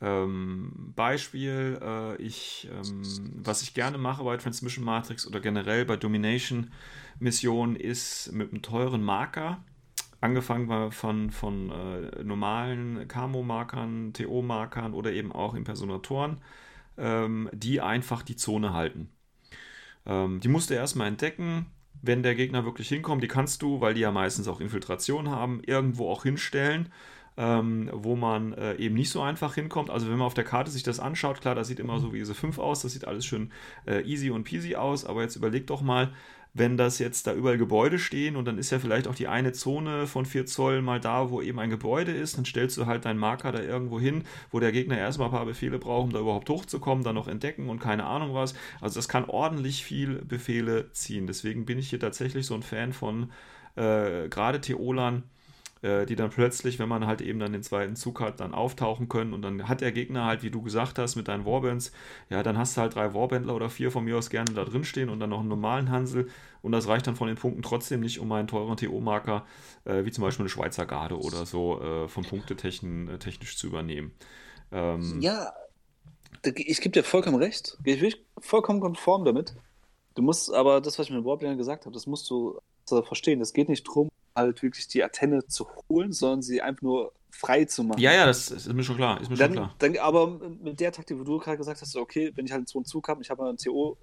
[0.00, 3.02] Ähm, Beispiel, äh, ich, ähm,
[3.36, 6.72] was ich gerne mache bei Transmission Matrix oder generell bei Domination
[7.20, 9.62] Missionen ist mit einem teuren Marker
[10.22, 16.38] angefangen von, von äh, normalen Camo-Markern, TO-Markern oder eben auch Impersonatoren,
[16.96, 19.10] ähm, die einfach die Zone halten.
[20.06, 21.66] Ähm, die musst du erstmal entdecken,
[22.02, 23.22] wenn der Gegner wirklich hinkommt.
[23.22, 26.88] Die kannst du, weil die ja meistens auch Infiltration haben, irgendwo auch hinstellen.
[27.34, 29.88] Ähm, wo man äh, eben nicht so einfach hinkommt.
[29.88, 32.18] Also wenn man auf der Karte sich das anschaut, klar, das sieht immer so wie
[32.18, 33.50] diese 5 aus, das sieht alles schön
[33.86, 36.12] äh, easy und peasy aus, aber jetzt überleg doch mal,
[36.54, 39.52] wenn das jetzt da überall Gebäude stehen und dann ist ja vielleicht auch die eine
[39.52, 43.06] Zone von 4 Zoll mal da, wo eben ein Gebäude ist, dann stellst du halt
[43.06, 46.20] deinen Marker da irgendwo hin, wo der Gegner erstmal ein paar Befehle braucht, um da
[46.20, 48.54] überhaupt hochzukommen, dann noch entdecken und keine Ahnung was.
[48.80, 51.26] Also das kann ordentlich viel Befehle ziehen.
[51.26, 53.30] Deswegen bin ich hier tatsächlich so ein Fan von
[53.76, 55.22] äh, gerade Theolern,
[55.82, 59.08] äh, die dann plötzlich, wenn man halt eben dann den zweiten Zug hat, dann auftauchen
[59.08, 61.92] können und dann hat der Gegner halt, wie du gesagt hast, mit deinen Warbands,
[62.30, 64.84] ja, dann hast du halt drei Warbändler oder vier von mir aus gerne da drin
[64.84, 66.28] stehen und dann noch einen normalen Hansel
[66.62, 69.44] und das reicht dann von den Punkten trotzdem nicht, um einen teuren TO-Marker,
[69.84, 73.66] äh, wie zum Beispiel eine Schweizer Garde oder so, äh, von Punktetechnisch äh, technisch zu
[73.66, 74.12] übernehmen.
[74.70, 75.52] Ähm, ja,
[76.44, 77.76] ich gebe dir vollkommen recht.
[77.84, 79.54] Ich bin vollkommen konform damit.
[80.14, 83.40] Du musst aber das, was ich mit Warbler gesagt habe, das musst du verstehen.
[83.40, 87.64] Es geht nicht darum, halt wirklich die Antenne zu holen, sondern sie einfach nur frei
[87.64, 88.00] zu machen.
[88.00, 89.20] Ja, ja, das ist mir schon klar.
[89.20, 89.74] Ist mir dann, schon klar.
[89.78, 92.78] Dann, aber mit der Taktik, wo du gerade gesagt hast, okay, wenn ich halt so
[92.78, 93.98] einen Zug habe, ich habe einen CO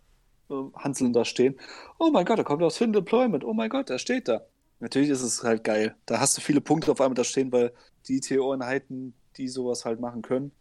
[0.49, 1.55] äh, Hanseln da stehen.
[1.99, 3.43] Oh mein Gott, da kommt aus Fin Deployment.
[3.43, 4.41] Oh mein Gott, da steht da.
[4.79, 5.95] Natürlich ist es halt geil.
[6.05, 7.73] Da hast du viele Punkte auf einmal da stehen, weil
[8.07, 10.51] die TO-Einheiten, die sowas halt machen können,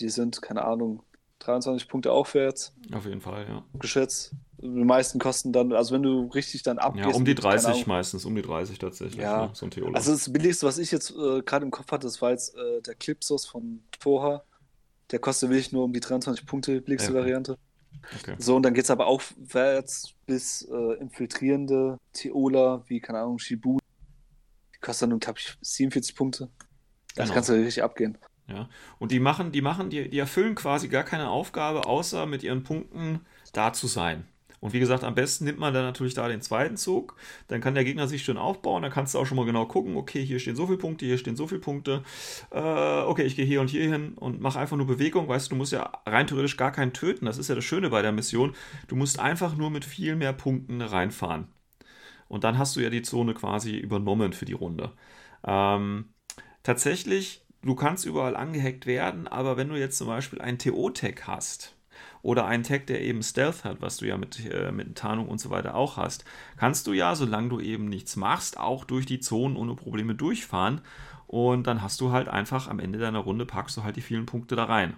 [0.00, 1.02] die sind, keine Ahnung,
[1.44, 2.72] 23 Punkte aufwärts.
[2.92, 3.64] Auf jeden Fall, ja.
[3.78, 4.32] Geschätzt.
[4.58, 7.08] Die meisten kosten dann, also wenn du richtig dann abgehst.
[7.08, 9.20] Ja, um die 30 meistens, um die 30 tatsächlich.
[9.20, 9.50] Ja, ne?
[9.52, 9.94] so ein Theologe.
[9.94, 12.80] Also das billigste, was ich jetzt äh, gerade im Kopf hatte, das war jetzt äh,
[12.80, 14.42] der Clipsos von Toha.
[15.10, 17.18] Der kostet wirklich nur um die 23 Punkte, billigste ja.
[17.18, 17.58] Variante.
[18.20, 18.36] Okay.
[18.38, 23.78] So, und dann geht es aber aufwärts bis äh, infiltrierende Theoler, wie, keine Ahnung, Shibu.
[24.74, 26.48] Die kosten dann, glaube ich, 47 Punkte.
[27.14, 27.34] Das genau.
[27.34, 28.18] kannst du richtig abgehen.
[28.46, 28.68] Ja.
[28.98, 32.62] Und die machen, die machen, die, die erfüllen quasi gar keine Aufgabe, außer mit ihren
[32.62, 33.20] Punkten
[33.52, 34.26] da zu sein.
[34.64, 37.16] Und wie gesagt, am besten nimmt man dann natürlich da den zweiten Zug.
[37.48, 38.80] Dann kann der Gegner sich schön aufbauen.
[38.80, 41.18] Dann kannst du auch schon mal genau gucken, okay, hier stehen so viele Punkte, hier
[41.18, 42.02] stehen so viele Punkte.
[42.50, 45.28] Äh, okay, ich gehe hier und hier hin und mache einfach nur Bewegung.
[45.28, 47.26] Weißt du, du musst ja rein theoretisch gar keinen töten.
[47.26, 48.54] Das ist ja das Schöne bei der Mission.
[48.88, 51.48] Du musst einfach nur mit viel mehr Punkten reinfahren.
[52.28, 54.92] Und dann hast du ja die Zone quasi übernommen für die Runde.
[55.46, 56.14] Ähm,
[56.62, 61.74] tatsächlich, du kannst überall angehackt werden, aber wenn du jetzt zum Beispiel einen TO-Tag hast,
[62.24, 65.38] oder einen Tag, der eben Stealth hat, was du ja mit, äh, mit Tarnung und
[65.38, 66.24] so weiter auch hast,
[66.56, 70.80] kannst du ja, solange du eben nichts machst, auch durch die Zonen ohne Probleme durchfahren
[71.26, 74.24] und dann hast du halt einfach am Ende deiner Runde packst du halt die vielen
[74.24, 74.96] Punkte da rein.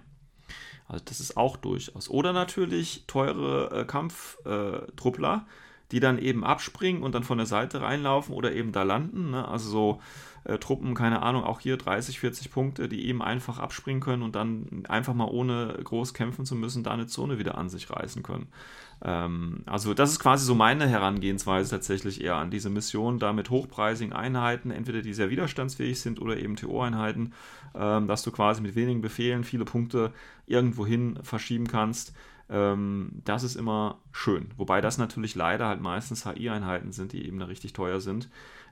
[0.87, 2.09] Also das ist auch durchaus.
[2.09, 5.51] Oder natürlich teure äh, Kampftruppler, äh,
[5.91, 9.31] die dann eben abspringen und dann von der Seite reinlaufen oder eben da landen.
[9.31, 9.45] Ne?
[9.45, 10.01] Also so
[10.47, 14.35] äh, Truppen, keine Ahnung, auch hier 30, 40 Punkte, die eben einfach abspringen können und
[14.35, 18.23] dann einfach mal ohne groß kämpfen zu müssen, da eine Zone wieder an sich reißen
[18.23, 18.47] können.
[19.03, 23.49] Ähm, also das ist quasi so meine Herangehensweise tatsächlich eher an diese Mission, da mit
[23.49, 27.33] hochpreisigen Einheiten, entweder die sehr widerstandsfähig sind oder eben TO-Einheiten,
[27.75, 30.13] ähm, dass du quasi mit wenigen Befehlen viele Punkte
[30.45, 32.13] irgendwohin verschieben kannst.
[32.49, 34.51] Ähm, das ist immer schön.
[34.55, 38.29] Wobei das natürlich leider halt meistens HI-Einheiten sind, die eben da richtig teuer sind,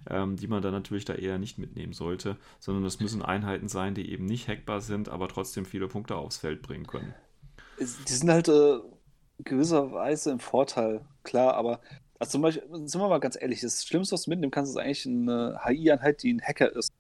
[0.10, 3.96] ähm, die man dann natürlich da eher nicht mitnehmen sollte, sondern das müssen Einheiten sein,
[3.96, 7.14] die eben nicht hackbar sind, aber trotzdem viele Punkte aufs Feld bringen können.
[7.80, 8.80] Die sind halt äh,
[9.40, 11.82] gewisserweise im Vorteil, klar, aber
[12.18, 14.78] also zum Beispiel, sind wir mal ganz ehrlich, das Schlimmste, was du mitnehmen kannst, ist
[14.78, 16.94] eigentlich eine HI-Einheit, die ein Hacker ist.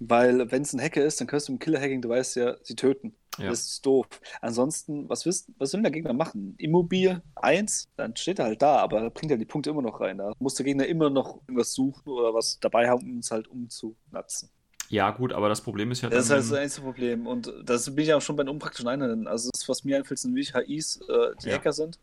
[0.00, 2.76] Weil, wenn es ein Hacker ist, dann kannst du im Killer-Hacking, du weißt ja, sie
[2.76, 3.14] töten.
[3.38, 3.50] Ja.
[3.50, 4.06] Das ist doof.
[4.40, 6.54] Ansonsten, was, wisst, was will der Gegner machen?
[6.58, 10.00] Immobil 1, dann steht er halt da, aber er bringt ja die Punkte immer noch
[10.00, 10.18] rein.
[10.18, 13.48] Da muss der Gegner immer noch irgendwas suchen oder was dabei haben, um es halt
[13.48, 14.50] umzunatzen.
[14.88, 16.08] Ja, gut, aber das Problem ist ja.
[16.08, 17.26] Das ist halt das einzige Problem.
[17.26, 19.26] Und das bin ich auch schon bei den unpraktischen Einheiten.
[19.26, 21.56] Also, das, was mir einfällt, sind wirklich HIs, äh, die ja.
[21.56, 21.98] Hacker sind.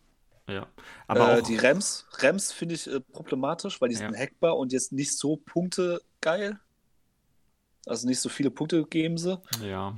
[0.47, 0.67] Ja.
[1.07, 4.19] Aber äh, die Rems, Rems finde ich äh, problematisch, weil die sind ja.
[4.19, 6.59] hackbar und jetzt nicht so Punkte geil.
[7.85, 9.39] Also nicht so viele Punkte geben sie.
[9.61, 9.97] Ja.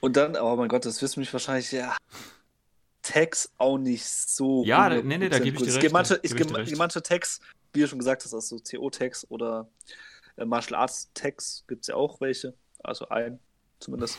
[0.00, 1.96] Und dann, oh mein Gott, das du mich wahrscheinlich, ja.
[3.02, 4.64] Tags auch nicht so.
[4.64, 5.76] Ja, nee, nee, da gebe ich dir recht.
[5.76, 7.40] Es gibt manche, ich geb ich manche Tags,
[7.72, 9.68] wie du schon gesagt hast, also CO-Tags oder
[10.36, 12.54] äh, Martial Arts Tags gibt es ja auch welche.
[12.82, 13.38] Also ein
[13.78, 14.18] zumindest.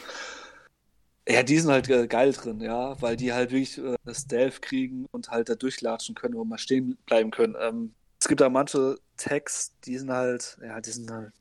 [1.27, 5.07] Ja, die sind halt äh, geil drin, ja, weil die halt wirklich äh, Stealth kriegen
[5.11, 7.55] und halt da durchlatschen können und mal stehen bleiben können.
[7.59, 11.33] Ähm, es gibt da manche Tags, die sind halt, ja, die sind halt,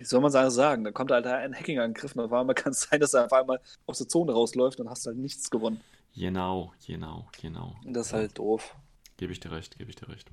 [0.00, 3.00] wie soll man sagen, da kommt halt ein Hacking-Angriff und auf einmal kann es sein,
[3.00, 5.80] dass er auf einmal aus der Zone rausläuft und hast halt nichts gewonnen.
[6.16, 7.76] Genau, genau, genau.
[7.84, 8.74] Und das ist halt doof.
[9.18, 10.30] Gebe ich dir recht, gebe ich dir recht.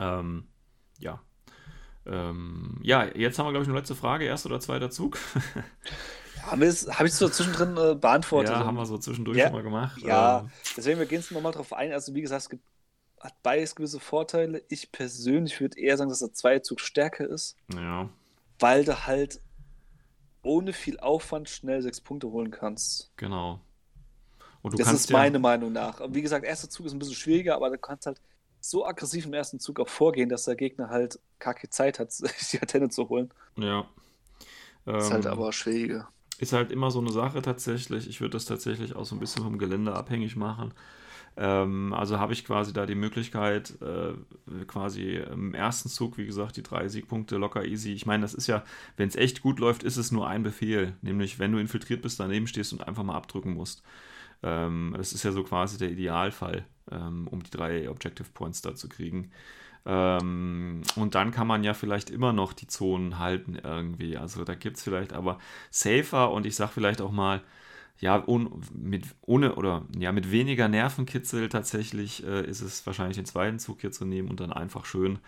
[0.00, 0.48] Ähm,
[0.98, 1.20] ja.
[2.04, 4.24] Ähm, ja, jetzt haben wir, glaube ich, eine letzte Frage.
[4.24, 5.18] Erster oder zweiter Zug?
[6.42, 8.54] Habe ich es so zwischendrin äh, beantwortet?
[8.54, 10.00] Ja, haben wir so zwischendurch ja, schon mal gemacht.
[10.02, 11.92] Ja, ähm, deswegen, wir gehen es nochmal drauf ein.
[11.92, 12.62] Also, wie gesagt, es gibt,
[13.20, 14.62] hat beides gewisse Vorteile.
[14.68, 17.56] Ich persönlich würde eher sagen, dass der zweite Zug stärker ist.
[17.74, 18.08] Ja.
[18.58, 19.40] Weil du halt
[20.42, 23.10] ohne viel Aufwand schnell sechs Punkte holen kannst.
[23.16, 23.60] Genau.
[24.62, 26.00] das ist meine ja, Meinung nach.
[26.08, 28.20] Wie gesagt, erster Zug ist ein bisschen schwieriger, aber du kannst halt
[28.60, 32.50] so aggressiv im ersten Zug auch vorgehen, dass der Gegner halt kacke Zeit hat, sich
[32.50, 33.30] die Antenne zu holen.
[33.56, 33.86] Ja.
[34.86, 36.08] ist halt ähm, aber schwieriger.
[36.38, 38.08] Ist halt immer so eine Sache tatsächlich.
[38.08, 40.74] Ich würde das tatsächlich auch so ein bisschen vom Gelände abhängig machen.
[41.36, 44.14] Ähm, also habe ich quasi da die Möglichkeit, äh,
[44.66, 47.92] quasi im ersten Zug, wie gesagt, die drei Siegpunkte locker easy.
[47.92, 48.64] Ich meine, das ist ja,
[48.96, 50.94] wenn es echt gut läuft, ist es nur ein Befehl.
[51.02, 53.82] Nämlich, wenn du infiltriert bist, daneben stehst und einfach mal abdrücken musst.
[54.42, 58.74] Ähm, das ist ja so quasi der Idealfall, ähm, um die drei Objective Points da
[58.74, 59.30] zu kriegen.
[59.84, 64.16] Ähm, und dann kann man ja vielleicht immer noch die Zonen halten irgendwie.
[64.16, 65.38] Also da gibt es vielleicht aber
[65.70, 67.42] safer und ich sage vielleicht auch mal,
[67.98, 73.24] ja, un, mit, ohne oder ja, mit weniger Nervenkitzel tatsächlich äh, ist es wahrscheinlich den
[73.24, 75.18] zweiten Zug hier zu nehmen und dann einfach schön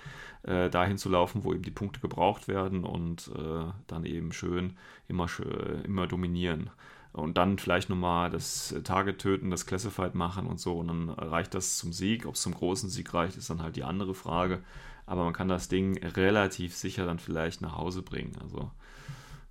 [0.43, 4.77] äh, dahin zu laufen, wo eben die Punkte gebraucht werden und äh, dann eben schön
[5.09, 6.71] immer, schön, immer dominieren
[7.13, 10.79] und dann vielleicht nochmal das Target töten, das Classified machen und so.
[10.79, 12.27] Und dann reicht das zum Sieg.
[12.27, 14.63] Ob es zum großen Sieg reicht, ist dann halt die andere Frage.
[15.07, 18.33] Aber man kann das Ding relativ sicher dann vielleicht nach Hause bringen.
[18.43, 18.71] Also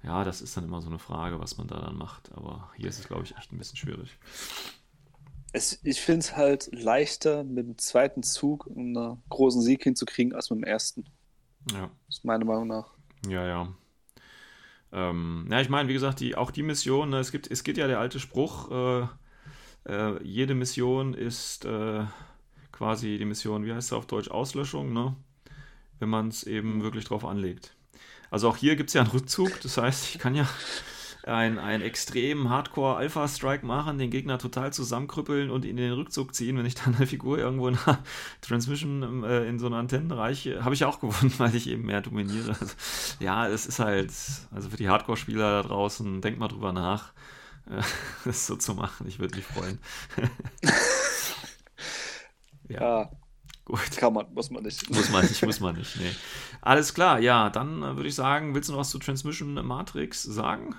[0.08, 2.32] ja, das ist dann immer so eine Frage, was man da dann macht.
[2.34, 4.18] Aber hier ist es, glaube ich, echt ein bisschen schwierig.
[5.52, 10.50] Es, ich finde es halt leichter, mit dem zweiten Zug einen großen Sieg hinzukriegen, als
[10.50, 11.04] mit dem ersten.
[11.74, 11.90] Ja.
[12.08, 12.94] Das ist meine Meinung nach.
[13.28, 13.74] Ja, ja.
[14.94, 17.78] Ähm, ja, ich meine, wie gesagt, die, auch die Mission, ne, es, gibt, es gibt
[17.78, 19.08] ja der alte Spruch, äh,
[19.90, 22.06] äh, jede Mission ist äh,
[22.72, 25.18] quasi die Mission, wie heißt es auf Deutsch, Auslöschung, ne?
[26.00, 27.77] wenn man es eben wirklich drauf anlegt.
[28.32, 30.48] Also auch hier gibt es ja einen Rückzug, das heißt, ich kann ja
[31.28, 36.58] einen, extremen Hardcore-Alpha-Strike machen, den Gegner total zusammenkrüppeln und ihn in den Rückzug ziehen.
[36.58, 38.00] Wenn ich dann eine Figur irgendwo in einer
[38.42, 42.02] Transmission äh, in so einer Antenne reiche, habe ich auch gewonnen, weil ich eben mehr
[42.02, 42.56] dominiere.
[42.60, 42.74] Also,
[43.20, 44.12] ja, es ist halt,
[44.52, 47.12] also für die Hardcore-Spieler da draußen, denkt mal drüber nach,
[47.70, 47.82] äh,
[48.26, 49.08] das so zu machen.
[49.08, 49.80] Ich würde mich freuen.
[52.70, 52.82] ja.
[52.82, 53.12] ja.
[53.68, 53.98] Gut.
[53.98, 54.90] Kann man, muss man nicht.
[54.90, 56.00] Muss man nicht, muss man nicht.
[56.00, 56.16] Nee.
[56.62, 60.24] Alles klar, ja, dann äh, würde ich sagen, willst du noch was zu Transmission Matrix
[60.24, 60.74] sagen?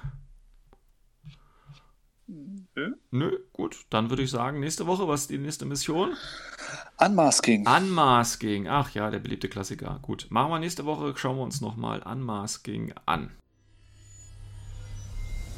[2.27, 2.94] Nö.
[3.10, 3.85] Nö, gut.
[3.90, 6.16] Dann würde ich sagen, nächste Woche, was ist die nächste Mission?
[6.97, 7.69] Unmasking.
[7.69, 8.69] Unmasking.
[8.69, 9.98] Ach ja, der beliebte Klassiker.
[10.01, 10.28] Gut.
[10.31, 13.31] Machen wir nächste Woche, schauen wir uns nochmal Unmasking an.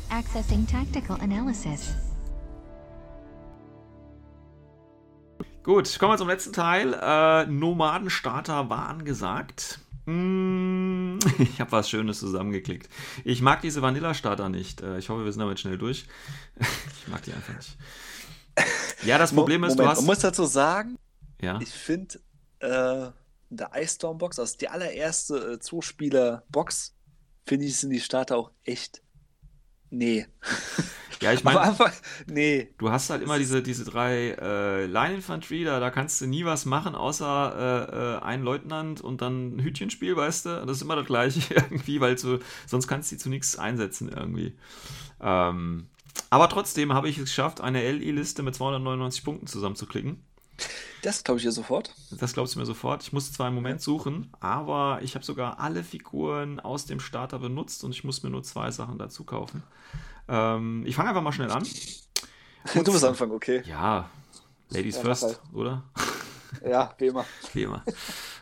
[0.08, 1.94] Accessing Tactical Analysis.
[5.62, 6.94] Gut, kommen wir zum letzten Teil.
[6.94, 9.78] Äh, Nomadenstarter waren gesagt.
[10.06, 12.88] Mm, ich habe was Schönes zusammengeklickt.
[13.24, 14.80] Ich mag diese Vanilla-Starter nicht.
[14.80, 16.06] Äh, ich hoffe, wir sind damit schnell durch.
[17.02, 17.76] Ich mag die einfach nicht.
[19.04, 19.98] Ja, das Problem ist, Moment, du hast.
[19.98, 20.98] Man muss dazu sagen,
[21.40, 21.58] ja?
[21.60, 22.20] ich finde
[22.60, 23.10] äh,
[23.48, 26.94] der Ice Storm Box, also die allererste äh, Zuspieler-Box,
[27.46, 29.02] finde ich, sind die Starter auch echt.
[29.88, 30.26] Nee.
[31.20, 31.74] Ja, ich meine,
[32.26, 32.68] nee.
[32.78, 36.64] Du hast halt immer diese, diese drei äh, Line-Infanterie, da, da kannst du nie was
[36.64, 40.64] machen, außer äh, äh, ein Leutnant und dann ein Hütchenspiel, weißt du?
[40.66, 44.08] Das ist immer das gleiche irgendwie, weil du, sonst kannst du die zu nichts einsetzen
[44.08, 44.56] irgendwie.
[45.20, 45.88] Ähm,
[46.30, 50.22] aber trotzdem habe ich es geschafft, eine LI-Liste mit 299 Punkten zusammenzuklicken.
[51.02, 51.94] Das glaube ich dir sofort.
[52.10, 53.02] Das glaubst du mir sofort.
[53.02, 57.38] Ich musste zwar einen Moment suchen, aber ich habe sogar alle Figuren aus dem Starter
[57.38, 59.62] benutzt und ich muss mir nur zwei Sachen dazu kaufen.
[60.30, 61.66] Ähm, ich fange einfach mal schnell an.
[62.74, 63.62] Und du musst anfangen, okay.
[63.66, 64.08] Ja,
[64.68, 65.40] Ladies ja, first, halt.
[65.52, 65.82] oder?
[66.64, 67.24] Ja, wie immer.
[67.52, 67.82] Wie immer.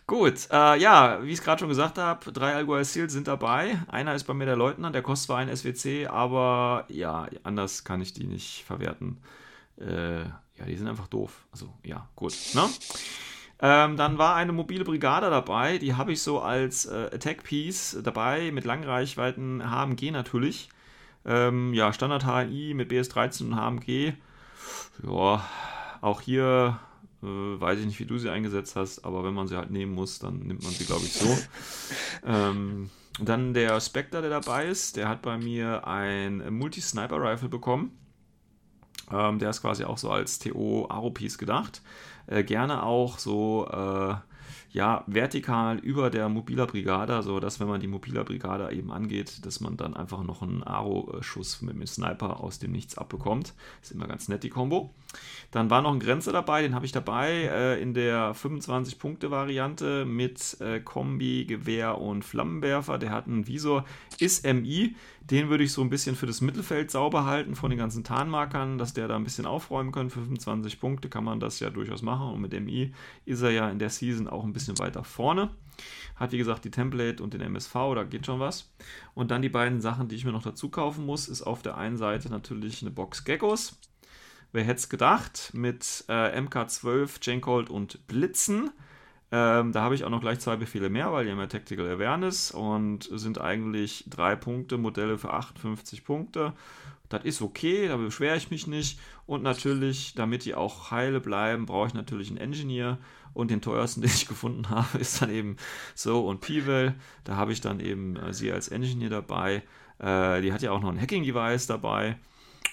[0.07, 3.79] Gut, äh, ja, wie ich es gerade schon gesagt habe, drei Algua Seals sind dabei.
[3.89, 8.01] Einer ist bei mir der Leutnant, der kostet zwar ein SWC, aber ja, anders kann
[8.01, 9.21] ich die nicht verwerten.
[9.79, 11.47] Äh, ja, die sind einfach doof.
[11.53, 12.35] Also, ja, gut.
[12.55, 12.65] Ne?
[13.61, 17.99] Ähm, dann war eine mobile Brigade dabei, die habe ich so als äh, Attack Piece
[18.03, 20.71] dabei, mit Langreichweiten HMG natürlich.
[21.25, 24.15] Ähm, ja, Standard HI mit BS13 und HMG.
[25.03, 25.45] Ja,
[26.01, 26.79] auch hier
[27.23, 29.95] äh, weiß ich nicht, wie du sie eingesetzt hast, aber wenn man sie halt nehmen
[29.95, 31.39] muss, dann nimmt man sie, glaube ich, so.
[32.27, 32.91] ähm,
[33.21, 37.99] dann der Spectre, der dabei ist, der hat bei mir ein Multi-Sniper-Rifle bekommen.
[39.11, 41.83] Ähm, der ist quasi auch so als TO Aro-Piece gedacht.
[42.27, 44.15] Äh, gerne auch so äh,
[44.71, 49.45] ja, vertikal über der Mobiler Brigade, also dass wenn man die Mobiler Brigade eben angeht,
[49.47, 53.55] dass man dann einfach noch einen Aro-Schuss mit dem Sniper aus dem Nichts abbekommt.
[53.83, 54.91] Ist immer ganz nett, die Kombo.
[55.51, 60.61] Dann war noch ein Grenzer dabei, den habe ich dabei äh, in der 25-Punkte-Variante mit
[60.61, 62.99] äh, Kombi, Gewehr und Flammenwerfer.
[62.99, 63.87] Der hat einen Visor,
[64.19, 64.95] ist MI.
[65.23, 68.79] Den würde ich so ein bisschen für das Mittelfeld sauber halten von den ganzen Tarnmarkern,
[68.79, 70.11] dass der da ein bisschen aufräumen kann.
[70.11, 72.33] Für 25 Punkte kann man das ja durchaus machen.
[72.33, 72.93] Und mit MI
[73.25, 75.51] ist er ja in der Season auch ein bisschen weiter vorne.
[76.17, 78.73] Hat wie gesagt die Template und den MSV, da geht schon was.
[79.15, 81.77] Und dann die beiden Sachen, die ich mir noch dazu kaufen muss, ist auf der
[81.77, 83.79] einen Seite natürlich eine Box Geckos.
[84.53, 85.51] Wer hätte es gedacht?
[85.53, 88.71] Mit äh, MK12, Jenkold und Blitzen.
[89.31, 91.87] Ähm, da habe ich auch noch gleich zwei Befehle mehr, weil die haben ja Tactical
[91.87, 96.55] Awareness und sind eigentlich drei Punkte, Modelle für 58 Punkte.
[97.11, 98.99] Das ist okay, da beschwere ich mich nicht.
[99.27, 102.99] Und natürlich, damit die auch heile bleiben, brauche ich natürlich einen Engineer.
[103.39, 105.57] Und den teuersten, den ich gefunden habe, ist dann eben
[105.95, 106.97] So und Pivel.
[107.23, 109.63] Da habe ich dann eben äh, sie als Engineer dabei.
[110.01, 112.17] Äh, die hat ja auch noch ein Hacking-Device dabei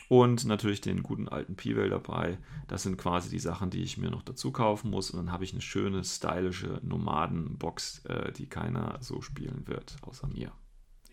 [0.07, 2.39] und natürlich den guten alten P-Well dabei.
[2.67, 5.11] Das sind quasi die Sachen, die ich mir noch dazu kaufen muss.
[5.11, 10.27] Und dann habe ich eine schöne, stylische Nomaden-Box, äh, die keiner so spielen wird, außer
[10.27, 10.51] mir.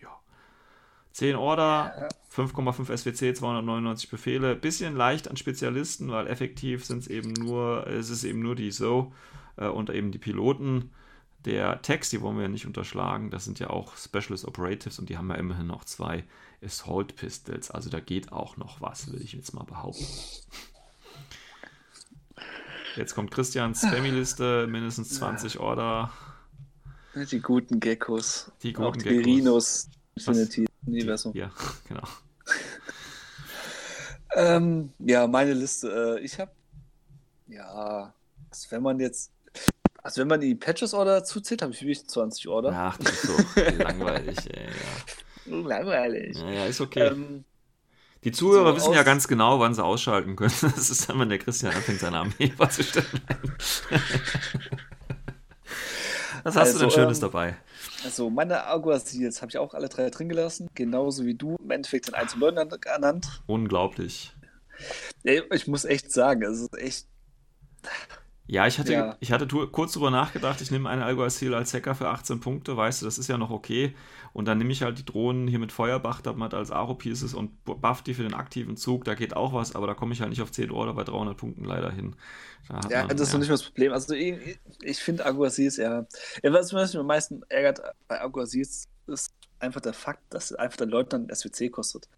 [0.00, 0.18] Ja.
[1.12, 4.56] 10 Order, 5,5 SWC, 299 Befehle.
[4.56, 8.70] Bisschen leicht an Spezialisten, weil effektiv sind es eben nur, es ist eben nur die
[8.70, 9.12] So
[9.56, 10.90] äh, und eben die Piloten
[11.44, 15.08] der Text, die wollen wir ja nicht unterschlagen, das sind ja auch Specialist Operatives und
[15.08, 16.24] die haben ja immerhin noch zwei
[16.64, 17.70] Assault Pistols.
[17.70, 20.06] Also da geht auch noch was, würde ich jetzt mal behaupten.
[22.96, 26.12] Jetzt kommt Christians Spammy-Liste, mindestens 20 Order.
[27.14, 28.52] Die guten Geckos.
[28.62, 29.88] Die guten Auch Geckos.
[30.14, 31.34] Infinity Universum.
[31.34, 31.50] Ja,
[31.88, 32.02] genau.
[34.36, 36.18] ähm, ja, meine Liste.
[36.18, 36.50] Äh, ich habe,
[37.48, 38.12] ja,
[38.70, 39.32] wenn man jetzt
[40.02, 42.72] also wenn man die Patches-Order zuzählt, habe ich wirklich 20 Order.
[42.74, 44.66] Ach, das ist so langweilig, ey.
[45.46, 45.56] Ja.
[45.56, 46.36] Langweilig.
[46.36, 47.08] Ja, ja, ist okay.
[47.08, 47.44] Ähm,
[48.24, 50.52] die Zuhörer so wissen ja ganz genau, wann sie ausschalten können.
[50.60, 53.06] Das ist dann, wenn der Christian anfängt, seine Armee vorzustellen.
[56.44, 57.56] Was hast also, du denn Schönes ähm, dabei?
[58.04, 60.68] Also, meine Aguasils habe ich auch alle drei drin gelassen.
[60.74, 61.56] Genauso wie du.
[61.62, 63.42] Im Endeffekt den einzelnen Leuten ernannt.
[63.46, 64.32] Unglaublich.
[65.22, 67.06] Ich muss echt sagen, es ist echt
[68.46, 69.16] ja, ich hatte, ja.
[69.20, 73.00] ich hatte kurz drüber nachgedacht, ich nehme eine Alguacil als Hacker für 18 Punkte, weißt
[73.00, 73.94] du, das ist ja noch okay.
[74.32, 77.64] Und dann nehme ich halt die Drohnen hier mit Feuerbach, da man als Aro-Pieces und
[77.64, 80.30] buff die für den aktiven Zug, da geht auch was, aber da komme ich halt
[80.30, 82.16] nicht auf 10 Order bei 300 Punkten leider hin.
[82.68, 83.34] Da ja, man, das ist ja.
[83.34, 83.92] noch nicht mal das Problem.
[83.92, 86.04] Also ich, ich finde Alguacils, ja.
[86.42, 86.52] ja.
[86.52, 91.34] Was mich am meisten ärgert bei Alguacils, ist einfach der Fakt, dass einfach der Leutnant
[91.34, 92.08] SWC kostet.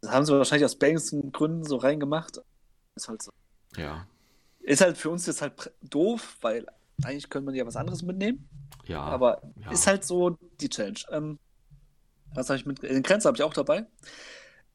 [0.00, 2.40] Das haben sie wahrscheinlich aus bangen Gründen so reingemacht.
[2.94, 3.32] Ist halt so.
[3.76, 4.06] Ja.
[4.64, 6.66] Ist halt für uns jetzt halt doof, weil
[7.02, 8.48] eigentlich könnte man ja was anderes mitnehmen.
[8.86, 9.00] Ja.
[9.02, 9.70] Aber ja.
[9.70, 11.00] ist halt so die Challenge.
[11.10, 11.38] Ähm,
[12.34, 12.82] was habe ich mit?
[12.82, 13.86] Den Grenzer habe ich auch dabei.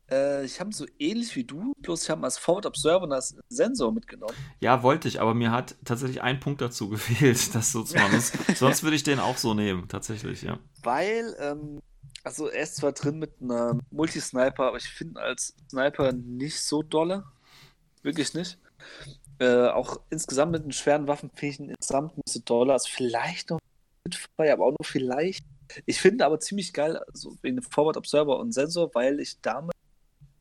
[0.10, 3.36] Äh, ich habe so ähnlich wie du, bloß ich habe als Forward Observer und als
[3.50, 4.36] Sensor mitgenommen.
[4.60, 8.22] Ja, wollte ich, aber mir hat tatsächlich ein Punkt dazu gefehlt, das so zu machen.
[8.56, 10.60] Sonst würde ich den auch so nehmen, tatsächlich, ja.
[10.84, 11.82] Weil, ähm,
[12.24, 16.84] also er ist zwar drin mit einer Multisniper, aber ich finde als Sniper nicht so
[16.84, 17.24] dolle.
[18.02, 18.58] Wirklich nicht.
[19.40, 22.74] Äh, auch insgesamt mit den schweren Waffen finde ich ihn insgesamt ein bisschen toller.
[22.74, 23.60] Also vielleicht noch
[24.04, 25.46] mit Feuer, aber auch nur vielleicht.
[25.86, 29.74] Ich finde aber ziemlich geil, also wegen Forward Observer und Sensor, weil ich damit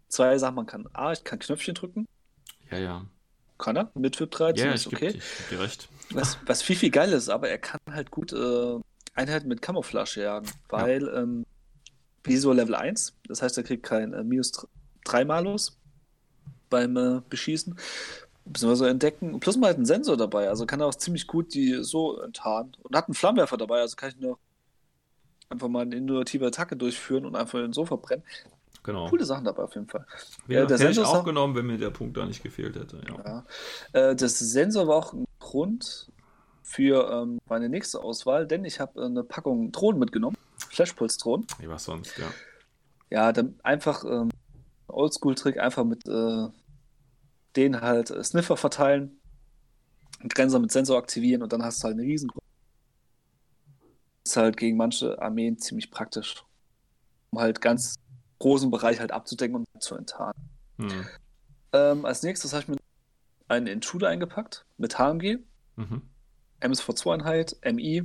[0.08, 0.88] zwei Sachen machen kann.
[0.94, 2.06] A, ich kann Knöpfchen drücken.
[2.70, 3.06] Ja, ja.
[3.58, 3.90] Kann er?
[3.94, 5.12] Mit VIP 13 ja, ist okay.
[5.12, 5.88] Geb, ich geb dir recht.
[6.10, 8.78] Was, was viel, viel geil ist, aber er kann halt gut äh,
[9.14, 11.22] Einheiten mit Camouflage jagen, weil ja.
[11.22, 11.44] ähm,
[12.24, 14.52] Visor Level 1, das heißt, er kriegt kein äh, minus
[15.04, 15.78] 3 Malus
[16.70, 17.76] beim äh, Beschießen
[18.52, 19.40] beziehungsweise entdecken.
[19.40, 22.76] Plus mal halt einen Sensor dabei, also kann er auch ziemlich gut die so enttarnen.
[22.82, 24.38] Und hat einen Flammenwerfer dabei, also kann ich noch
[25.48, 28.24] einfach mal eine innovative Attacke durchführen und einfach den so verbrennen.
[28.82, 29.08] Genau.
[29.08, 30.06] Coole Sachen dabei auf jeden Fall.
[30.46, 32.76] Ja, äh, der hätte Sensor ich auch genommen, wenn mir der Punkt da nicht gefehlt
[32.76, 33.00] hätte.
[33.08, 33.44] Ja.
[33.92, 34.10] ja.
[34.10, 36.10] Äh, das Sensor war auch ein Grund
[36.62, 40.36] für ähm, meine nächste Auswahl, denn ich habe eine Packung Drohnen mitgenommen.
[40.70, 41.46] Flashpulse-Drohnen.
[41.58, 42.26] Wie was sonst, ja.
[43.10, 44.28] Ja, dann einfach ähm,
[44.88, 46.48] Oldschool-Trick, einfach mit äh,
[47.56, 49.18] den halt äh, Sniffer verteilen,
[50.20, 52.46] einen Grenzer mit Sensor aktivieren und dann hast du halt eine Riesengruppe.
[54.24, 56.44] Das ist halt gegen manche Armeen ziemlich praktisch,
[57.30, 57.96] um halt ganz
[58.38, 60.48] großen Bereich halt abzudecken und zu enttarnen.
[60.78, 61.06] Hm.
[61.72, 62.76] Ähm, als nächstes habe ich mir
[63.48, 65.38] einen Intruder eingepackt mit HMG,
[65.76, 66.02] mhm.
[66.60, 68.04] MSV2-Einheit, MI,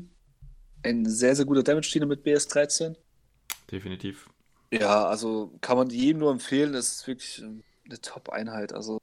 [0.84, 2.96] ein sehr, sehr guter Damage-Diener mit BS13.
[3.72, 4.30] Definitiv.
[4.72, 8.74] Ja, also kann man jedem nur empfehlen, das ist wirklich eine Top-Einheit.
[8.74, 9.00] Also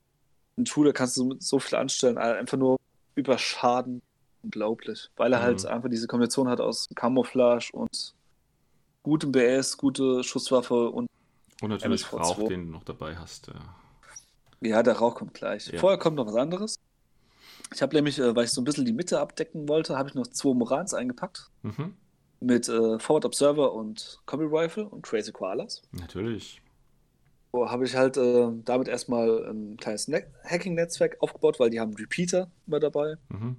[0.61, 2.79] in Schule kannst du so viel anstellen, einfach nur
[3.15, 4.03] über Schaden.
[4.43, 5.11] Unglaublich.
[5.17, 5.69] Weil er halt Mhm.
[5.69, 8.15] einfach diese Kombination hat aus Camouflage und
[9.03, 11.09] gutem BS, gute Schusswaffe und
[11.61, 12.17] Und natürlich MSV2.
[12.23, 13.49] Rauch, den du noch dabei hast.
[13.49, 13.55] Ja.
[14.63, 15.67] ja, der Rauch kommt gleich.
[15.69, 15.79] Ja.
[15.79, 16.79] Vorher kommt noch was anderes.
[17.75, 20.15] Ich habe nämlich, äh, weil ich so ein bisschen die Mitte abdecken wollte, habe ich
[20.15, 21.51] noch zwei Morans eingepackt.
[21.63, 21.95] Mhm.
[22.41, 25.83] Mit äh, Forward Observer und Combi Rifle und Crazy Koalas.
[25.93, 26.63] Natürlich.
[27.53, 32.51] Habe ich halt äh, damit erstmal ein kleines Ne Hacking-Netzwerk aufgebaut, weil die haben Repeater
[32.67, 33.17] immer dabei.
[33.29, 33.57] Mhm.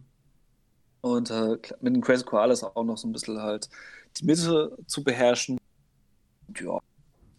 [1.01, 3.69] Und äh, mit den Crazy Koalas auch noch so ein bisschen halt
[4.17, 5.57] die Mitte zu beherrschen.
[6.59, 6.79] Ja,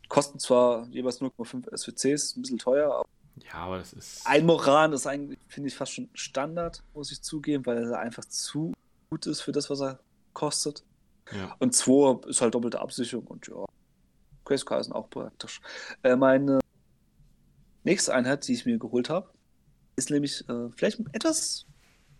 [0.09, 3.09] kosten zwar jeweils 0,5 SWCs, ein bisschen teuer, aber
[3.51, 4.27] Ja, aber das ist.
[4.27, 8.25] ein Moran ist eigentlich, finde ich, fast schon Standard, muss ich zugeben, weil er einfach
[8.27, 8.73] zu
[9.11, 10.01] gut ist für das, was er
[10.35, 10.85] kostet.
[11.33, 11.55] Ja.
[11.61, 13.65] Und 2 ist halt doppelte Absicherung und ja,
[14.45, 15.61] Crazy Koalas sind auch praktisch.
[16.03, 16.61] Äh, meine
[17.85, 19.31] nächste Einheit, die ich mir geholt habe,
[19.97, 21.67] ist nämlich äh, vielleicht etwas,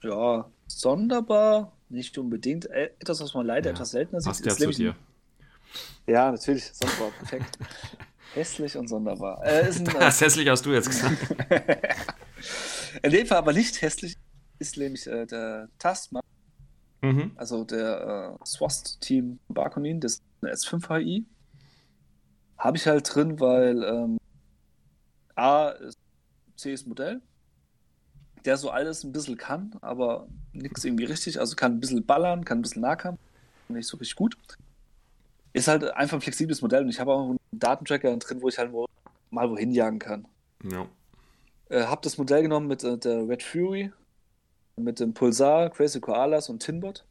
[0.03, 4.29] ja, sonderbar, nicht unbedingt, äh, etwas, was man leider Ja, etwas seltener sieht.
[4.29, 4.97] Passt ja zu dir.
[6.07, 7.59] Ja, natürlich, sonderbar, perfekt.
[8.35, 9.45] Hässlich und sonderbar.
[9.45, 11.17] Äh, ist ein, äh, Das hässlich hast du jetzt gesagt.
[13.03, 14.17] in dem Fall aber nicht hässlich,
[14.59, 16.27] ist nämlich äh, der Taskmaster,
[17.03, 17.33] mhm.
[17.37, 21.25] also der äh, SWAT-Team Barkonin, das ist eine S5HI.
[22.63, 24.19] Habe ich halt drin, weil ähm,
[25.35, 25.99] A ist
[26.57, 27.21] CS Modell,
[28.45, 31.41] der so alles ein bisschen kann, aber nichts irgendwie richtig.
[31.41, 33.19] Also kann ein bisschen ballern, kann ein bisschen Nahkampf,
[33.67, 34.37] nicht so richtig gut.
[35.53, 38.59] Ist halt einfach ein flexibles Modell und ich habe auch einen Datentracker drin, wo ich
[38.59, 38.87] halt wo,
[39.31, 40.29] mal wohin jagen kann.
[40.63, 40.87] Ja.
[41.69, 43.91] Äh, habe das Modell genommen mit äh, der Red Fury,
[44.77, 47.05] mit dem Pulsar, Crazy Koalas und Tinbot.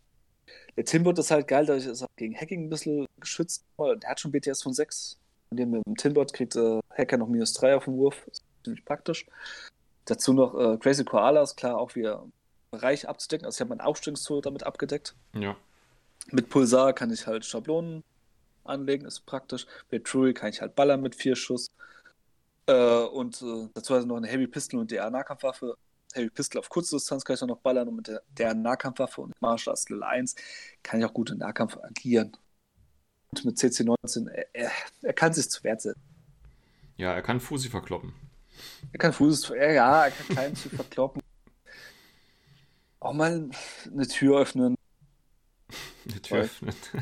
[0.78, 3.65] Der Tinbot ist halt geil, dadurch ist er gegen Hacking ein bisschen geschützt.
[3.78, 5.18] Der hat schon BTS von 6.
[5.52, 8.23] Und dem mit dem Tinbot kriegt äh, Hacker noch minus 3 auf den Wurf.
[8.26, 9.26] Das ist ziemlich praktisch.
[10.06, 12.26] Dazu noch äh, Crazy Koalas, klar, auch wieder
[12.72, 13.45] Bereich abzudecken.
[13.45, 15.14] Also ich habe mein Aufstellungstool damit abgedeckt.
[15.34, 15.57] Ja.
[16.32, 18.03] Mit Pulsar kann ich halt Schablonen
[18.64, 19.68] anlegen, ist praktisch.
[19.90, 21.68] Mit Fury kann ich halt ballern mit vier Schuss.
[22.68, 25.76] Äh, und äh, dazu also noch eine Heavy Pistol und der Nahkampfwaffe.
[26.14, 29.22] Heavy Pistol auf kurze Distanz kann ich dann noch ballern und mit der, der Nahkampfwaffe
[29.22, 30.36] und Martial Arts Level 1
[30.84, 32.38] kann ich auch gut im Nahkampf agieren.
[33.44, 34.72] Mit CC19, er, er,
[35.03, 36.02] er kann sich zu Wert setzen.
[36.98, 38.14] Ja, er kann Fusi verkloppen.
[38.91, 41.22] Er kann Fuß, ja, er kann klein zu verkloppen.
[42.99, 43.49] Auch mal
[43.91, 44.76] eine Tür öffnen.
[46.06, 46.40] Die Tür Voll.
[46.45, 46.76] öffnet.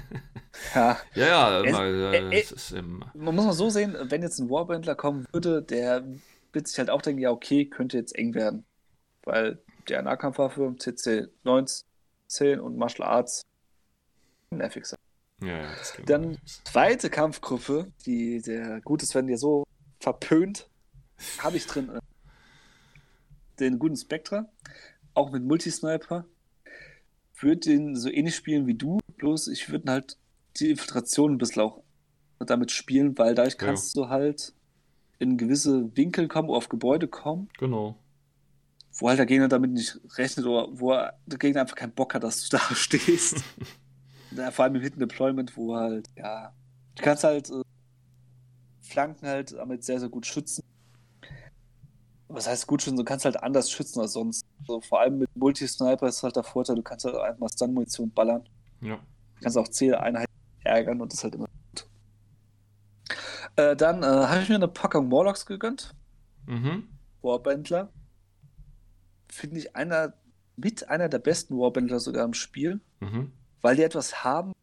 [0.75, 3.03] Ja, ja, ja, Es- mal, äh, äh, äh, es ist im.
[3.13, 6.03] man muss mal so sehen, wenn jetzt ein Warbandler kommen würde, der
[6.51, 8.65] wird sich halt auch denken, ja, okay, könnte jetzt eng werden.
[9.23, 13.41] Weil der Nahkampfwaffe, CC 19 und Martial Arts
[14.51, 14.99] nervig sein.
[15.41, 15.69] Ja,
[16.05, 19.63] Dann zweite Kampfgruppe, die der gute Sven dir so
[19.99, 20.69] verpönt,
[21.39, 21.99] habe ich drin äh,
[23.59, 24.49] den guten Spectra,
[25.13, 26.25] auch mit Multisniper.
[27.39, 30.17] Würde den so ähnlich spielen wie du, bloß ich würde halt
[30.57, 31.81] die Infiltration ein bisschen auch
[32.39, 33.67] damit spielen, weil dadurch Ja.
[33.67, 34.53] kannst du halt
[35.19, 37.97] in gewisse Winkel kommen, auf Gebäude kommen, Genau.
[38.97, 42.13] wo halt der Gegner damit nicht rechnet oder wo er, der Gegner einfach keinen Bock
[42.13, 43.37] hat, dass du da stehst.
[44.31, 46.53] Ja, vor allem im Hidden Deployment, wo halt, ja,
[46.95, 47.61] du kannst halt äh,
[48.81, 50.63] Flanken halt damit sehr, sehr gut schützen.
[52.27, 52.97] Was heißt gut schützen?
[52.97, 54.45] Du kannst halt anders schützen als sonst.
[54.67, 58.11] So, vor allem mit Multisniper ist halt der Vorteil, du kannst halt einfach mal Stun-Munition
[58.11, 58.47] ballern.
[58.81, 58.97] Ja.
[58.97, 60.33] Du kannst auch Zieleinheiten
[60.63, 61.87] ärgern und das ist halt immer gut.
[63.55, 65.95] Äh, dann äh, habe ich mir eine Packung Morlocks gegönnt.
[66.45, 66.87] Mhm.
[67.21, 67.91] Warbandler.
[69.27, 70.13] Finde ich einer,
[70.55, 73.31] mit einer der besten Warbandler sogar im Spiel, Mhm.
[73.61, 74.53] Weil die etwas haben,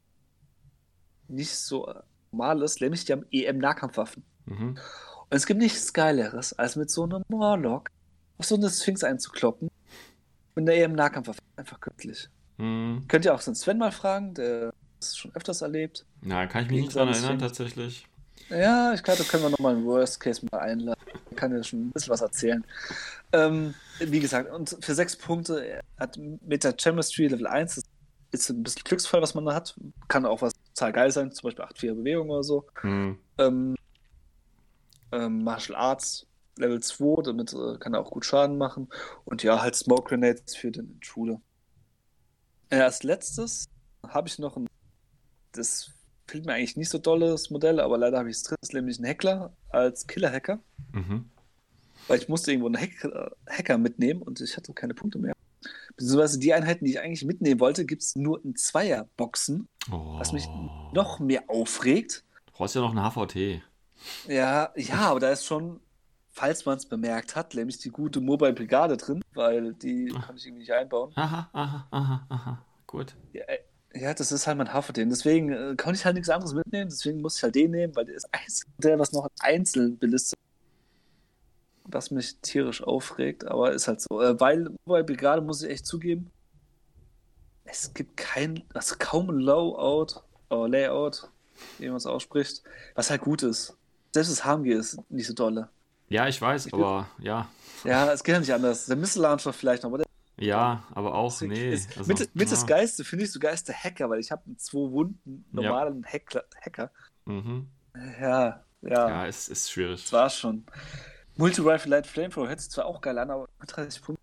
[1.28, 1.92] nicht so
[2.32, 4.22] normal ist, nämlich die haben EM-Nahkampfwaffen.
[4.46, 4.78] Mhm.
[5.28, 7.88] Und es gibt nichts Geileres, als mit so einem Morlock
[8.38, 9.70] auf so eine Sphinx einzukloppen.
[10.54, 11.40] Mit einer EM-Nahkampfwaffe.
[11.56, 12.28] Einfach göttlich.
[12.58, 13.04] Mhm.
[13.08, 16.04] Könnt ihr auch den Sven mal fragen, der das schon öfters erlebt.
[16.22, 18.06] Na, kann ich mich nicht dran Gegenseitig erinnern, tatsächlich.
[18.48, 21.00] Ja, ich glaube, da können wir nochmal einen Worst Case mal einladen.
[21.30, 22.64] Ich kann ja schon ein bisschen was erzählen.
[23.32, 27.84] Ähm, wie gesagt, und für sechs Punkte hat mit der Chemistry Level 1 das
[28.32, 29.78] ist ein bisschen Glücksfall, was man da hat.
[30.08, 32.66] Kann auch was total geil sein, zum Beispiel 8-4 Bewegung oder so.
[32.82, 33.18] Mhm.
[33.38, 33.76] Ähm,
[35.12, 36.26] ähm, Martial Arts
[36.58, 38.88] Level 2, damit äh, kann er auch gut Schaden machen.
[39.24, 41.40] Und ja, halt Smoke Grenades für den Intruder.
[42.70, 43.66] Äh, als letztes
[44.06, 44.66] habe ich noch ein,
[45.52, 45.90] das
[46.26, 48.74] fehlt mir eigentlich nicht so dolles Modell, aber leider habe ich es drin, das ist
[48.74, 50.58] nämlich ein Heckler als Killer-Hacker,
[50.92, 51.30] Mhm.
[52.08, 55.34] weil ich musste irgendwo einen Hack Hacker mitnehmen und ich hatte keine Punkte mehr.
[55.96, 60.18] Beziehungsweise die Einheiten, die ich eigentlich mitnehmen wollte, gibt es nur in Zweierboxen, Oh.
[60.18, 60.46] was mich
[60.92, 62.24] noch mehr aufregt.
[62.46, 63.62] Du brauchst ja noch eine HVT.
[64.28, 65.80] Ja, ja, aber da ist schon
[66.30, 70.20] falls man es bemerkt hat, nämlich die gute Mobile Brigade drin, weil die Ah.
[70.20, 71.10] kann ich irgendwie nicht einbauen.
[71.14, 72.64] Aha, aha, aha, aha.
[72.86, 73.16] Gut.
[73.32, 73.58] Ja, äh,
[73.98, 75.08] ja, das ist halt mein Haferden.
[75.08, 76.90] Deswegen äh, kann ich halt nichts anderes mitnehmen.
[76.90, 80.38] Deswegen muss ich halt den nehmen, weil der ist einzig, der was noch einzeln belistet.
[81.88, 84.20] Was mich tierisch aufregt, aber ist halt so.
[84.20, 84.70] Äh, weil
[85.04, 86.30] Brigade muss ich echt zugeben,
[87.64, 91.28] es gibt kein, also kaum ein Loadout oder Layout,
[91.78, 92.62] wie man es ausspricht,
[92.94, 93.76] was halt gut ist.
[94.12, 95.68] Selbst das HMG ist nicht so dolle.
[96.08, 97.48] Ja, ich weiß, Ich aber ja.
[97.84, 98.86] Ja, es geht ja nicht anders.
[98.86, 100.06] Der Missile Launcher vielleicht noch, aber der
[100.38, 101.72] Ja, aber auch, nee.
[101.72, 102.66] ist, also, mit, mit das ja.
[102.66, 105.62] Geiste finde ich sogar ist der Hacker, weil ich habe einen zwei wunden Ja.
[105.62, 106.90] normalen Hackler, Hacker.
[107.24, 107.68] Mhm.
[108.20, 110.02] Ja, ja, Ja, es ist schwierig.
[110.02, 110.64] das war's schon.
[111.36, 114.22] Multi-Rifle Light Flamethrower hört sich zwar auch geil an, aber 30 Punkte,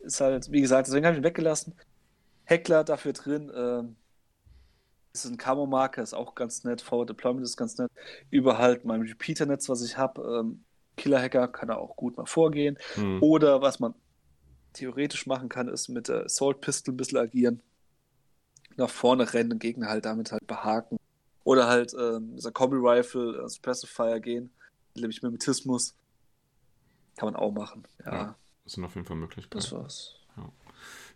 [0.00, 1.74] ist halt, wie gesagt, deswegen habe ich ihn weggelassen.
[2.44, 3.96] Heckler dafür drin, ähm,
[5.12, 6.82] ist ein Camo-Marker, ist auch ganz nett.
[6.82, 7.90] Forward Deployment ist ganz nett.
[8.30, 10.64] Über halt mein Repeater-Netz, was ich habe, ähm,
[10.96, 12.78] Killer-Hacker kann er auch gut mal vorgehen.
[12.94, 13.22] Hm.
[13.22, 13.94] Oder was man
[14.72, 17.62] theoretisch machen kann, ist mit der Assault Pistol ein bisschen agieren.
[18.76, 20.98] Nach vorne rennen, den Gegner halt damit halt behaken.
[21.44, 24.50] Oder halt ähm, dieser Combi Rifle, äh, Suppressive Fire gehen,
[24.94, 25.94] nämlich Mimetismus.
[27.16, 27.84] Kann man auch machen.
[28.04, 28.34] Ja, Ja.
[28.64, 29.56] Das sind auf jeden Fall Möglichkeiten.
[29.56, 30.16] das war's.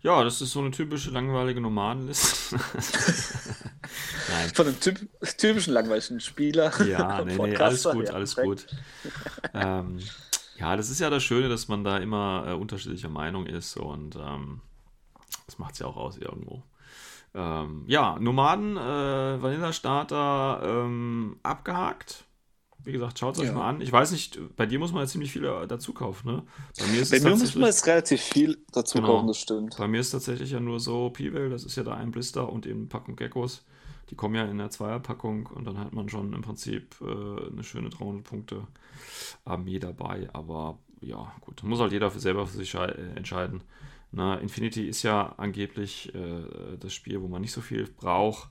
[0.03, 2.57] Ja, das ist so eine typische langweilige Nomadenliste.
[4.31, 4.49] Nein.
[4.55, 4.99] Von einem typ
[5.37, 6.73] typischen langweiligen Spieler.
[6.87, 8.67] Ja, nee, nee, alles gut, ja, alles perfekt.
[8.71, 9.53] gut.
[9.53, 10.01] ähm,
[10.57, 14.17] ja, das ist ja das Schöne, dass man da immer äh, unterschiedlicher Meinung ist und
[14.17, 14.63] ähm,
[15.45, 16.63] das macht es ja auch aus irgendwo.
[17.35, 22.25] Ähm, ja, Nomaden, äh, Vanilla Starter ähm, abgehakt.
[22.85, 23.53] Wie gesagt, schaut es euch Ja.
[23.55, 23.81] mal an.
[23.81, 26.43] Ich weiß nicht, bei dir muss man ja ziemlich viel äh, dazu kaufen, ne?
[26.79, 29.09] Bei mir ist Bei es mir muss man jetzt relativ viel dazu Genau.
[29.17, 29.77] kaufen, das stimmt.
[29.77, 32.67] bei mir ist tatsächlich ja nur so Pivel, das ist ja da ein Blister und
[32.67, 33.65] eben Packung Geckos.
[34.09, 37.05] Die kommen ja in der Zweierpackung und dann hat man schon im Prinzip äh,
[37.53, 38.67] eine schöne 300 Punkte
[39.45, 40.29] Armee dabei.
[40.33, 43.63] Aber ja, gut, muss halt jeder für selber für sich äh, entscheiden.
[44.13, 48.49] Na, Infinity ist ja angeblich äh, das Spiel, wo man nicht so viel braucht.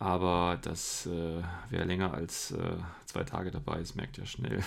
[0.00, 4.64] Aber das, äh, wer länger als äh, zwei Tage dabei ist, merkt ja schnell,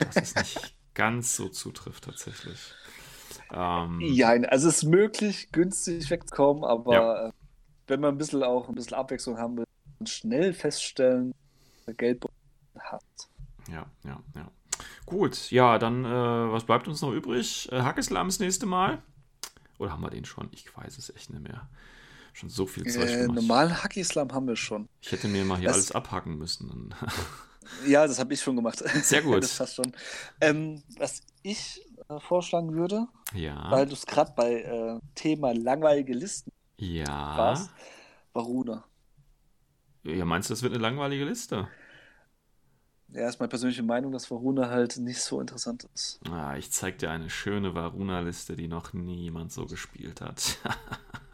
[0.00, 2.76] dass es nicht ganz so zutrifft tatsächlich.
[3.52, 7.02] Ähm, Ja, also es ist möglich, günstig wegzukommen, aber Ja.
[7.28, 7.32] äh,
[7.88, 9.64] wenn man ein bisschen auch ein bisschen Abwechslung haben will,
[10.00, 11.32] und schnell feststellen,
[11.86, 12.34] der Geldbeutel
[12.80, 13.04] hat.
[13.70, 14.50] Ja, ja, ja.
[15.06, 17.70] Gut, ja, dann, äh, was bleibt uns noch übrig?
[17.72, 19.02] Äh, Hackeslam das nächste Mal?
[19.78, 20.48] Oder haben wir den schon?
[20.52, 21.68] Ich weiß es echt nicht mehr.
[22.32, 23.34] Schon so viel Zeug Äh, gemacht.
[23.36, 24.88] normalen Hacky-Slam haben wir schon.
[25.00, 26.94] Ich hätte mir mal hier Das- alles abhacken müssen.
[27.86, 28.78] Ja, das habe ich schon gemacht.
[29.04, 29.42] Sehr gut.
[29.42, 29.92] das passt schon.
[30.40, 33.70] Ähm, was ich äh, vorschlagen würde, ja.
[33.70, 37.36] weil du es gerade bei äh, Thema langweilige Listen Ja.
[37.36, 37.68] warst,
[38.32, 38.84] Varuna.
[40.02, 41.68] Ja, meinst du, das wird eine langweilige Liste?
[43.12, 46.20] Ja, ist meine persönliche Meinung, dass Varuna halt nicht so interessant ist.
[46.30, 50.56] Ah, ich zeig dir eine schöne Varuna-Liste, die noch niemand so gespielt hat.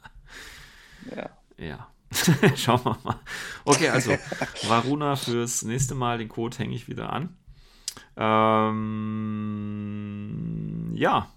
[1.15, 1.31] Ja.
[1.57, 1.89] Ja.
[2.57, 3.21] Schauen wir mal.
[3.65, 4.13] Okay, also
[4.69, 7.37] Varuna fürs nächste Mal, den Code hänge ich wieder an.
[8.17, 8.83] Ähm,
[10.95, 11.31] ja.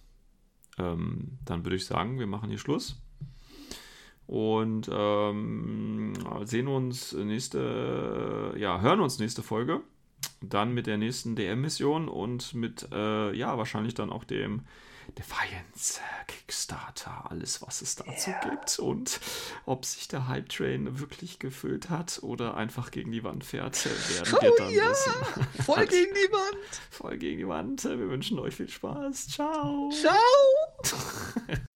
[0.78, 3.02] Ähm, dann würde ich sagen, wir machen hier Schluss.
[4.28, 6.14] Und ähm,
[6.44, 9.82] sehen uns nächste, ja, hören uns nächste Folge.
[10.42, 14.66] Dann mit der nächsten DM-Mission und mit, äh, ja, wahrscheinlich dann auch dem
[15.18, 18.40] Defiance äh, Kickstarter, alles, was es dazu Ja.
[18.50, 19.20] gibt und
[19.66, 23.90] ob sich der Hype Train wirklich gefüllt hat oder einfach gegen die Wand fährt, äh,
[23.90, 25.64] werden wir dann wissen.
[25.64, 26.82] Voll gegen die Wand.
[26.92, 27.84] Voll gegen die Wand.
[27.84, 29.28] Wir wünschen euch viel Spaß.
[29.30, 29.90] Ciao.
[29.92, 30.16] Ciao.